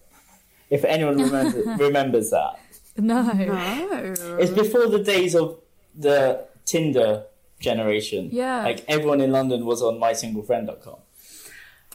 If 0.70 0.84
anyone 0.86 1.18
remembers, 1.22 1.80
remembers 1.80 2.30
that, 2.32 2.60
No, 2.98 3.30
Oh. 3.34 4.38
it's 4.38 4.52
before 4.52 4.88
the 4.88 5.00
days 5.04 5.36
of 5.36 5.58
the 5.96 6.46
Tinder 6.66 7.24
generation. 7.60 8.30
Yeah. 8.32 8.64
like 8.64 8.86
everyone 8.88 9.20
in 9.22 9.32
London 9.32 9.66
was 9.66 9.82
on 9.82 10.00
mysinglefriend.com, 10.00 10.96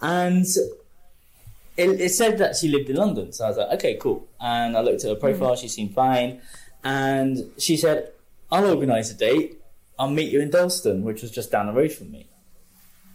and 0.03 0.45
it, 1.77 2.01
it 2.01 2.11
said 2.11 2.39
that 2.39 2.57
she 2.57 2.68
lived 2.68 2.91
in 2.91 2.97
London. 2.97 3.33
So 3.33 3.45
I 3.45 3.49
was 3.49 3.57
like, 3.59 3.70
okay, 3.79 3.97
cool. 4.01 4.27
And 4.41 4.77
I 4.77 4.81
looked 4.81 5.05
at 5.05 5.11
her 5.11 5.16
profile; 5.16 5.55
mm. 5.55 5.61
she 5.61 5.68
seemed 5.68 5.95
fine, 5.95 6.41
and 6.83 7.51
she 7.59 7.77
said, 7.77 8.12
"I'll 8.51 8.66
organise 8.66 9.11
a 9.11 9.14
date. 9.14 9.61
I'll 9.99 10.11
meet 10.11 10.31
you 10.33 10.41
in 10.41 10.51
Dalston, 10.51 11.03
which 11.05 11.22
was 11.22 11.31
just 11.31 11.51
down 11.53 11.66
the 11.66 11.72
road 11.72 11.93
from 11.93 12.11
me." 12.12 12.27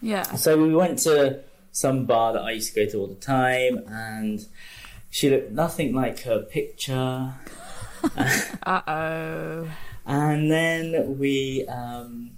Yeah. 0.02 0.24
So 0.36 0.58
we 0.62 0.74
went 0.74 1.00
to 1.00 1.42
some 1.72 2.06
bar 2.06 2.34
that 2.34 2.42
I 2.42 2.52
used 2.52 2.74
to 2.74 2.86
go 2.86 2.92
to 2.92 2.98
all 3.00 3.08
the 3.08 3.16
time, 3.16 3.84
and 3.88 4.46
she 5.10 5.30
looked 5.30 5.52
nothing 5.52 5.94
like 5.94 6.22
her 6.22 6.42
picture. 6.42 7.34
Uh 8.64 8.82
oh. 8.88 9.68
And 10.06 10.50
then 10.50 11.20
we, 11.20 11.66
um, 11.68 12.32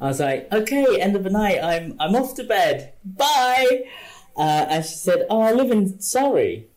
I 0.00 0.06
was 0.06 0.20
like, 0.20 0.50
okay, 0.52 1.00
end 1.00 1.16
of 1.16 1.24
the 1.24 1.30
night, 1.30 1.58
I'm 1.62 1.96
I'm 1.98 2.14
off 2.14 2.34
to 2.36 2.44
bed. 2.44 2.92
Bye. 3.04 3.82
Uh, 4.36 4.66
and 4.70 4.84
she 4.84 4.94
said, 4.94 5.26
oh, 5.28 5.40
I 5.40 5.52
live 5.52 5.72
in 5.72 6.00
Surrey. 6.00 6.68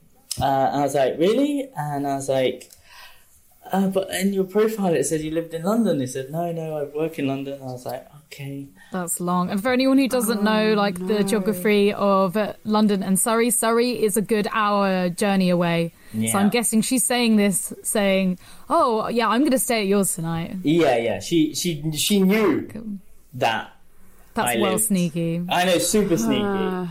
Uh, 0.41 0.45
and 0.45 0.75
I 0.77 0.81
was 0.81 0.95
like, 0.95 1.19
really? 1.19 1.69
And 1.77 2.07
I 2.07 2.15
was 2.15 2.27
like, 2.29 2.71
uh, 3.71 3.87
but 3.87 4.09
in 4.09 4.33
your 4.33 4.43
profile 4.45 4.93
it 4.93 5.03
said 5.03 5.21
you 5.21 5.31
lived 5.31 5.53
in 5.53 5.63
London. 5.63 5.99
He 5.99 6.07
said, 6.07 6.31
no, 6.31 6.51
no, 6.51 6.77
I 6.77 6.83
work 6.97 7.19
in 7.19 7.27
London. 7.27 7.61
I 7.61 7.65
was 7.65 7.85
like, 7.85 8.07
okay. 8.25 8.67
That's 8.91 9.19
long. 9.19 9.49
And 9.49 9.61
for 9.61 9.71
anyone 9.71 9.97
who 9.97 10.07
doesn't 10.07 10.43
know, 10.43 10.73
like 10.73 10.95
the 11.07 11.23
geography 11.23 11.93
of 11.93 12.35
uh, 12.37 12.53
London 12.63 13.01
and 13.03 13.19
Surrey, 13.19 13.49
Surrey 13.49 14.03
is 14.03 14.17
a 14.17 14.21
good 14.21 14.47
hour 14.51 15.09
journey 15.09 15.49
away. 15.49 15.93
So 16.29 16.37
I'm 16.37 16.49
guessing 16.49 16.81
she's 16.81 17.05
saying 17.05 17.37
this, 17.37 17.71
saying, 17.83 18.37
"Oh, 18.69 19.07
yeah, 19.07 19.29
I'm 19.29 19.41
going 19.41 19.51
to 19.51 19.59
stay 19.59 19.81
at 19.81 19.87
yours 19.87 20.13
tonight." 20.13 20.57
Yeah, 20.63 20.97
yeah. 20.97 21.19
She 21.21 21.55
she 21.55 21.89
she 21.93 22.21
knew 22.21 22.67
that 23.35 23.71
That's 24.33 24.57
I 24.57 24.59
well 24.59 24.71
lived. 24.73 24.83
sneaky. 24.83 25.41
I 25.49 25.63
know, 25.63 25.77
super 25.77 26.17
sneaky. 26.17 26.43
Uh, 26.43 26.87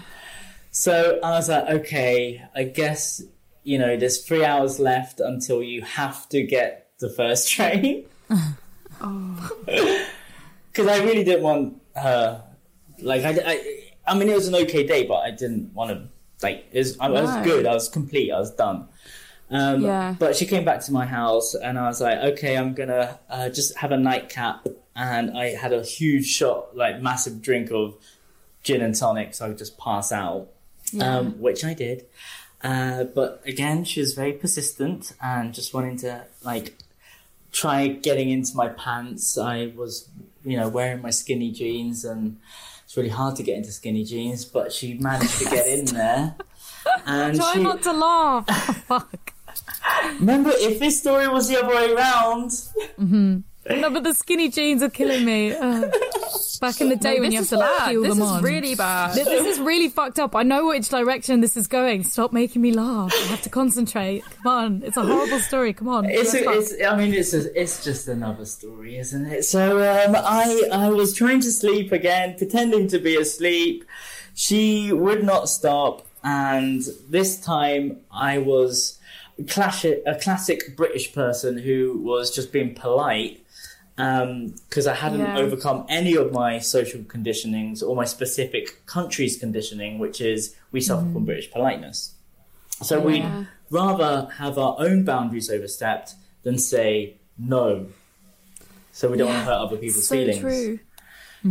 So 0.71 1.19
I 1.23 1.31
was 1.33 1.49
like, 1.51 1.69
okay, 1.81 2.43
I 2.55 2.63
guess, 2.63 3.21
you 3.65 3.77
know, 3.79 3.97
there's 3.97 4.25
three 4.25 4.45
hours 4.45 4.79
left 4.79 5.19
until 5.21 5.63
you 5.63 5.83
have 5.83 6.29
to 6.31 6.43
get 6.43 6.89
the 7.01 7.11
first 7.11 7.51
train. 7.55 8.07
Because 10.73 10.87
I 10.87 11.03
really 11.05 11.25
didn't 11.25 11.43
want 11.43 11.80
her, 11.97 12.43
like, 13.01 13.23
I, 13.25 13.31
I, 13.45 13.83
I 14.07 14.19
mean, 14.19 14.29
it 14.29 14.35
was 14.35 14.49
an 14.49 14.55
okay 14.55 14.87
day, 14.87 15.07
but 15.07 15.19
I 15.19 15.31
didn't 15.31 15.75
want 15.75 15.91
to, 15.91 16.09
like, 16.43 16.67
it 16.73 16.79
was, 16.79 16.99
I, 16.99 17.07
I 17.07 17.23
was 17.23 17.47
good, 17.47 17.67
I 17.67 17.75
was 17.75 17.89
complete, 17.89 18.31
I 18.33 18.39
was 18.39 18.51
done. 18.53 18.89
Um, 19.51 19.83
Yeah. 19.83 20.15
But 20.19 20.37
she 20.37 20.47
came 20.47 20.65
back 20.65 20.81
to 20.85 20.93
my 20.93 21.07
house 21.07 21.55
and 21.55 21.79
I 21.79 21.89
was 21.89 22.01
like, 22.01 22.19
okay, 22.19 22.57
I'm 22.57 22.75
gonna 22.75 23.19
uh, 23.29 23.49
just 23.49 23.77
have 23.79 23.93
a 23.93 23.97
nightcap. 23.97 24.67
And 24.97 25.37
I 25.37 25.55
had 25.55 25.73
a 25.73 25.83
huge 25.83 26.27
shot, 26.27 26.77
like, 26.77 27.01
massive 27.01 27.41
drink 27.41 27.71
of 27.71 27.95
gin 28.63 28.83
and 28.83 28.95
tonic, 28.95 29.35
so 29.35 29.47
I 29.47 29.49
could 29.49 29.59
just 29.59 29.79
pass 29.79 30.13
out 30.13 30.49
um, 31.01 31.41
which 31.41 31.65
I 31.65 31.73
did. 31.75 32.07
Uh, 32.63 33.05
but 33.05 33.41
again, 33.47 33.85
she 33.85 34.01
was 34.01 34.13
very 34.15 34.33
persistent 34.33 35.13
and 35.23 35.55
just 35.55 35.73
wanting 35.73 35.97
to 35.99 36.25
like 36.43 36.77
try 37.53 37.89
getting 37.89 38.29
into 38.31 38.55
my 38.57 38.69
pants. 38.69 39.39
I 39.39 39.73
was, 39.77 40.09
you 40.45 40.57
know, 40.57 40.69
wearing 40.69 41.03
my 41.03 41.11
skinny 41.11 41.51
jeans, 41.51 42.05
and 42.05 42.39
it's 42.85 42.97
really 42.97 43.09
hard 43.09 43.37
to 43.37 43.43
get 43.43 43.57
into 43.57 43.73
skinny 43.73 44.05
jeans. 44.05 44.45
But 44.45 44.73
she 44.73 44.95
managed 44.95 45.39
to 45.39 45.45
get 45.45 45.67
in 45.67 45.85
there. 45.87 46.37
And 47.07 47.37
Try 47.37 47.55
she, 47.55 47.63
not 47.63 47.83
to 47.83 47.93
laugh. 47.93 48.45
Oh, 48.49 48.73
fuck. 48.89 49.35
remember, 50.19 50.51
if 50.55 50.79
this 50.79 50.99
story 50.99 51.29
was 51.29 51.49
the 51.49 51.63
other 51.63 51.75
way 51.75 51.93
around, 51.93 52.51
mm-hmm. 52.51 53.41
No, 53.69 53.91
but 53.91 54.05
the 54.05 54.15
skinny 54.15 54.49
jeans 54.49 54.83
are 54.83 54.91
killing 54.91 55.25
me. 55.25 55.53
Ugh. 55.61 55.93
Back 56.61 56.81
in 56.81 56.91
the 56.91 56.97
day 56.97 57.17
no, 57.17 57.23
when 57.23 57.33
you 57.33 57.39
have 57.39 57.49
to 57.49 57.57
like, 57.57 57.79
bad. 57.79 57.91
peel 57.91 58.03
This 58.03 58.19
them 58.19 58.37
is 58.37 58.43
really 58.43 58.75
bad. 58.75 59.15
This, 59.15 59.27
this 59.27 59.47
is 59.47 59.61
really 59.61 59.89
fucked 59.89 60.19
up. 60.19 60.37
I 60.37 60.43
know 60.43 60.69
which 60.69 60.89
direction 60.89 61.41
this 61.41 61.57
is 61.57 61.67
going. 61.67 62.05
Stop 62.05 62.33
making 62.33 62.61
me 62.61 62.73
laugh. 62.73 63.15
I 63.15 63.27
have 63.29 63.43
to 63.43 63.49
concentrate. 63.49 64.25
Come 64.43 64.47
on. 64.47 64.83
It's 64.85 64.97
a 64.97 65.03
horrible 65.03 65.39
story. 65.41 65.73
Come 65.73 65.89
on. 65.89 66.05
It's, 66.05 66.35
a, 66.35 66.51
it's 66.51 66.75
I 66.87 66.97
mean 66.97 67.15
it's 67.15 67.33
a, 67.33 67.61
it's 67.61 67.83
just 67.83 68.09
another 68.09 68.45
story, 68.45 68.99
isn't 68.99 69.27
it? 69.27 69.45
So 69.45 69.79
um, 69.79 70.15
I 70.17 70.69
I 70.71 70.91
was 70.91 71.15
trying 71.15 71.41
to 71.41 71.51
sleep 71.51 71.93
again, 71.93 72.37
pretending 72.37 72.89
to 72.89 72.99
be 72.99 73.17
asleep. 73.17 73.85
She 74.35 74.93
would 74.93 75.25
not 75.25 75.49
stop, 75.49 76.07
and 76.23 76.83
this 77.09 77.39
time 77.41 78.01
I 78.11 78.39
was 78.39 78.99
classic 79.49 80.03
a 80.07 80.15
classic 80.15 80.77
British 80.77 81.13
person 81.13 81.59
who 81.59 82.01
was 82.03 82.35
just 82.35 82.53
being 82.53 82.75
polite 82.75 83.45
um, 83.99 84.55
because 84.69 84.87
I 84.87 84.95
hadn't 84.95 85.21
Yeah. 85.21 85.39
overcome 85.39 85.85
any 85.89 86.15
of 86.15 86.33
my 86.33 86.59
social 86.59 87.03
conditionings 87.03 87.83
or 87.83 87.95
my 87.95 88.07
specific 88.07 88.87
country's 88.87 89.37
conditioning, 89.37 89.99
which 89.99 90.21
is 90.21 90.55
we 90.73 90.81
suffer 90.81 91.03
from 91.03 91.15
mm-hmm. 91.15 91.25
British 91.27 91.51
politeness. 91.51 92.15
So 92.83 92.99
Yeah. 92.99 93.05
we'd 93.05 93.47
rather 93.69 94.31
have 94.39 94.57
our 94.59 94.77
own 94.79 95.05
boundaries 95.05 95.51
overstepped 95.51 96.15
than 96.45 96.59
say 96.59 97.17
no. 97.37 97.89
So 98.93 99.11
we 99.11 99.19
don't 99.19 99.29
want 99.29 99.41
to 99.41 99.45
hurt 99.45 99.61
other 99.61 99.77
people's 99.77 100.09
so 100.09 100.15
feelings. 100.15 100.41
true. 100.41 100.79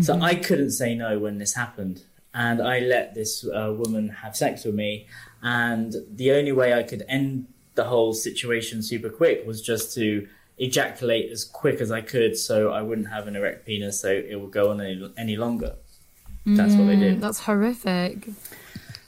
So 0.02 0.14
mm-hmm. 0.14 0.24
I 0.24 0.36
couldn't 0.36 0.72
say 0.72 0.96
no 0.96 1.20
when 1.20 1.38
this 1.38 1.54
happened. 1.54 2.04
And 2.34 2.62
I 2.62 2.80
let 2.80 3.16
this 3.16 3.44
uh, 3.46 3.74
woman 3.76 4.10
have 4.10 4.36
sex 4.36 4.64
with 4.66 4.76
me. 4.76 5.08
And 5.42 5.96
the 6.12 6.32
only 6.32 6.52
way 6.52 6.74
I 6.74 6.84
could 6.84 7.04
end 7.08 7.48
the 7.80 7.86
whole 7.94 8.14
situation 8.14 8.76
super 8.92 9.10
quick 9.22 9.38
was 9.48 9.62
just 9.72 9.86
to 9.98 10.28
ejaculate 10.58 11.32
as 11.32 11.42
quick 11.46 11.78
as 11.80 11.90
I 12.00 12.02
could 12.02 12.34
so 12.38 12.56
I 12.80 12.82
wouldn't 12.88 13.10
have 13.16 13.26
an 13.30 13.36
erect 13.40 13.66
penis 13.66 14.02
so 14.02 14.10
it 14.10 14.36
would 14.40 14.52
go 14.52 14.72
on 14.72 14.82
any, 14.82 15.14
any 15.18 15.38
longer. 15.38 15.72
That's 16.46 16.74
what 16.76 16.88
they 16.88 16.98
did. 17.06 17.22
That's 17.22 17.40
horrific. 17.40 18.28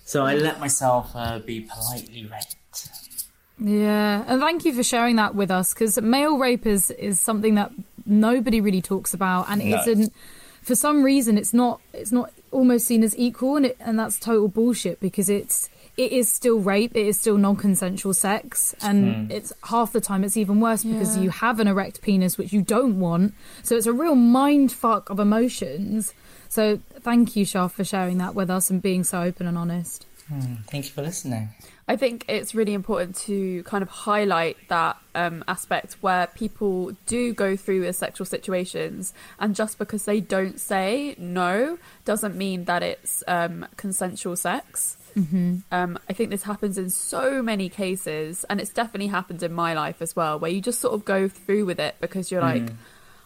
So 0.05 0.17
I 0.25 0.35
let 0.35 0.59
myself 0.59 1.11
uh, 1.15 1.39
be 1.39 1.57
politely 1.61 2.23
raped. 2.31 2.55
Yeah, 3.59 4.23
and 4.27 4.39
thank 4.41 4.63
you 4.65 4.73
for 4.73 4.83
sharing 4.83 5.17
that 5.17 5.35
with 5.35 5.51
us 5.51 5.73
because 5.73 5.99
male 6.01 6.37
rape 6.37 6.65
is, 6.65 6.91
is 6.91 7.19
something 7.19 7.55
that 7.55 7.71
nobody 8.05 8.59
really 8.61 8.81
talks 8.81 9.13
about 9.13 9.49
and 9.49 9.59
No. 9.63 9.77
isn't 9.81 10.13
for 10.61 10.75
some 10.75 11.03
reason 11.03 11.37
it's 11.37 11.53
not 11.53 11.81
it's 11.93 12.11
not 12.11 12.31
almost 12.51 12.85
seen 12.85 13.03
as 13.03 13.13
equal, 13.17 13.55
and 13.57 13.65
it, 13.67 13.77
and 13.79 13.99
that's 13.99 14.17
total 14.19 14.47
bullshit 14.47 14.99
because 14.99 15.29
it's 15.29 15.69
it 15.97 16.11
is 16.11 16.31
still 16.31 16.59
rape, 16.59 16.95
it 16.95 17.05
is 17.05 17.19
still 17.19 17.37
non-consensual 17.37 18.13
sex, 18.13 18.73
and 18.81 19.31
it's 19.31 19.51
half 19.63 19.91
the 19.91 20.01
time 20.01 20.23
it's 20.23 20.37
even 20.37 20.59
worse 20.59 20.83
because 20.83 21.17
Yeah. 21.17 21.23
you 21.23 21.29
have 21.29 21.59
an 21.59 21.67
erect 21.67 22.01
penis 22.01 22.37
which 22.37 22.53
you 22.53 22.61
don't 22.61 22.99
want. 22.99 23.33
So 23.63 23.75
it's 23.75 23.87
a 23.87 23.93
real 23.93 24.15
mind 24.15 24.71
fuck 24.71 25.09
of 25.09 25.19
emotions. 25.19 26.13
So 26.49 26.79
thank 27.01 27.35
you, 27.35 27.45
Shah, 27.45 27.67
for 27.67 27.83
sharing 27.83 28.17
that 28.19 28.35
with 28.35 28.49
us 28.49 28.69
and 28.69 28.81
being 28.81 29.03
so 29.03 29.21
open 29.21 29.47
and 29.47 29.57
honest. 29.57 30.05
Thank 30.69 30.85
you 30.85 30.91
for 30.91 31.01
listening. 31.01 31.49
I 31.89 31.97
think 31.97 32.23
it's 32.29 32.55
really 32.55 32.73
important 32.73 33.17
to 33.27 33.63
kind 33.63 33.81
of 33.81 33.89
highlight 33.89 34.55
that 34.69 34.95
um, 35.13 35.43
aspect 35.45 35.97
where 35.99 36.27
people 36.27 36.93
do 37.05 37.33
go 37.33 37.57
through 37.57 37.81
with 37.81 37.97
sexual 37.97 38.25
situations, 38.25 39.13
and 39.39 39.53
just 39.55 39.77
because 39.77 40.05
they 40.05 40.21
don't 40.21 40.57
say 40.57 41.15
no 41.17 41.77
doesn't 42.05 42.37
mean 42.37 42.63
that 42.65 42.81
it's 42.81 43.23
um, 43.27 43.65
consensual 43.75 44.37
sex. 44.37 44.95
Mm-hmm. 45.15 45.57
Um, 45.71 45.99
I 46.09 46.13
think 46.13 46.29
this 46.29 46.43
happens 46.43 46.77
in 46.77 46.89
so 46.89 47.41
many 47.41 47.69
cases, 47.69 48.45
and 48.49 48.59
it's 48.59 48.71
definitely 48.71 49.07
happened 49.07 49.43
in 49.43 49.53
my 49.53 49.73
life 49.73 50.01
as 50.01 50.15
well, 50.15 50.39
where 50.39 50.51
you 50.51 50.61
just 50.61 50.79
sort 50.79 50.93
of 50.93 51.05
go 51.05 51.27
through 51.27 51.65
with 51.65 51.79
it 51.79 51.95
because 51.99 52.31
you're 52.31 52.41
like, 52.41 52.71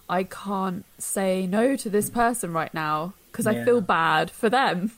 I 0.09 0.23
can't 0.23 0.86
say 0.97 1.47
no 1.47 1.75
to 1.75 1.89
this 1.89 2.09
person 2.09 2.53
right 2.53 2.73
now 2.73 3.13
because 3.31 3.47
I 3.47 3.63
feel 3.63 3.81
bad 3.81 4.31
for 4.31 4.49
them. 4.49 4.91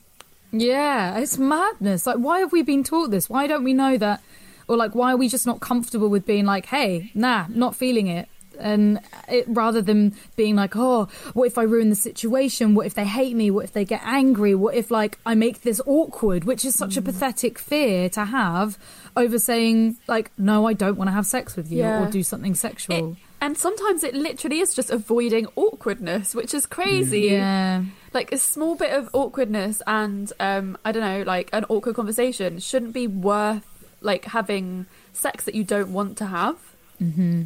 Yeah, 0.52 1.18
it's 1.18 1.36
madness. 1.36 2.06
Like, 2.06 2.18
why 2.18 2.40
have 2.40 2.52
we 2.52 2.62
been 2.62 2.84
taught 2.84 3.10
this? 3.10 3.28
Why 3.28 3.46
don't 3.46 3.64
we 3.64 3.74
know 3.74 3.98
that? 3.98 4.22
Or, 4.66 4.76
like, 4.76 4.94
why 4.94 5.12
are 5.12 5.16
we 5.16 5.28
just 5.28 5.46
not 5.46 5.60
comfortable 5.60 6.08
with 6.08 6.26
being 6.26 6.44
like, 6.44 6.66
hey, 6.66 7.10
nah, 7.14 7.46
not 7.48 7.74
feeling 7.74 8.06
it? 8.06 8.28
And 8.60 9.00
it, 9.28 9.44
rather 9.48 9.80
than 9.82 10.14
being 10.36 10.56
like, 10.56 10.76
oh, 10.76 11.08
what 11.32 11.46
if 11.46 11.58
I 11.58 11.62
ruin 11.62 11.88
the 11.88 11.94
situation? 11.96 12.74
What 12.74 12.86
if 12.86 12.94
they 12.94 13.04
hate 13.04 13.36
me? 13.36 13.50
What 13.50 13.64
if 13.64 13.72
they 13.72 13.84
get 13.84 14.02
angry? 14.04 14.54
What 14.54 14.74
if, 14.74 14.90
like, 14.90 15.18
I 15.24 15.34
make 15.34 15.62
this 15.62 15.80
awkward? 15.86 16.44
Which 16.44 16.64
is 16.64 16.74
such 16.74 16.96
a 16.96 17.02
mm. 17.02 17.06
pathetic 17.06 17.58
fear 17.58 18.08
to 18.10 18.24
have 18.24 18.78
over 19.16 19.38
saying, 19.38 19.96
like, 20.06 20.30
no, 20.38 20.66
I 20.66 20.72
don't 20.72 20.96
want 20.96 21.08
to 21.08 21.12
have 21.12 21.26
sex 21.26 21.56
with 21.56 21.70
you 21.70 21.78
Yeah. 21.78 22.06
or 22.06 22.10
do 22.10 22.22
something 22.22 22.54
sexual. 22.54 23.12
It- 23.12 23.16
and 23.40 23.56
sometimes 23.56 24.02
it 24.02 24.14
literally 24.14 24.58
is 24.58 24.74
just 24.74 24.90
avoiding 24.90 25.46
awkwardness, 25.54 26.34
which 26.34 26.52
is 26.54 26.66
crazy. 26.66 27.28
Mm. 27.28 27.30
yeah. 27.30 27.82
Like 28.12 28.32
a 28.32 28.38
small 28.38 28.74
bit 28.74 28.92
of 28.92 29.08
awkwardness 29.12 29.80
and 29.86 30.32
um 30.40 30.76
I 30.84 30.92
don't 30.92 31.02
know, 31.02 31.22
like 31.22 31.50
an 31.52 31.64
awkward 31.68 31.94
conversation 31.94 32.58
shouldn't 32.58 32.92
be 32.92 33.06
worth 33.06 33.64
like 34.00 34.24
having 34.26 34.86
sex 35.12 35.44
that 35.44 35.54
you 35.54 35.64
don't 35.64 35.92
want 35.92 36.16
to 36.18 36.26
have. 36.26 36.56
Mm-hmm. 37.00 37.44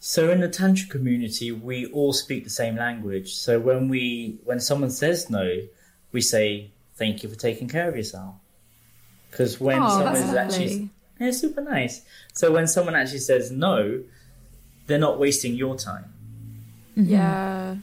So 0.00 0.30
in 0.30 0.40
the 0.40 0.48
tantra 0.48 0.88
community, 0.88 1.50
we 1.50 1.86
all 1.86 2.12
speak 2.12 2.44
the 2.44 2.50
same 2.50 2.76
language. 2.76 3.34
So 3.34 3.58
when 3.58 3.88
we 3.88 4.38
when 4.44 4.60
someone 4.60 4.90
says 4.90 5.28
no, 5.28 5.60
we 6.12 6.20
say 6.20 6.70
thank 6.94 7.22
you 7.22 7.28
for 7.28 7.36
taking 7.36 7.68
care 7.68 7.88
of 7.88 7.96
yourself. 7.96 8.34
Because 9.30 9.60
when 9.60 9.82
Oh, 9.82 9.88
someone 9.88 10.14
that's 10.14 10.20
is 10.28 10.34
actually 10.34 10.68
lovely. 10.70 10.90
yeah, 11.20 11.30
super 11.32 11.60
nice. 11.62 12.02
So 12.34 12.52
when 12.52 12.66
someone 12.66 12.94
actually 12.94 13.18
says 13.18 13.50
no, 13.50 14.02
they're 14.86 14.98
not 14.98 15.18
wasting 15.18 15.54
your 15.54 15.76
time. 15.76 16.12
Mm-hmm. 16.96 17.12
Yeah. 17.12 17.76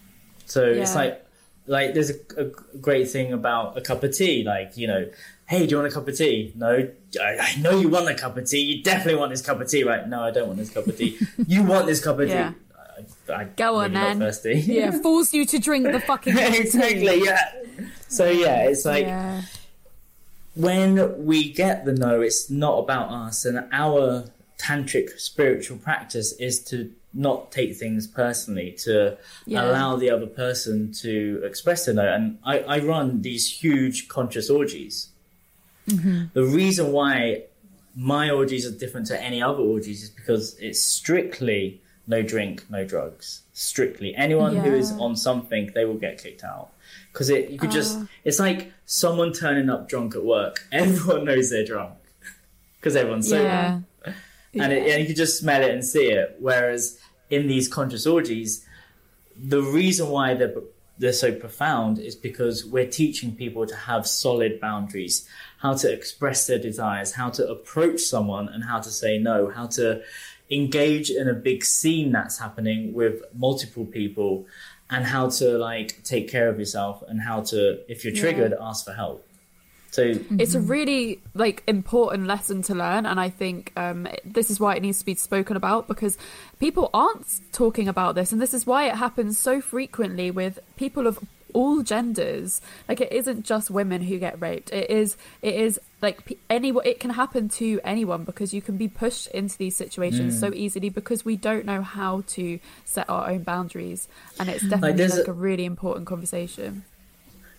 So 0.46 0.64
it's 0.64 0.96
like 0.96 1.22
like 1.68 1.94
there's 1.94 2.12
a, 2.12 2.16
a 2.38 2.46
great 2.80 3.10
thing 3.10 3.34
about 3.34 3.78
a 3.78 3.82
cup 3.82 4.04
of 4.04 4.16
tea. 4.16 4.44
Like 4.44 4.78
you 4.78 4.88
know, 4.88 5.10
hey, 5.48 5.66
do 5.66 5.72
you 5.72 5.78
want 5.78 5.92
a 5.92 5.94
cup 5.96 6.08
of 6.08 6.18
tea? 6.18 6.52
No, 6.56 6.90
I, 7.22 7.38
I 7.40 7.56
know 7.62 7.80
you 7.80 7.88
want 7.90 8.10
a 8.10 8.16
cup 8.16 8.36
of 8.38 8.50
tea. 8.50 8.62
You 8.62 8.84
definitely 8.84 9.20
want 9.20 9.32
this 9.32 9.42
cup 9.42 9.62
of 9.62 9.70
tea, 9.70 9.84
right? 9.84 10.08
No, 10.08 10.22
I 10.24 10.32
don't 10.32 10.48
want 10.48 10.58
this 10.60 10.72
cup 10.72 10.88
of 10.88 10.98
tea. 10.98 11.20
you 11.48 11.64
want 11.64 11.86
this 11.88 12.04
cup 12.04 12.20
of 12.20 12.28
Yeah. 12.30 12.52
tea. 12.52 12.56
I, 13.30 13.34
I, 13.34 13.44
Go 13.46 13.76
on, 13.78 13.94
then. 13.94 14.20
thirsty. 14.20 14.54
Yeah, 14.66 14.92
force 15.02 15.34
you 15.34 15.46
to 15.46 15.60
drink 15.60 15.86
the 15.92 16.00
fucking 16.00 16.34
cup 16.38 16.48
of 16.48 16.54
tea. 16.54 16.60
exactly. 16.62 17.24
Yeah. 17.24 17.52
So 18.08 18.30
yeah, 18.30 18.64
it's 18.70 18.86
like 18.86 19.06
yeah. 19.06 19.42
when 20.56 21.26
we 21.26 21.52
get 21.52 21.86
the 21.86 21.94
no, 21.94 22.22
it's 22.22 22.50
not 22.50 22.80
about 22.80 23.10
us, 23.12 23.46
and 23.46 23.68
our 23.72 24.26
tantric 24.58 25.20
spiritual 25.20 25.78
practice 25.78 26.32
is 26.40 26.64
to 26.66 26.92
not 27.14 27.52
take 27.52 27.76
things 27.76 28.08
personally, 28.08 28.72
to 28.84 29.18
Yeah. 29.46 29.66
allow 29.70 29.96
the 29.98 30.10
other 30.10 30.28
person 30.28 30.92
to 31.02 31.42
express 31.44 31.86
their 31.86 31.94
no. 31.96 32.08
And 32.08 32.38
I, 32.44 32.60
I 32.60 32.80
run 32.80 33.22
these 33.22 33.50
huge 33.62 34.08
conscious 34.08 34.50
orgies. 34.50 35.10
The 35.88 36.44
reason 36.44 36.92
why 36.92 37.44
my 37.96 38.30
orgies 38.30 38.66
are 38.66 38.72
different 38.78 39.08
to 39.08 39.22
any 39.22 39.42
other 39.42 39.62
orgies 39.62 40.04
is 40.04 40.10
because 40.10 40.58
it's 40.60 40.82
strictly 40.82 41.82
no 42.08 42.22
drink, 42.22 42.66
no 42.70 42.86
drugs. 42.86 43.42
Strictly, 43.54 44.16
anyone 44.16 44.56
who 44.56 44.74
is 44.74 44.92
on 44.94 45.16
something, 45.16 45.72
they 45.74 45.86
will 45.86 45.96
get 45.98 46.22
kicked 46.22 46.44
out. 46.44 46.70
Because 47.12 47.30
it, 47.30 47.50
you 47.50 47.58
could 47.58 47.72
just, 47.72 47.98
Ah. 47.98 48.08
it's 48.26 48.40
like 48.40 48.72
someone 48.86 49.32
turning 49.32 49.70
up 49.70 49.88
drunk 49.88 50.16
at 50.16 50.24
work. 50.24 50.68
Everyone 50.72 51.26
knows 51.26 51.50
they're 51.50 51.66
drunk 51.66 51.94
because 52.80 52.96
everyone's 52.96 53.28
sober 53.30 53.44
Yeah. 53.44 53.80
and, 54.54 54.72
it, 54.74 54.88
and 54.92 55.00
you 55.02 55.06
can 55.08 55.16
just 55.16 55.40
smell 55.40 55.64
it 55.64 55.72
and 55.72 55.84
see 55.84 56.08
it. 56.12 56.36
Whereas 56.40 57.00
in 57.32 57.48
these 57.48 57.68
conscious 57.68 58.06
orgies, 58.06 58.64
the 59.36 59.62
reason 59.62 60.10
why 60.10 60.34
they're 60.36 60.54
they're 60.98 61.12
so 61.12 61.34
profound 61.34 62.00
is 62.00 62.16
because 62.16 62.64
we're 62.66 62.88
teaching 62.88 63.36
people 63.36 63.66
to 63.68 63.76
have 63.76 64.08
solid 64.08 64.62
boundaries, 64.62 65.28
how 65.58 65.74
to 65.74 65.92
express 65.92 66.48
their 66.48 66.60
desires, 66.60 67.14
how 67.14 67.30
to 67.32 67.48
approach 67.48 68.02
someone, 68.02 68.48
and 68.48 68.64
how 68.64 68.80
to 68.80 68.90
say 68.90 69.18
no, 69.18 69.50
how 69.50 69.68
to 69.68 70.02
engage 70.50 71.10
in 71.10 71.28
a 71.28 71.34
big 71.34 71.66
scene 71.66 72.12
that's 72.12 72.38
happening 72.38 72.94
with 72.94 73.24
multiple 73.34 73.86
people, 73.86 74.46
and 74.90 75.06
how 75.06 75.30
to 75.30 75.58
like 75.58 76.04
take 76.04 76.30
care 76.30 76.50
of 76.50 76.60
yourself, 76.60 77.04
and 77.08 77.22
how 77.22 77.42
to, 77.42 77.80
if 77.92 78.04
you're 78.04 78.14
triggered, 78.14 78.54
ask 78.60 78.86
for 78.86 78.94
help. 78.94 79.26
So 79.96 80.20
It's 80.40 80.56
a 80.56 80.60
really 80.60 81.22
like 81.34 81.64
important 81.68 82.28
lesson 82.28 82.62
to 82.64 82.76
learn, 82.76 83.06
and 83.06 83.18
I 83.18 83.30
think 83.30 83.72
um, 83.78 84.10
this 84.26 84.52
is 84.52 84.60
why 84.60 84.76
it 84.76 84.82
needs 84.82 85.00
to 85.00 85.06
be 85.06 85.16
spoken 85.16 85.56
about 85.56 85.88
because 85.88 86.18
people 86.60 86.90
aren't 86.94 87.40
talking 87.54 87.88
about 87.88 88.14
this, 88.14 88.34
and 88.34 88.42
this 88.42 88.54
is 88.54 88.66
why 88.66 88.90
it 88.90 88.96
happens 88.96 89.40
so 89.40 89.62
frequently 89.62 90.32
with 90.32 90.60
people 90.76 91.08
of 91.08 91.18
all 91.56 91.82
genders. 91.82 92.62
Like 92.90 93.00
it 93.02 93.12
isn't 93.20 93.46
just 93.46 93.70
women 93.72 94.02
who 94.04 94.16
get 94.20 94.40
raped; 94.40 94.70
it 94.72 94.90
is 94.90 95.18
it 95.42 95.56
is 95.56 95.80
like 96.02 96.18
anyone. 96.50 96.86
It 96.86 97.00
can 97.00 97.12
happen 97.12 97.50
to 97.62 97.68
anyone 97.84 98.24
because 98.26 98.54
you 98.54 98.62
can 98.62 98.76
be 98.78 98.88
pushed 98.88 99.28
into 99.40 99.58
these 99.58 99.76
situations 99.76 100.40
so 100.40 100.48
easily 100.54 100.90
because 100.90 101.26
we 101.30 101.36
don't 101.50 101.66
know 101.66 101.82
how 101.82 102.24
to 102.38 102.60
set 102.84 103.10
our 103.10 103.24
own 103.32 103.42
boundaries, 103.44 104.08
and 104.40 104.50
it's 104.50 104.64
definitely 104.64 104.90
like, 104.90 104.98
there's 104.98 105.18
a- 105.28 105.32
a 105.32 105.34
really 105.34 105.66
important 105.66 106.06
conversation. 106.14 106.84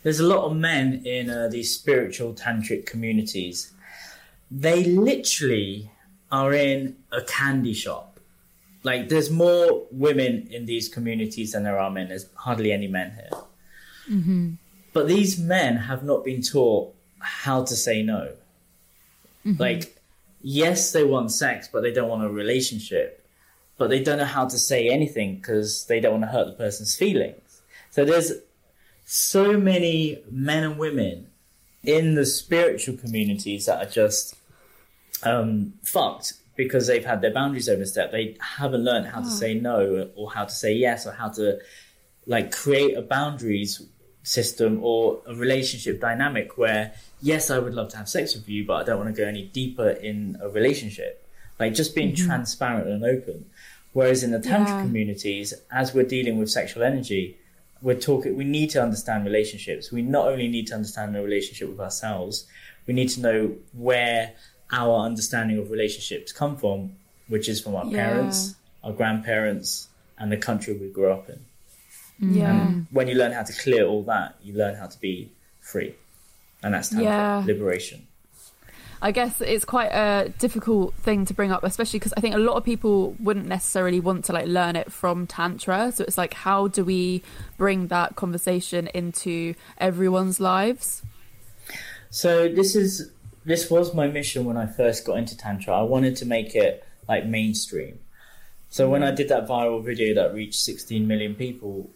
there's 0.04 0.20
a 0.20 0.28
lot 0.34 0.42
of 0.48 0.52
men 0.56 1.02
in 1.04 1.24
uh, 1.30 1.48
these 1.48 1.68
spiritual 1.74 2.30
tantric 2.34 2.86
communities. 2.86 3.72
They 4.50 4.84
literally 4.84 5.90
are 6.30 6.52
in 6.52 6.96
a 7.10 7.22
candy 7.22 7.72
shop. 7.74 8.20
Like, 8.84 9.08
there's 9.08 9.30
more 9.30 9.82
women 9.90 10.46
in 10.56 10.66
these 10.66 10.88
communities 10.88 11.48
than 11.52 11.64
there 11.64 11.78
are 11.84 11.90
men. 11.90 12.06
There's 12.10 12.26
hardly 12.46 12.70
any 12.70 12.86
men 12.86 13.08
here. 13.18 13.30
Mm-hmm. 14.10 14.54
But 14.92 15.08
these 15.08 15.38
men 15.38 15.76
have 15.76 16.02
not 16.02 16.24
been 16.24 16.42
taught 16.42 16.94
how 17.18 17.64
to 17.64 17.76
say 17.76 18.02
no. 18.02 18.32
Mm-hmm. 19.44 19.60
Like, 19.60 19.96
yes, 20.40 20.92
they 20.92 21.04
want 21.04 21.32
sex, 21.32 21.68
but 21.70 21.82
they 21.82 21.92
don't 21.92 22.08
want 22.08 22.24
a 22.24 22.30
relationship. 22.30 23.22
But 23.78 23.90
they 23.90 24.02
don't 24.02 24.18
know 24.18 24.24
how 24.24 24.48
to 24.48 24.58
say 24.58 24.88
anything 24.88 25.36
because 25.36 25.86
they 25.86 26.00
don't 26.00 26.12
want 26.12 26.24
to 26.24 26.28
hurt 26.28 26.46
the 26.46 26.52
person's 26.52 26.96
feelings. 26.96 27.62
So 27.90 28.04
there's 28.04 28.32
so 29.04 29.58
many 29.58 30.22
men 30.30 30.64
and 30.64 30.78
women 30.78 31.28
in 31.84 32.14
the 32.14 32.26
spiritual 32.26 32.96
communities 32.96 33.66
that 33.66 33.86
are 33.86 33.90
just 33.90 34.34
um, 35.22 35.74
fucked 35.84 36.34
because 36.56 36.86
they've 36.86 37.04
had 37.04 37.20
their 37.20 37.32
boundaries 37.32 37.68
overstepped. 37.68 38.12
They 38.12 38.36
haven't 38.40 38.82
learned 38.82 39.06
how 39.06 39.20
to 39.20 39.26
ah. 39.26 39.30
say 39.30 39.54
no 39.54 40.10
or 40.16 40.32
how 40.32 40.44
to 40.44 40.54
say 40.54 40.72
yes 40.72 41.06
or 41.06 41.12
how 41.12 41.28
to 41.30 41.58
like 42.26 42.50
create 42.50 42.96
a 42.96 43.02
boundaries 43.02 43.86
system 44.26 44.80
or 44.82 45.20
a 45.26 45.34
relationship 45.34 46.00
dynamic 46.00 46.58
where 46.58 46.92
yes, 47.22 47.50
I 47.50 47.58
would 47.58 47.74
love 47.74 47.88
to 47.90 47.96
have 47.96 48.08
sex 48.08 48.34
with 48.34 48.48
you, 48.48 48.66
but 48.66 48.74
I 48.74 48.84
don't 48.84 48.98
want 48.98 49.14
to 49.14 49.20
go 49.22 49.26
any 49.26 49.44
deeper 49.44 49.88
in 49.88 50.36
a 50.42 50.48
relationship. 50.48 51.22
Like 51.58 51.74
just 51.74 51.94
being 51.94 52.12
mm-hmm. 52.12 52.26
transparent 52.26 52.88
and 52.88 53.02
open. 53.04 53.46
Whereas 53.92 54.22
in 54.22 54.32
the 54.32 54.40
tantra 54.40 54.76
Yeah. 54.76 54.82
communities, 54.82 55.54
as 55.70 55.94
we're 55.94 56.04
dealing 56.04 56.38
with 56.38 56.50
sexual 56.50 56.82
energy, 56.82 57.38
we're 57.82 57.94
talking 57.94 58.36
we 58.36 58.44
need 58.44 58.70
to 58.70 58.82
understand 58.82 59.24
relationships 59.24 59.92
we 59.92 60.02
not 60.02 60.26
only 60.26 60.48
need 60.48 60.66
to 60.66 60.74
understand 60.74 61.14
the 61.14 61.22
relationship 61.22 61.68
with 61.68 61.80
ourselves 61.80 62.46
we 62.86 62.94
need 62.94 63.08
to 63.08 63.20
know 63.20 63.54
where 63.72 64.32
our 64.72 65.00
understanding 65.00 65.58
of 65.58 65.70
relationships 65.70 66.32
come 66.32 66.56
from 66.56 66.92
which 67.28 67.48
is 67.48 67.60
from 67.60 67.74
our 67.74 67.86
Yeah. 67.86 68.08
parents 68.08 68.54
our 68.82 68.92
grandparents 68.92 69.88
and 70.18 70.32
the 70.32 70.36
country 70.36 70.72
we 70.74 70.88
grew 70.88 71.10
up 71.12 71.28
in 71.28 71.44
Mm. 72.20 72.34
Yeah. 72.34 72.70
when 72.90 73.08
you 73.08 73.14
learn 73.14 73.32
how 73.32 73.42
to 73.42 73.52
clear 73.52 73.84
all 73.84 74.02
that 74.04 74.36
you 74.42 74.54
learn 74.54 74.74
how 74.74 74.86
to 74.86 74.98
be 75.00 75.30
free 75.60 75.94
and 76.62 76.72
that's 76.72 76.88
tantra 76.88 77.04
Yeah. 77.04 77.42
liberation 77.44 78.06
I 79.02 79.12
guess 79.12 79.40
it's 79.40 79.64
quite 79.64 79.88
a 79.88 80.30
difficult 80.38 80.94
thing 80.94 81.26
to 81.26 81.34
bring 81.34 81.52
up, 81.52 81.62
especially 81.64 81.98
because 81.98 82.14
I 82.16 82.20
think 82.20 82.34
a 82.34 82.38
lot 82.38 82.56
of 82.56 82.64
people 82.64 83.14
wouldn't 83.20 83.46
necessarily 83.46 84.00
want 84.00 84.24
to 84.26 84.32
like 84.32 84.46
learn 84.46 84.74
it 84.74 84.90
from 84.90 85.26
tantra. 85.26 85.92
So 85.92 86.04
it's 86.04 86.16
like, 86.16 86.32
how 86.34 86.68
do 86.68 86.84
we 86.84 87.22
bring 87.58 87.88
that 87.88 88.16
conversation 88.16 88.86
into 88.88 89.54
everyone's 89.78 90.40
lives? 90.40 91.02
So 92.10 92.48
this 92.48 92.74
is 92.74 93.10
this 93.44 93.70
was 93.70 93.94
my 93.94 94.08
mission 94.08 94.44
when 94.44 94.56
I 94.56 94.66
first 94.66 95.04
got 95.04 95.18
into 95.18 95.36
tantra. 95.36 95.74
I 95.74 95.82
wanted 95.82 96.16
to 96.16 96.26
make 96.26 96.54
it 96.54 96.84
like 97.06 97.26
mainstream. 97.26 97.98
So 98.70 98.88
when 98.88 99.02
mm. 99.02 99.08
I 99.08 99.10
did 99.12 99.28
that 99.28 99.46
viral 99.46 99.84
video 99.84 100.14
that 100.14 100.34
reached 100.34 100.60
16 100.60 101.06
million 101.06 101.34
people, 101.34 101.90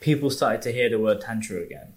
people 0.00 0.30
started 0.30 0.62
to 0.62 0.72
hear 0.72 0.88
the 0.88 0.98
word 0.98 1.20
tantra 1.20 1.60
again. 1.62 1.94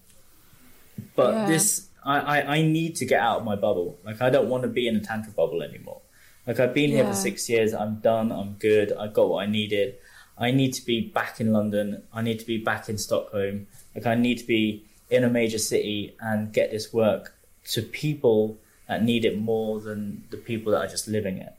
But 1.16 1.34
Yeah. 1.34 1.47
this, 1.47 1.88
I, 2.04 2.20
I, 2.20 2.56
I 2.58 2.62
need 2.62 2.95
to 2.97 3.06
get 3.06 3.20
out 3.22 3.39
of 3.39 3.45
my 3.45 3.56
bubble. 3.56 3.99
Like 4.04 4.22
I 4.22 4.30
don't 4.30 4.49
want 4.49 4.64
to 4.64 4.70
be 4.70 4.88
in 4.88 4.95
a 4.95 4.99
tantra 4.99 5.32
bubble 5.34 5.62
anymore. 5.62 6.02
Like 6.47 6.60
I've 6.60 6.74
been 6.74 6.89
here 6.89 7.06
for 7.06 7.14
six 7.14 7.47
years. 7.49 7.74
I'm 7.74 7.95
done. 7.99 8.32
I'm 8.32 8.54
good. 8.54 8.91
I 8.93 9.08
got 9.08 9.30
what 9.30 9.43
I 9.43 9.45
needed. 9.45 9.95
I 10.38 10.49
need 10.52 10.74
to 10.74 10.86
be 10.86 11.02
back 11.02 11.39
in 11.39 11.54
London. 11.54 12.04
I 12.14 12.22
need 12.24 12.39
to 12.39 12.45
be 12.45 12.58
back 12.58 12.89
in 12.89 12.97
Stockholm. 12.97 13.68
Like 13.93 14.08
I 14.08 14.16
need 14.16 14.39
to 14.39 14.47
be 14.47 14.84
in 15.10 15.24
a 15.24 15.30
major 15.30 15.60
city 15.60 16.16
and 16.20 16.52
get 16.52 16.72
this 16.72 16.91
work 16.91 17.36
to 17.66 17.82
people 17.84 18.58
that 18.88 19.04
need 19.04 19.24
it 19.24 19.38
more 19.38 19.80
than 19.80 20.24
the 20.32 20.38
people 20.38 20.72
that 20.72 20.80
are 20.80 20.88
just 20.88 21.08
living 21.08 21.38
it. 21.38 21.54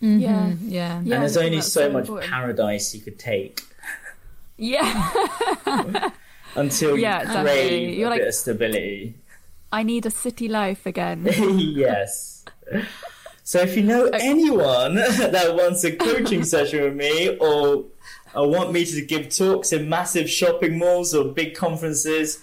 Yeah. 0.00 0.50
Mm-hmm. 0.52 0.68
yeah. 0.68 1.00
Yeah, 1.02 1.14
and 1.14 1.14
I 1.14 1.18
there's 1.18 1.36
only 1.36 1.60
so, 1.60 1.80
so 1.80 1.90
much 1.90 2.28
paradise 2.28 2.94
you 2.94 3.00
could 3.00 3.18
take 3.18 3.62
Yeah. 4.56 5.12
until 6.56 6.96
Yeah, 6.96 7.20
you 7.20 7.26
definitely. 7.26 7.68
crave 7.68 7.98
You're 7.98 8.06
a 8.06 8.10
like- 8.10 8.20
bit 8.20 8.28
of 8.28 8.34
stability. 8.34 9.14
I 9.72 9.82
need 9.82 10.06
a 10.06 10.10
city 10.10 10.46
life 10.48 10.86
again. 10.86 11.26
yes. 11.38 12.44
So 13.42 13.60
if 13.60 13.76
you 13.76 13.82
know 13.82 14.06
anyone 14.12 14.94
that 14.94 15.54
wants 15.56 15.82
a 15.82 15.90
coaching 15.96 16.44
session 16.44 16.82
with 16.82 16.94
me 16.94 17.36
or 17.38 17.84
or 18.36 18.48
want 18.50 18.72
me 18.72 18.84
to 18.84 19.00
give 19.04 19.28
talks 19.34 19.72
in 19.72 19.88
massive 19.88 20.28
shopping 20.30 20.78
malls 20.78 21.14
or 21.14 21.24
big 21.24 21.54
conferences, 21.56 22.40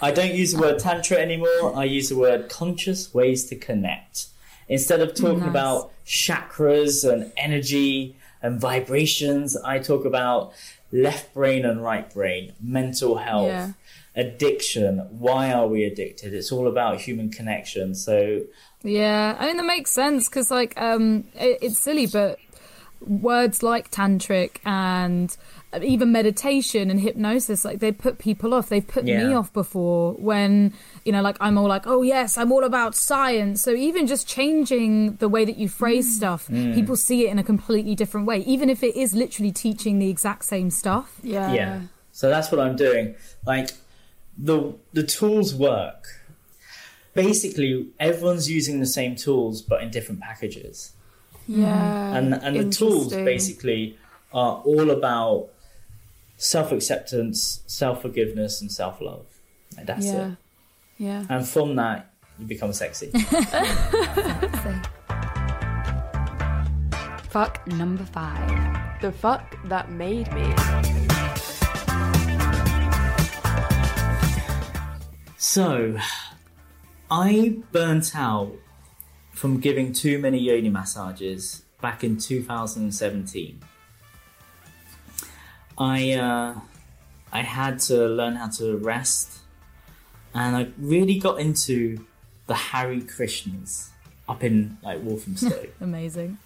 I 0.00 0.10
don't 0.12 0.34
use 0.34 0.52
the 0.52 0.60
word 0.60 0.78
tantra 0.78 1.18
anymore. 1.18 1.74
I 1.76 1.84
use 1.84 2.08
the 2.08 2.16
word 2.16 2.48
conscious 2.48 3.12
ways 3.14 3.44
to 3.46 3.56
connect. 3.56 4.26
Instead 4.68 5.00
of 5.00 5.14
talking 5.14 5.40
Nice. 5.40 5.48
about 5.50 5.90
chakras 6.06 7.10
and 7.10 7.32
energy 7.36 8.16
and 8.42 8.58
vibrations, 8.60 9.56
I 9.58 9.78
talk 9.78 10.04
about 10.06 10.52
left 10.92 11.32
brain 11.34 11.64
and 11.64 11.82
right 11.82 12.12
brain, 12.12 12.52
mental 12.60 13.16
health, 13.16 13.46
Yeah. 13.46 13.72
addiction. 14.14 14.98
Why 15.10 15.52
are 15.52 15.66
we 15.66 15.84
addicted? 15.84 16.34
It's 16.34 16.52
all 16.52 16.66
about 16.68 17.00
human 17.00 17.30
connection. 17.30 17.94
So 17.94 18.42
Yeah, 18.82 19.36
I 19.38 19.46
mean 19.46 19.56
that 19.56 19.64
makes 19.64 19.90
sense 19.90 20.28
because 20.28 20.50
like 20.50 20.78
um, 20.80 21.24
it, 21.34 21.58
it's 21.62 21.78
silly, 21.78 22.06
but 22.06 22.38
words 23.00 23.62
like 23.62 23.90
tantric 23.90 24.56
and 24.64 25.36
even 25.80 26.12
meditation 26.12 26.90
and 26.90 27.00
hypnosis, 27.00 27.64
like 27.64 27.78
they 27.78 27.92
put 27.92 28.18
people 28.18 28.52
off. 28.52 28.68
They've 28.68 28.86
put 28.86 29.04
me 29.04 29.32
off 29.32 29.52
before 29.52 30.14
when 30.14 30.72
you 31.04 31.12
know, 31.12 31.22
like 31.22 31.36
I'm 31.40 31.56
all 31.56 31.68
like, 31.68 31.86
oh 31.86 32.02
yes, 32.02 32.36
I'm 32.36 32.52
all 32.52 32.64
about 32.64 32.94
science. 32.94 33.62
So 33.62 33.72
even 33.72 34.06
just 34.06 34.28
changing 34.28 35.16
the 35.16 35.28
way 35.28 35.44
that 35.44 35.56
you 35.56 35.68
phrase 35.68 36.06
mm. 36.06 36.16
stuff, 36.16 36.48
mm. 36.48 36.74
people 36.74 36.96
see 36.96 37.26
it 37.26 37.30
in 37.30 37.38
a 37.38 37.44
completely 37.44 37.94
different 37.94 38.26
way, 38.26 38.38
even 38.40 38.68
if 38.68 38.82
it 38.82 38.96
is 38.96 39.14
literally 39.14 39.52
teaching 39.52 39.98
the 39.98 40.10
exact 40.10 40.44
same 40.44 40.70
stuff. 40.70 41.18
Yeah. 41.22 41.52
yeah 41.52 41.80
so 42.12 42.28
that's 42.28 42.52
what 42.52 42.60
i'm 42.60 42.76
doing 42.76 43.16
like 43.46 43.70
the 44.38 44.74
the 44.92 45.02
tools 45.02 45.54
work 45.54 46.06
basically 47.14 47.88
everyone's 47.98 48.50
using 48.50 48.78
the 48.78 48.86
same 48.86 49.16
tools 49.16 49.60
but 49.62 49.82
in 49.82 49.90
different 49.90 50.20
packages 50.20 50.92
Yeah. 51.48 52.14
and 52.16 52.34
and 52.34 52.56
the 52.56 52.70
tools 52.70 53.12
basically 53.12 53.98
are 54.32 54.62
all 54.64 54.90
about 54.90 55.48
self-acceptance 56.42 57.62
self-forgiveness 57.66 58.60
and 58.60 58.70
self-love 58.72 59.26
Like, 59.76 59.86
that's 59.86 60.06
Yeah. 60.06 60.32
it 60.32 60.36
Yeah. 60.98 61.24
and 61.28 61.46
from 61.48 61.76
that 61.76 62.10
you 62.38 62.46
become 62.46 62.72
sexy 62.72 63.10
Fuck 67.30 67.66
number 67.66 68.04
five. 68.04 69.00
The 69.00 69.10
fuck 69.10 69.56
that 69.68 69.90
made 69.90 70.30
me. 70.34 70.44
So, 75.38 75.96
I 77.10 77.56
burnt 77.72 78.14
out 78.14 78.52
from 79.32 79.60
giving 79.60 79.92
too 79.94 80.18
many 80.18 80.38
yoni 80.40 80.68
massages 80.68 81.62
back 81.80 82.04
in 82.04 82.18
2017. 82.18 83.60
I 85.78 86.12
uh, 86.12 86.54
I 87.32 87.42
had 87.42 87.78
to 87.80 88.06
learn 88.08 88.36
how 88.36 88.48
to 88.48 88.76
rest, 88.76 89.40
and 90.34 90.56
I 90.56 90.68
really 90.78 91.18
got 91.18 91.40
into 91.40 92.04
the 92.46 92.54
Hare 92.54 92.96
Krishnas 92.96 93.88
up 94.28 94.42
in 94.44 94.78
like 94.82 95.02
Walthamstow. 95.02 95.66
Amazing. 95.80 96.38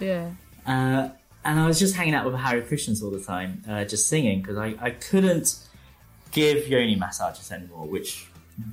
Yeah. 0.00 0.30
Uh, 0.66 1.10
and 1.44 1.60
I 1.60 1.66
was 1.66 1.78
just 1.78 1.94
hanging 1.94 2.14
out 2.14 2.24
with 2.24 2.34
Hare 2.36 2.62
Krishnas 2.62 3.02
all 3.02 3.10
the 3.10 3.20
time, 3.20 3.62
uh, 3.68 3.84
just 3.84 4.08
singing 4.08 4.40
because 4.40 4.56
I, 4.56 4.74
I 4.80 4.90
couldn't 4.90 5.56
give 6.32 6.68
yoni 6.68 6.96
massages 6.96 7.52
anymore, 7.52 7.86
which 7.86 8.26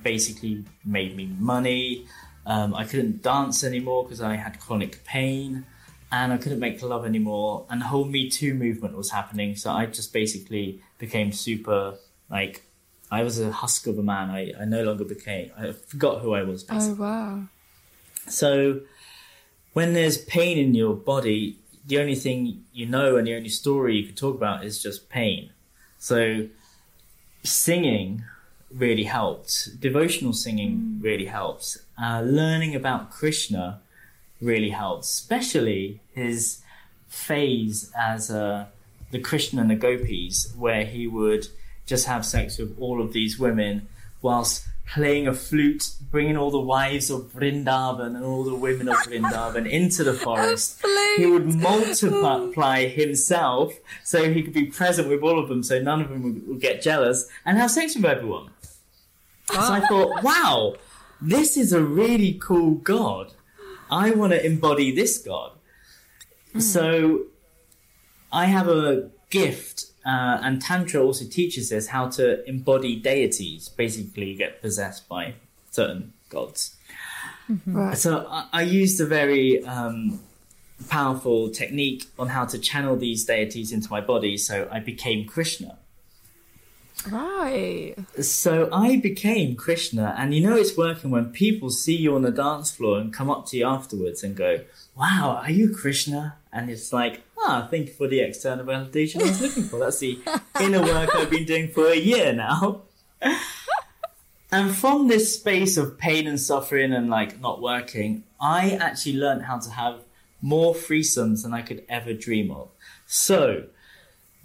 basically 0.04 0.64
made 0.86 1.16
me 1.16 1.26
money. 1.38 2.06
Um, 2.46 2.74
I 2.74 2.86
couldn't 2.86 3.22
dance 3.22 3.64
anymore 3.64 4.04
because 4.04 4.22
I 4.22 4.36
had 4.36 4.60
chronic 4.60 5.04
pain, 5.04 5.66
and 6.12 6.34
I 6.34 6.38
couldn't 6.38 6.60
make 6.60 6.82
love 6.82 7.06
anymore. 7.06 7.66
And 7.70 7.82
the 7.82 7.86
whole 7.86 8.06
Me 8.06 8.30
Too 8.30 8.54
movement 8.54 8.98
was 8.98 9.12
happening, 9.12 9.56
so 9.56 9.72
I 9.72 9.86
just 9.86 10.12
basically 10.14 10.82
became 10.98 11.32
super 11.32 11.96
like 12.30 12.64
I 13.12 13.24
was 13.24 13.40
a 13.40 13.52
husk 13.52 13.88
of 13.88 13.98
a 13.98 14.04
man. 14.04 14.30
I, 14.30 14.54
I 14.60 14.66
no 14.66 14.84
longer 14.84 15.04
became. 15.04 15.52
I 15.58 15.74
forgot 15.74 16.22
who 16.22 16.34
I 16.34 16.44
was. 16.44 16.64
Basically. 16.64 16.96
Oh 17.00 17.02
wow. 17.02 17.44
So, 18.28 18.82
when 19.74 19.94
there's 19.94 20.18
pain 20.18 20.58
in 20.58 20.74
your 20.74 20.96
body, 20.96 21.58
the 21.86 22.00
only 22.00 22.16
thing 22.16 22.64
you 22.72 22.86
know 22.86 23.18
and 23.18 23.28
the 23.28 23.36
only 23.36 23.50
story 23.50 23.98
you 23.98 24.06
can 24.06 24.16
talk 24.16 24.36
about 24.36 24.64
is 24.64 24.82
just 24.82 25.10
pain. 25.10 25.52
So, 25.98 26.48
singing 27.44 28.24
really 28.74 29.04
helped. 29.04 29.80
Devotional 29.80 30.32
singing 30.32 31.00
really 31.02 31.26
helps. 31.26 31.80
Uh, 32.02 32.22
learning 32.22 32.76
about 32.76 33.12
Krishna 33.12 33.81
really 34.42 34.70
helps, 34.70 35.08
especially 35.14 36.02
his 36.14 36.62
phase 37.08 37.92
as 37.98 38.32
uh, 38.32 38.66
the 39.12 39.20
Krishna 39.20 39.62
and 39.62 39.70
the 39.70 39.76
gopis, 39.76 40.54
where 40.58 40.86
he 40.86 41.08
would 41.08 41.48
just 41.86 42.08
have 42.08 42.26
sex 42.26 42.58
with 42.58 42.78
all 42.80 43.02
of 43.02 43.14
these 43.14 43.38
women 43.38 43.88
whilst 44.22 44.66
playing 44.88 45.28
a 45.28 45.34
flute, 45.34 45.92
bringing 46.12 46.36
all 46.36 46.52
the 46.52 46.60
wives 46.60 47.10
of 47.10 47.32
Vrindavan 47.32 48.16
and 48.16 48.26
all 48.26 48.44
the 48.44 48.56
women 48.56 48.90
of 48.90 48.98
Vrindavan 48.98 49.70
into 49.70 50.04
the 50.04 50.14
forest. 50.26 50.84
He 51.18 51.26
would 51.26 51.56
multiply 51.56 52.88
himself 52.88 53.74
so 54.04 54.32
he 54.32 54.44
could 54.44 54.54
be 54.54 54.66
present 54.66 55.08
with 55.08 55.22
all 55.22 55.40
of 55.40 55.48
them, 55.48 55.64
so 55.64 55.82
none 55.82 56.02
of 56.02 56.10
them 56.10 56.24
would, 56.24 56.48
would 56.48 56.62
get 56.62 56.82
jealous 56.82 57.30
and 57.46 57.58
have 57.58 57.72
sex 57.72 57.96
with 57.96 58.06
everyone. 58.06 58.50
So 59.52 59.60
I 59.60 59.82
thought, 59.82 60.24
wow, 60.24 60.76
this 61.22 61.58
is 61.58 61.74
a 61.74 61.82
really 61.82 62.34
cool 62.34 62.76
god. 62.76 63.34
I 63.92 64.12
want 64.12 64.32
to 64.34 64.44
embody 64.44 64.96
this 64.96 65.18
god. 65.18 65.52
So 66.60 67.26
I 68.32 68.46
have 68.46 68.68
a 68.68 69.10
gift, 69.30 69.86
uh, 70.06 70.40
and 70.42 70.62
Tantra 70.62 71.02
also 71.02 71.26
teaches 71.26 71.72
us 71.72 71.88
how 71.88 72.10
to 72.10 72.44
embody 72.48 72.96
deities, 72.98 73.70
basically 73.70 74.36
get 74.36 74.62
possessed 74.62 75.08
by 75.08 75.36
certain 75.70 76.14
gods. 76.30 76.76
Right. 77.66 77.98
So 77.98 78.28
I, 78.30 78.48
I 78.52 78.62
used 78.64 79.00
a 79.00 79.06
very 79.06 79.64
um, 79.66 80.20
powerful 80.90 81.50
technique 81.50 82.06
on 82.18 82.30
how 82.30 82.46
to 82.46 82.60
channel 82.60 82.96
these 82.98 83.24
deities 83.26 83.72
into 83.72 83.90
my 83.90 84.02
body, 84.02 84.38
so 84.38 84.68
I 84.72 84.80
became 84.80 85.26
Krishna. 85.26 85.78
Right. 87.10 87.96
So 88.22 88.70
I 88.72 88.98
became 88.98 89.56
Krishna, 89.56 90.16
and 90.18 90.36
you 90.36 90.42
know 90.42 90.56
it's 90.56 90.78
working 90.78 91.10
when 91.10 91.32
people 91.32 91.70
see 91.70 91.96
you 91.96 92.16
on 92.16 92.22
the 92.22 92.32
dance 92.32 92.72
floor 92.72 93.00
and 93.00 93.14
come 93.14 93.30
up 93.30 93.48
to 93.48 93.58
you 93.58 93.66
afterwards 93.66 94.24
and 94.24 94.36
go, 94.36 94.62
"Wow, 94.96 95.42
are 95.44 95.52
you 95.52 95.74
Krishna?" 95.74 96.36
And 96.54 96.70
it's 96.70 96.94
like, 96.94 97.22
"Ah, 97.40 97.68
thank 97.72 97.88
you 97.88 97.94
for 97.94 98.08
the 98.08 98.20
external 98.20 98.66
validation 98.66 99.22
I 99.22 99.30
was 99.30 99.42
looking 99.46 99.64
for. 99.64 99.80
That's 99.80 100.00
the 100.00 100.20
inner 100.60 100.82
work 100.82 101.16
I've 101.16 101.30
been 101.30 101.46
doing 101.46 101.70
for 101.70 101.88
a 101.88 101.96
year 101.98 102.34
now." 102.34 102.84
and 104.52 104.76
from 104.76 105.08
this 105.08 105.34
space 105.36 105.78
of 105.78 105.98
pain 105.98 106.28
and 106.28 106.40
suffering 106.40 106.94
and 106.94 107.10
like 107.10 107.40
not 107.40 107.62
working, 107.62 108.24
I 108.40 108.72
actually 108.72 109.18
learned 109.18 109.44
how 109.44 109.58
to 109.60 109.72
have 109.72 110.02
more 110.42 110.74
threesomes 110.74 111.44
than 111.44 111.54
I 111.54 111.62
could 111.62 111.84
ever 111.88 112.14
dream 112.14 112.52
of. 112.52 112.70
So 113.06 113.68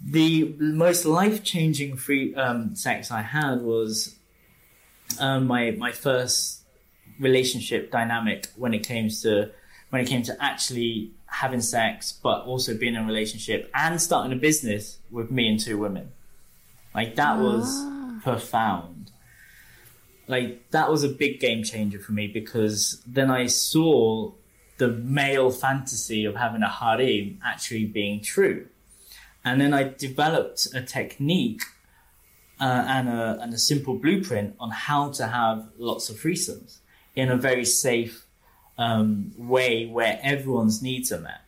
the 0.03 0.55
most 0.59 1.05
life 1.05 1.43
changing 1.43 1.97
free 1.97 2.35
um, 2.35 2.75
sex 2.75 3.11
I 3.11 3.21
had 3.21 3.61
was 3.61 4.15
um, 5.19 5.47
my 5.47 5.71
my 5.71 5.91
first 5.91 6.61
relationship 7.19 7.91
dynamic 7.91 8.47
when 8.55 8.73
it 8.73 8.85
came 8.85 9.09
to 9.09 9.51
when 9.89 10.01
it 10.01 10.07
came 10.07 10.21
to 10.23 10.43
actually 10.43 11.11
having 11.27 11.61
sex, 11.61 12.11
but 12.11 12.45
also 12.45 12.75
being 12.75 12.95
in 12.95 13.03
a 13.03 13.05
relationship 13.05 13.69
and 13.73 14.01
starting 14.01 14.33
a 14.33 14.35
business 14.35 14.97
with 15.11 15.31
me 15.31 15.47
and 15.47 15.59
two 15.59 15.77
women. 15.77 16.11
Like 16.93 17.15
that 17.15 17.37
was 17.37 17.85
profound. 18.23 19.11
Like 20.27 20.71
that 20.71 20.89
was 20.89 21.03
a 21.03 21.09
big 21.09 21.39
game 21.39 21.63
changer 21.63 21.99
for 21.99 22.11
me 22.11 22.27
because 22.27 23.01
then 23.05 23.31
I 23.31 23.47
saw 23.47 24.31
the 24.77 24.89
male 24.89 25.51
fantasy 25.51 26.25
of 26.25 26.35
having 26.35 26.61
a 26.61 26.69
harem 26.69 27.39
actually 27.43 27.85
being 27.85 28.21
true. 28.21 28.67
And 29.47 29.61
then 29.61 29.73
I 29.73 29.83
developed 29.83 30.67
a 30.73 30.81
technique 30.81 31.61
uh, 32.59 32.83
and, 32.87 33.07
a, 33.07 33.39
and 33.41 33.53
a 33.53 33.57
simple 33.57 33.95
blueprint 33.95 34.55
on 34.59 34.71
how 34.71 35.11
to 35.11 35.27
have 35.27 35.69
lots 35.77 36.09
of 36.09 36.17
threesomes 36.17 36.77
in 37.15 37.29
a 37.29 37.37
very 37.37 37.65
safe 37.65 38.25
um, 38.77 39.31
way 39.37 39.85
where 39.85 40.19
everyone's 40.21 40.81
needs 40.81 41.11
are 41.11 41.19
met. 41.19 41.41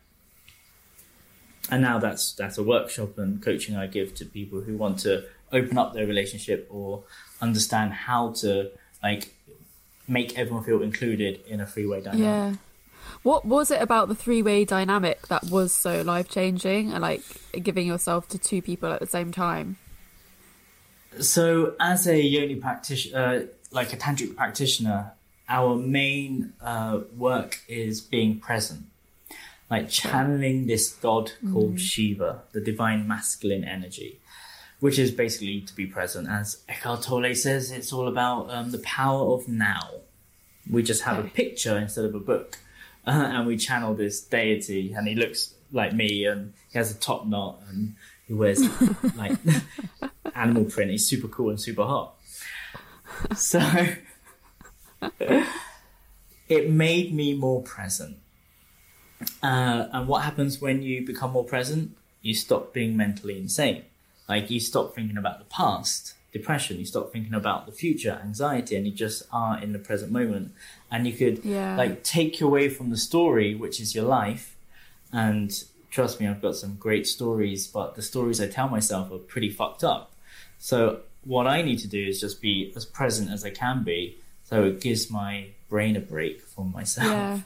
And 1.70 1.82
now 1.82 1.98
that's 1.98 2.32
that's 2.32 2.58
a 2.58 2.64
workshop 2.64 3.16
and 3.18 3.40
coaching 3.40 3.76
I 3.76 3.86
give 3.86 4.14
to 4.16 4.24
people 4.24 4.60
who 4.62 4.76
want 4.76 4.98
to 5.00 5.24
open 5.52 5.78
up 5.78 5.94
their 5.94 6.06
relationship 6.06 6.66
or 6.70 7.04
understand 7.40 7.92
how 7.92 8.32
to 8.40 8.70
like 9.02 9.34
make 10.08 10.36
everyone 10.36 10.64
feel 10.64 10.82
included 10.82 11.40
in 11.46 11.60
a 11.60 11.66
three-way 11.66 12.00
dynamic. 12.00 12.24
Yeah. 12.24 12.54
What 13.22 13.44
was 13.44 13.70
it 13.70 13.82
about 13.82 14.08
the 14.08 14.14
three 14.14 14.42
way 14.42 14.64
dynamic 14.64 15.28
that 15.28 15.44
was 15.44 15.72
so 15.72 16.02
life 16.02 16.28
changing 16.28 16.92
and 16.92 17.02
like 17.02 17.22
giving 17.62 17.86
yourself 17.86 18.28
to 18.28 18.38
two 18.38 18.62
people 18.62 18.90
at 18.92 19.00
the 19.00 19.06
same 19.06 19.30
time? 19.30 19.76
So, 21.18 21.74
as 21.80 22.06
a 22.06 22.20
yoni 22.20 22.54
practitioner, 22.54 23.18
uh, 23.18 23.40
like 23.72 23.92
a 23.92 23.96
tantric 23.96 24.36
practitioner, 24.36 25.12
our 25.48 25.76
main 25.76 26.52
uh, 26.62 27.00
work 27.16 27.60
is 27.68 28.00
being 28.00 28.38
present, 28.38 28.84
like 29.68 29.88
channeling 29.88 30.66
this 30.66 30.94
god 30.94 31.32
called 31.52 31.80
Shiva, 31.80 32.42
the 32.52 32.60
divine 32.60 33.08
masculine 33.08 33.64
energy, 33.64 34.20
which 34.78 34.98
is 34.98 35.10
basically 35.10 35.60
to 35.62 35.74
be 35.74 35.84
present. 35.84 36.28
As 36.28 36.62
Eckhart 36.68 37.02
Tolle 37.02 37.34
says, 37.34 37.72
it's 37.72 37.92
all 37.92 38.06
about 38.06 38.48
um, 38.50 38.70
the 38.70 38.78
power 38.78 39.34
of 39.34 39.48
now. 39.48 39.90
We 40.70 40.84
just 40.84 41.02
have 41.02 41.18
a 41.18 41.28
picture 41.28 41.76
instead 41.76 42.04
of 42.04 42.14
a 42.14 42.20
book, 42.20 42.56
uh, 43.06 43.10
and 43.10 43.46
we 43.46 43.56
channel 43.56 43.94
this 43.94 44.20
deity, 44.20 44.92
and 44.92 45.06
he 45.08 45.14
looks 45.14 45.54
like 45.72 45.92
me, 45.92 46.24
and 46.24 46.52
he 46.70 46.78
has 46.78 46.90
a 46.90 46.98
top 46.98 47.26
knot, 47.26 47.60
and 47.68 47.94
he 48.26 48.34
wears 48.34 48.60
like 49.16 49.38
animal 50.34 50.64
print. 50.64 50.90
He's 50.90 51.06
super 51.06 51.28
cool 51.28 51.50
and 51.50 51.60
super 51.60 51.84
hot. 51.84 52.14
So 53.36 53.60
it 56.48 56.70
made 56.70 57.14
me 57.14 57.34
more 57.34 57.62
present. 57.62 58.18
Uh, 59.42 59.86
and 59.92 60.08
what 60.08 60.22
happens 60.22 60.60
when 60.60 60.82
you 60.82 61.04
become 61.04 61.32
more 61.32 61.44
present? 61.44 61.96
You 62.22 62.34
stop 62.34 62.72
being 62.72 62.96
mentally 62.96 63.38
insane. 63.38 63.84
Like 64.28 64.50
you 64.50 64.60
stop 64.60 64.94
thinking 64.94 65.16
about 65.16 65.38
the 65.38 65.44
past, 65.46 66.14
depression. 66.32 66.78
You 66.78 66.84
stop 66.84 67.12
thinking 67.12 67.34
about 67.34 67.66
the 67.66 67.72
future, 67.72 68.20
anxiety, 68.22 68.76
and 68.76 68.86
you 68.86 68.92
just 68.92 69.22
are 69.32 69.60
in 69.60 69.72
the 69.72 69.78
present 69.78 70.12
moment. 70.12 70.52
And 70.90 71.06
you 71.06 71.12
could 71.12 71.44
Yeah. 71.44 71.76
like 71.76 72.02
take 72.04 72.40
away 72.40 72.68
from 72.68 72.90
the 72.90 72.96
story, 72.96 73.54
which 73.54 73.80
is 73.80 73.94
your 73.94 74.04
life. 74.04 74.56
And 75.12 75.52
trust 75.90 76.20
me, 76.20 76.26
I've 76.28 76.40
got 76.42 76.56
some 76.56 76.76
great 76.76 77.06
stories, 77.06 77.66
but 77.66 77.96
the 77.96 78.02
stories 78.02 78.40
I 78.40 78.46
tell 78.46 78.68
myself 78.68 79.10
are 79.12 79.18
pretty 79.18 79.50
fucked 79.50 79.82
up. 79.82 80.12
So 80.58 81.00
what 81.24 81.46
I 81.46 81.62
need 81.62 81.78
to 81.80 81.88
do 81.88 82.06
is 82.06 82.20
just 82.20 82.40
be 82.40 82.72
as 82.76 82.84
present 82.84 83.30
as 83.30 83.44
I 83.44 83.50
can 83.50 83.82
be, 83.82 84.16
so 84.44 84.64
it 84.64 84.80
gives 84.80 85.10
my 85.10 85.46
brain 85.68 85.96
a 85.96 86.00
break 86.00 86.40
from 86.42 86.72
myself. 86.72 87.08
Yeah. 87.08 87.40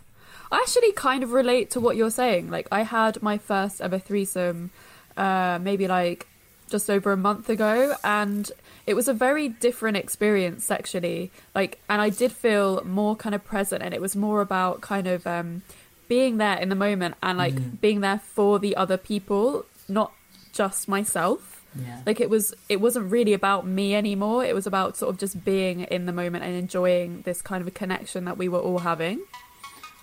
I 0.52 0.58
actually 0.58 0.92
kind 0.92 1.22
of 1.24 1.32
relate 1.32 1.70
to 1.70 1.80
what 1.80 1.96
you're 1.96 2.10
saying. 2.10 2.50
Like, 2.50 2.68
I 2.70 2.82
had 2.82 3.22
my 3.22 3.38
first 3.38 3.80
ever 3.80 3.98
threesome 3.98 4.70
uh, 5.16 5.58
maybe 5.62 5.86
like 5.88 6.26
just 6.68 6.90
over 6.90 7.12
a 7.12 7.16
month 7.16 7.48
ago, 7.48 7.94
and 8.02 8.50
it 8.86 8.94
was 8.94 9.08
a 9.08 9.14
very 9.14 9.48
different 9.48 9.96
experience 9.96 10.64
sexually. 10.64 11.30
Like, 11.54 11.78
and 11.88 12.00
I 12.00 12.10
did 12.10 12.32
feel 12.32 12.82
more 12.84 13.16
kind 13.16 13.34
of 13.34 13.44
present, 13.44 13.82
and 13.82 13.94
it 13.94 14.00
was 14.00 14.14
more 14.16 14.40
about 14.40 14.80
kind 14.80 15.06
of 15.06 15.26
um, 15.26 15.62
being 16.08 16.38
there 16.38 16.56
in 16.58 16.68
the 16.68 16.74
moment 16.74 17.14
and 17.22 17.38
like 17.38 17.80
being 17.80 18.00
there 18.00 18.18
for 18.18 18.58
the 18.58 18.76
other 18.76 18.96
people, 18.96 19.66
not 19.88 20.12
just 20.52 20.88
myself. 20.88 21.62
Yeah. 21.76 22.00
Like 22.06 22.20
it 22.20 22.30
was, 22.30 22.54
it 22.68 22.80
wasn't 22.80 23.10
really 23.10 23.32
about 23.32 23.66
me 23.66 23.94
anymore. 23.94 24.44
It 24.44 24.54
was 24.54 24.66
about 24.66 24.96
sort 24.96 25.10
of 25.10 25.18
just 25.18 25.44
being 25.44 25.80
in 25.80 26.06
the 26.06 26.12
moment 26.12 26.44
and 26.44 26.54
enjoying 26.54 27.22
this 27.22 27.42
kind 27.42 27.60
of 27.60 27.66
a 27.66 27.72
connection 27.72 28.26
that 28.26 28.38
we 28.38 28.48
were 28.48 28.60
all 28.60 28.78
having. 28.78 29.20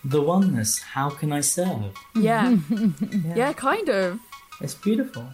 The 0.04 0.22
oneness, 0.22 0.80
how 0.80 1.12
can 1.12 1.32
I 1.32 1.42
serve? 1.42 1.96
Yeah. 2.16 2.58
yeah, 3.36 3.54
kind 3.54 3.88
of. 3.88 4.20
It's 4.60 4.74
beautiful. 4.74 5.30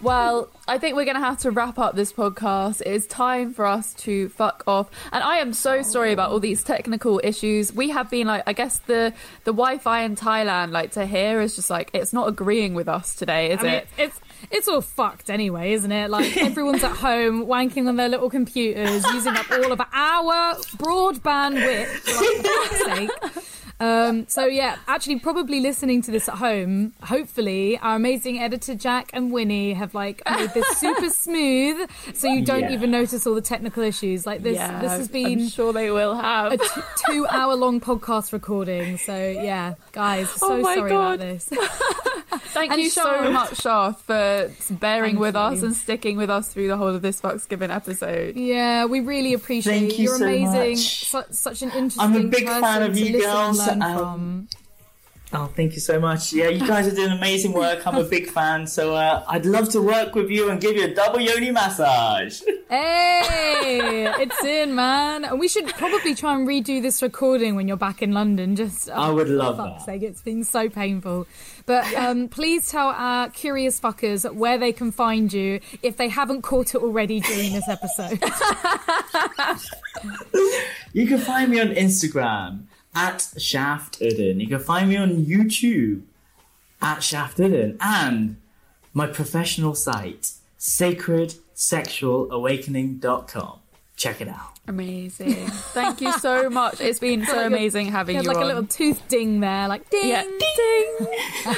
Well, 0.00 0.48
I 0.68 0.78
think 0.78 0.94
we're 0.94 1.04
going 1.04 1.16
to 1.16 1.20
have 1.20 1.40
to 1.40 1.50
wrap 1.50 1.78
up 1.78 1.96
this 1.96 2.12
podcast. 2.12 2.80
It 2.82 2.86
is 2.86 3.06
time 3.06 3.52
for 3.52 3.66
us 3.66 3.94
to 3.94 4.28
fuck 4.28 4.62
off. 4.66 4.90
And 5.10 5.24
I 5.24 5.38
am 5.38 5.52
so 5.52 5.82
sorry 5.82 6.12
about 6.12 6.30
all 6.30 6.38
these 6.38 6.62
technical 6.62 7.20
issues. 7.24 7.72
We 7.72 7.90
have 7.90 8.08
been 8.08 8.28
like, 8.28 8.44
I 8.46 8.52
guess 8.52 8.78
the 8.78 9.12
the 9.44 9.52
Wi-Fi 9.52 10.02
in 10.02 10.14
Thailand, 10.14 10.70
like 10.70 10.92
to 10.92 11.04
hear, 11.04 11.40
is 11.40 11.56
just 11.56 11.68
like 11.68 11.90
it's 11.94 12.12
not 12.12 12.28
agreeing 12.28 12.74
with 12.74 12.88
us 12.88 13.14
today, 13.16 13.50
is 13.50 13.60
I 13.60 13.62
mean, 13.62 13.72
it? 13.72 13.88
it's 13.98 14.20
it's 14.52 14.68
all 14.68 14.80
fucked 14.80 15.30
anyway, 15.30 15.72
isn't 15.72 15.90
it? 15.90 16.10
Like 16.10 16.36
everyone's 16.42 16.84
at 16.84 16.96
home 16.96 17.46
wanking 17.46 17.88
on 17.88 17.96
their 17.96 18.08
little 18.08 18.30
computers, 18.30 19.04
using 19.12 19.34
up 19.36 19.50
all 19.50 19.72
of 19.72 19.80
our 19.80 20.54
broadband 20.76 21.54
width. 21.54 22.06
Like, 22.06 22.36
for 22.36 22.42
fuck's 22.42 23.34
sake. 23.34 23.44
Um, 23.80 24.26
so 24.28 24.46
yeah, 24.46 24.76
actually, 24.88 25.20
probably 25.20 25.60
listening 25.60 26.02
to 26.02 26.10
this 26.10 26.28
at 26.28 26.34
home. 26.36 26.94
Hopefully, 27.02 27.78
our 27.78 27.94
amazing 27.96 28.40
editor 28.40 28.74
Jack 28.74 29.10
and 29.12 29.30
Winnie 29.32 29.72
have 29.74 29.94
like 29.94 30.20
made 30.28 30.50
this 30.54 30.66
super 30.78 31.08
smooth, 31.10 31.88
so 32.14 32.28
you 32.28 32.44
don't 32.44 32.60
Yeah. 32.62 32.72
even 32.72 32.90
notice 32.90 33.26
all 33.26 33.34
the 33.34 33.40
technical 33.40 33.82
issues. 33.84 34.26
Like 34.26 34.42
this, 34.42 34.56
yeah, 34.56 34.80
this 34.80 34.92
has 34.92 35.08
been 35.08 35.40
I'm 35.42 35.48
sure 35.48 35.72
they 35.72 35.90
will 35.90 36.14
have. 36.16 36.52
a 36.52 36.58
t- 36.58 36.64
two 37.06 37.26
hour 37.28 37.54
long 37.54 37.80
podcast 37.80 38.32
recording. 38.32 38.98
So 38.98 39.14
yeah, 39.16 39.74
guys, 39.92 40.28
so 40.30 40.46
Oh 40.54 40.62
sorry 40.62 40.90
God. 40.90 41.14
about 41.14 41.18
this. 41.20 41.48
Thank 42.50 42.72
and 42.72 42.80
you 42.80 42.90
so 42.90 43.02
Shah- 43.02 43.30
much, 43.30 43.56
Shah, 43.60 43.92
for 43.92 44.50
bearing 44.70 45.12
Thank 45.12 45.20
with 45.20 45.36
us 45.36 45.62
and 45.62 45.74
sticking 45.76 46.16
with 46.16 46.30
us 46.30 46.48
through 46.48 46.68
the 46.68 46.76
whole 46.76 46.88
of 46.88 47.02
this 47.02 47.20
Fucks 47.20 47.48
Given 47.48 47.70
episode. 47.70 48.36
Yeah, 48.36 48.86
we 48.86 49.00
really 49.00 49.32
appreciate 49.34 49.78
Thank 49.78 49.98
you 49.98 50.04
You're 50.04 50.18
so 50.18 50.24
amazing. 50.24 50.70
much. 50.70 51.04
Su- 51.06 51.22
such 51.30 51.62
an 51.62 51.70
interesting 51.70 52.02
I'm 52.02 52.16
a 52.16 52.24
big 52.28 52.46
fan 52.46 52.82
of 52.82 52.96
you 52.98 53.12
listen 53.12 53.20
girls, 53.30 53.58
And 53.58 53.67
learn 53.68 53.82
um, 53.82 53.96
from. 53.96 54.48
Oh, 55.30 55.46
thank 55.54 55.74
you 55.74 55.80
so 55.80 56.00
much. 56.00 56.32
Yeah, 56.32 56.48
you 56.48 56.66
guys 56.66 56.86
are 56.86 56.94
doing 56.94 57.12
amazing 57.12 57.52
work. 57.52 57.86
I'm 57.86 57.96
a 57.96 58.04
big 58.04 58.30
fan, 58.30 58.66
so 58.66 58.94
uh, 58.94 59.24
I'd 59.28 59.44
love 59.44 59.68
to 59.70 59.82
work 59.82 60.14
with 60.14 60.30
you 60.30 60.48
and 60.48 60.58
give 60.58 60.74
you 60.74 60.84
a 60.84 60.94
double 60.94 61.20
yoni 61.20 61.50
massage. 61.50 62.40
Hey, 62.70 64.06
it's 64.20 64.44
in, 64.44 64.74
man. 64.74 65.24
And 65.24 65.40
we 65.40 65.48
should 65.48 65.66
probably 65.68 66.14
try 66.14 66.34
and 66.34 66.46
redo 66.46 66.82
this 66.82 67.00
recording 67.00 67.56
when 67.56 67.66
you're 67.66 67.78
back 67.78 68.02
in 68.02 68.12
London. 68.12 68.56
Just 68.56 68.90
I 68.90 69.08
would 69.08 69.30
love 69.30 69.56
that. 69.56 69.86
sake, 69.86 70.02
it's 70.02 70.20
been 70.20 70.44
so 70.44 70.68
painful. 70.68 71.26
But 71.64 71.90
um, 71.94 72.28
please 72.28 72.70
tell 72.70 72.88
our 72.88 73.30
curious 73.30 73.80
fuckers 73.80 74.30
where 74.34 74.58
they 74.58 74.72
can 74.72 74.92
find 74.92 75.32
you 75.32 75.60
if 75.82 75.96
they 75.96 76.08
haven't 76.08 76.42
caught 76.42 76.74
it 76.74 76.82
already 76.82 77.20
during 77.20 77.54
this 77.54 77.68
episode. 77.68 78.22
You 80.92 81.06
can 81.06 81.18
find 81.18 81.50
me 81.50 81.60
on 81.60 81.68
Instagram 81.68 82.67
at 82.94 83.28
Shaft 83.38 83.98
Uddin. 84.00 84.40
You 84.40 84.46
can 84.48 84.58
find 84.60 84.88
me 84.88 84.96
on 84.96 85.24
YouTube 85.24 86.02
at 86.80 87.02
Shaft 87.02 87.38
Uddin. 87.38 87.76
And 87.80 88.36
my 88.94 89.06
professional 89.06 89.74
site, 89.74 90.32
sacredsexualawakening.com. 90.58 93.58
Check 93.96 94.20
it 94.20 94.28
out. 94.28 94.52
Amazing. 94.68 95.46
Thank 95.48 96.00
you 96.00 96.12
so 96.18 96.48
much. 96.60 96.80
It's 96.80 97.00
been 97.00 97.26
so 97.26 97.44
amazing 97.46 97.88
having 97.88 98.16
You 98.16 98.22
you, 98.22 98.28
had 98.28 98.36
like 98.36 98.44
on. 98.44 98.50
a 98.50 98.54
little 98.54 98.66
tooth 98.66 99.06
ding 99.08 99.40
there, 99.40 99.66
like 99.66 99.88
ding, 99.90 100.08
Yeah. 100.08 100.22
ding. 100.22 100.96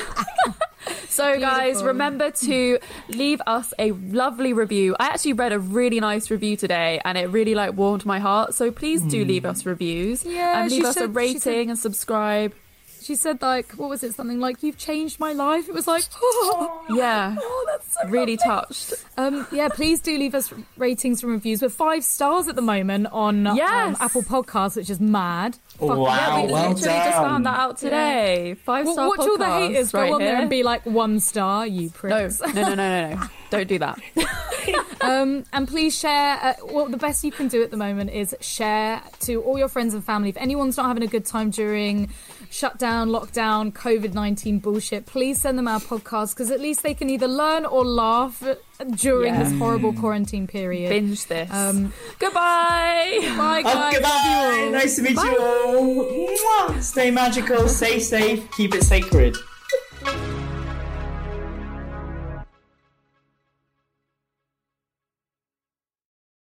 So, 1.08 1.38
guys, 1.38 1.82
remember 1.82 2.30
to 2.30 2.78
leave 3.08 3.42
us 3.46 3.74
a 3.78 3.92
lovely 3.92 4.52
review. 4.52 4.96
I 4.98 5.08
actually 5.08 5.34
read 5.34 5.52
a 5.52 5.58
really 5.58 6.00
nice 6.00 6.30
review 6.30 6.56
today, 6.56 7.00
and 7.04 7.18
it 7.18 7.28
really 7.28 7.54
like 7.54 7.74
warmed 7.74 8.06
my 8.06 8.20
heart. 8.20 8.54
So 8.54 8.70
please 8.70 9.02
do 9.02 9.22
hmm. 9.22 9.28
leave 9.28 9.44
us 9.44 9.66
reviews 9.66 10.24
Yeah, 10.24 10.62
and 10.62 10.70
leave 10.70 10.84
us 10.84 10.96
a 10.96 11.00
said- 11.00 11.10
she 11.10 11.14
rating 11.14 11.40
said- 11.40 11.68
and 11.68 11.78
subscribe. 11.78 12.54
She 13.02 13.14
said 13.16 13.40
like, 13.42 13.72
what 13.72 13.88
was 13.88 14.02
it? 14.02 14.14
Something 14.14 14.40
like, 14.40 14.62
"You've 14.62 14.76
changed 14.78 15.18
my 15.18 15.32
life." 15.32 15.68
It 15.68 15.74
was 15.74 15.86
like, 15.86 16.04
oh, 16.22 16.84
Yeah, 16.90 17.36
that's 17.66 17.94
so 17.94 18.08
really 18.08 18.36
lovely. 18.36 18.64
touched. 18.66 18.94
Um, 19.16 19.46
yeah, 19.52 19.68
please 19.68 20.00
do 20.00 20.16
leave 20.18 20.34
us 20.34 20.52
ratings 20.76 21.22
and 21.22 21.32
reviews. 21.32 21.62
We're 21.62 21.68
five 21.70 22.04
stars 22.04 22.46
at 22.48 22.56
the 22.56 22.62
moment 22.62 23.06
on 23.10 23.46
um, 23.46 23.58
Apple 23.58 24.22
Podcasts, 24.22 24.76
which 24.76 24.90
is 24.90 25.00
mad. 25.00 25.56
Fuck 25.78 25.88
Wow, 25.96 26.04
yeah, 26.06 26.46
we 26.46 26.52
well 26.52 26.68
literally 26.72 26.98
just 26.98 27.18
found 27.18 27.46
that 27.46 27.58
out 27.58 27.78
today. 27.78 28.54
Five 28.64 28.84
Well, 28.84 28.94
star 28.94 29.08
watch 29.08 29.18
all 29.20 29.38
the 29.38 29.46
haters 29.46 29.94
right 29.94 30.08
go 30.08 30.14
on 30.16 30.20
there 30.20 30.36
and 30.36 30.50
be 30.50 30.62
like 30.62 30.84
one 30.84 31.20
star, 31.20 31.66
you 31.66 31.84
No, 31.84 31.90
pricks. 31.94 32.40
no, 32.40 32.48
no, 32.52 32.74
no, 32.74 32.74
no, 32.74 33.14
no. 33.14 33.22
Don't 33.50 33.66
do 33.66 33.78
that. 33.78 33.98
Um, 35.00 35.44
and 35.54 35.66
please 35.66 35.98
share. 35.98 36.38
Uh, 36.42 36.52
well, 36.66 36.86
the 36.86 36.98
best 36.98 37.24
you 37.24 37.32
can 37.32 37.48
do 37.48 37.62
at 37.62 37.70
the 37.70 37.76
moment 37.78 38.10
is 38.10 38.36
share 38.42 39.02
to 39.20 39.36
all 39.42 39.58
your 39.58 39.68
friends 39.68 39.94
and 39.94 40.04
family. 40.04 40.28
If 40.28 40.36
anyone's 40.36 40.76
not 40.76 40.86
having 40.86 41.02
a 41.02 41.06
good 41.06 41.24
time 41.24 41.48
during 41.48 42.10
shutdown, 42.50 43.08
lockdown, 43.08 43.72
COVID 43.72 44.12
19 44.12 44.58
bullshit, 44.58 45.06
please 45.06 45.40
send 45.40 45.56
them 45.56 45.68
our 45.68 45.80
podcast 45.80 46.34
because 46.34 46.50
at 46.50 46.60
least 46.60 46.82
they 46.82 46.92
can 46.94 47.08
either 47.08 47.28
learn 47.28 47.64
or 47.64 47.84
laugh 47.84 48.42
during 48.96 49.34
Yeah. 49.34 49.44
this 49.44 49.58
horrible 49.58 49.92
quarantine 49.92 50.46
period. 50.46 50.88
Binge 50.90 51.24
this. 51.26 51.50
Um, 51.52 51.92
Goodbye. 52.18 53.20
bye, 53.38 53.62
Oh, 53.64 53.72
guys. 53.72 53.92
goodbye. 53.94 54.68
Nice 54.72 54.96
to 54.96 55.02
meet 55.02 55.16
you 55.16 55.38
all. 55.38 56.80
Stay 56.82 57.10
magical, 57.10 57.68
stay 57.68 57.98
safe, 58.00 58.50
keep 58.52 58.74
it 58.74 58.82
sacred. 58.84 59.36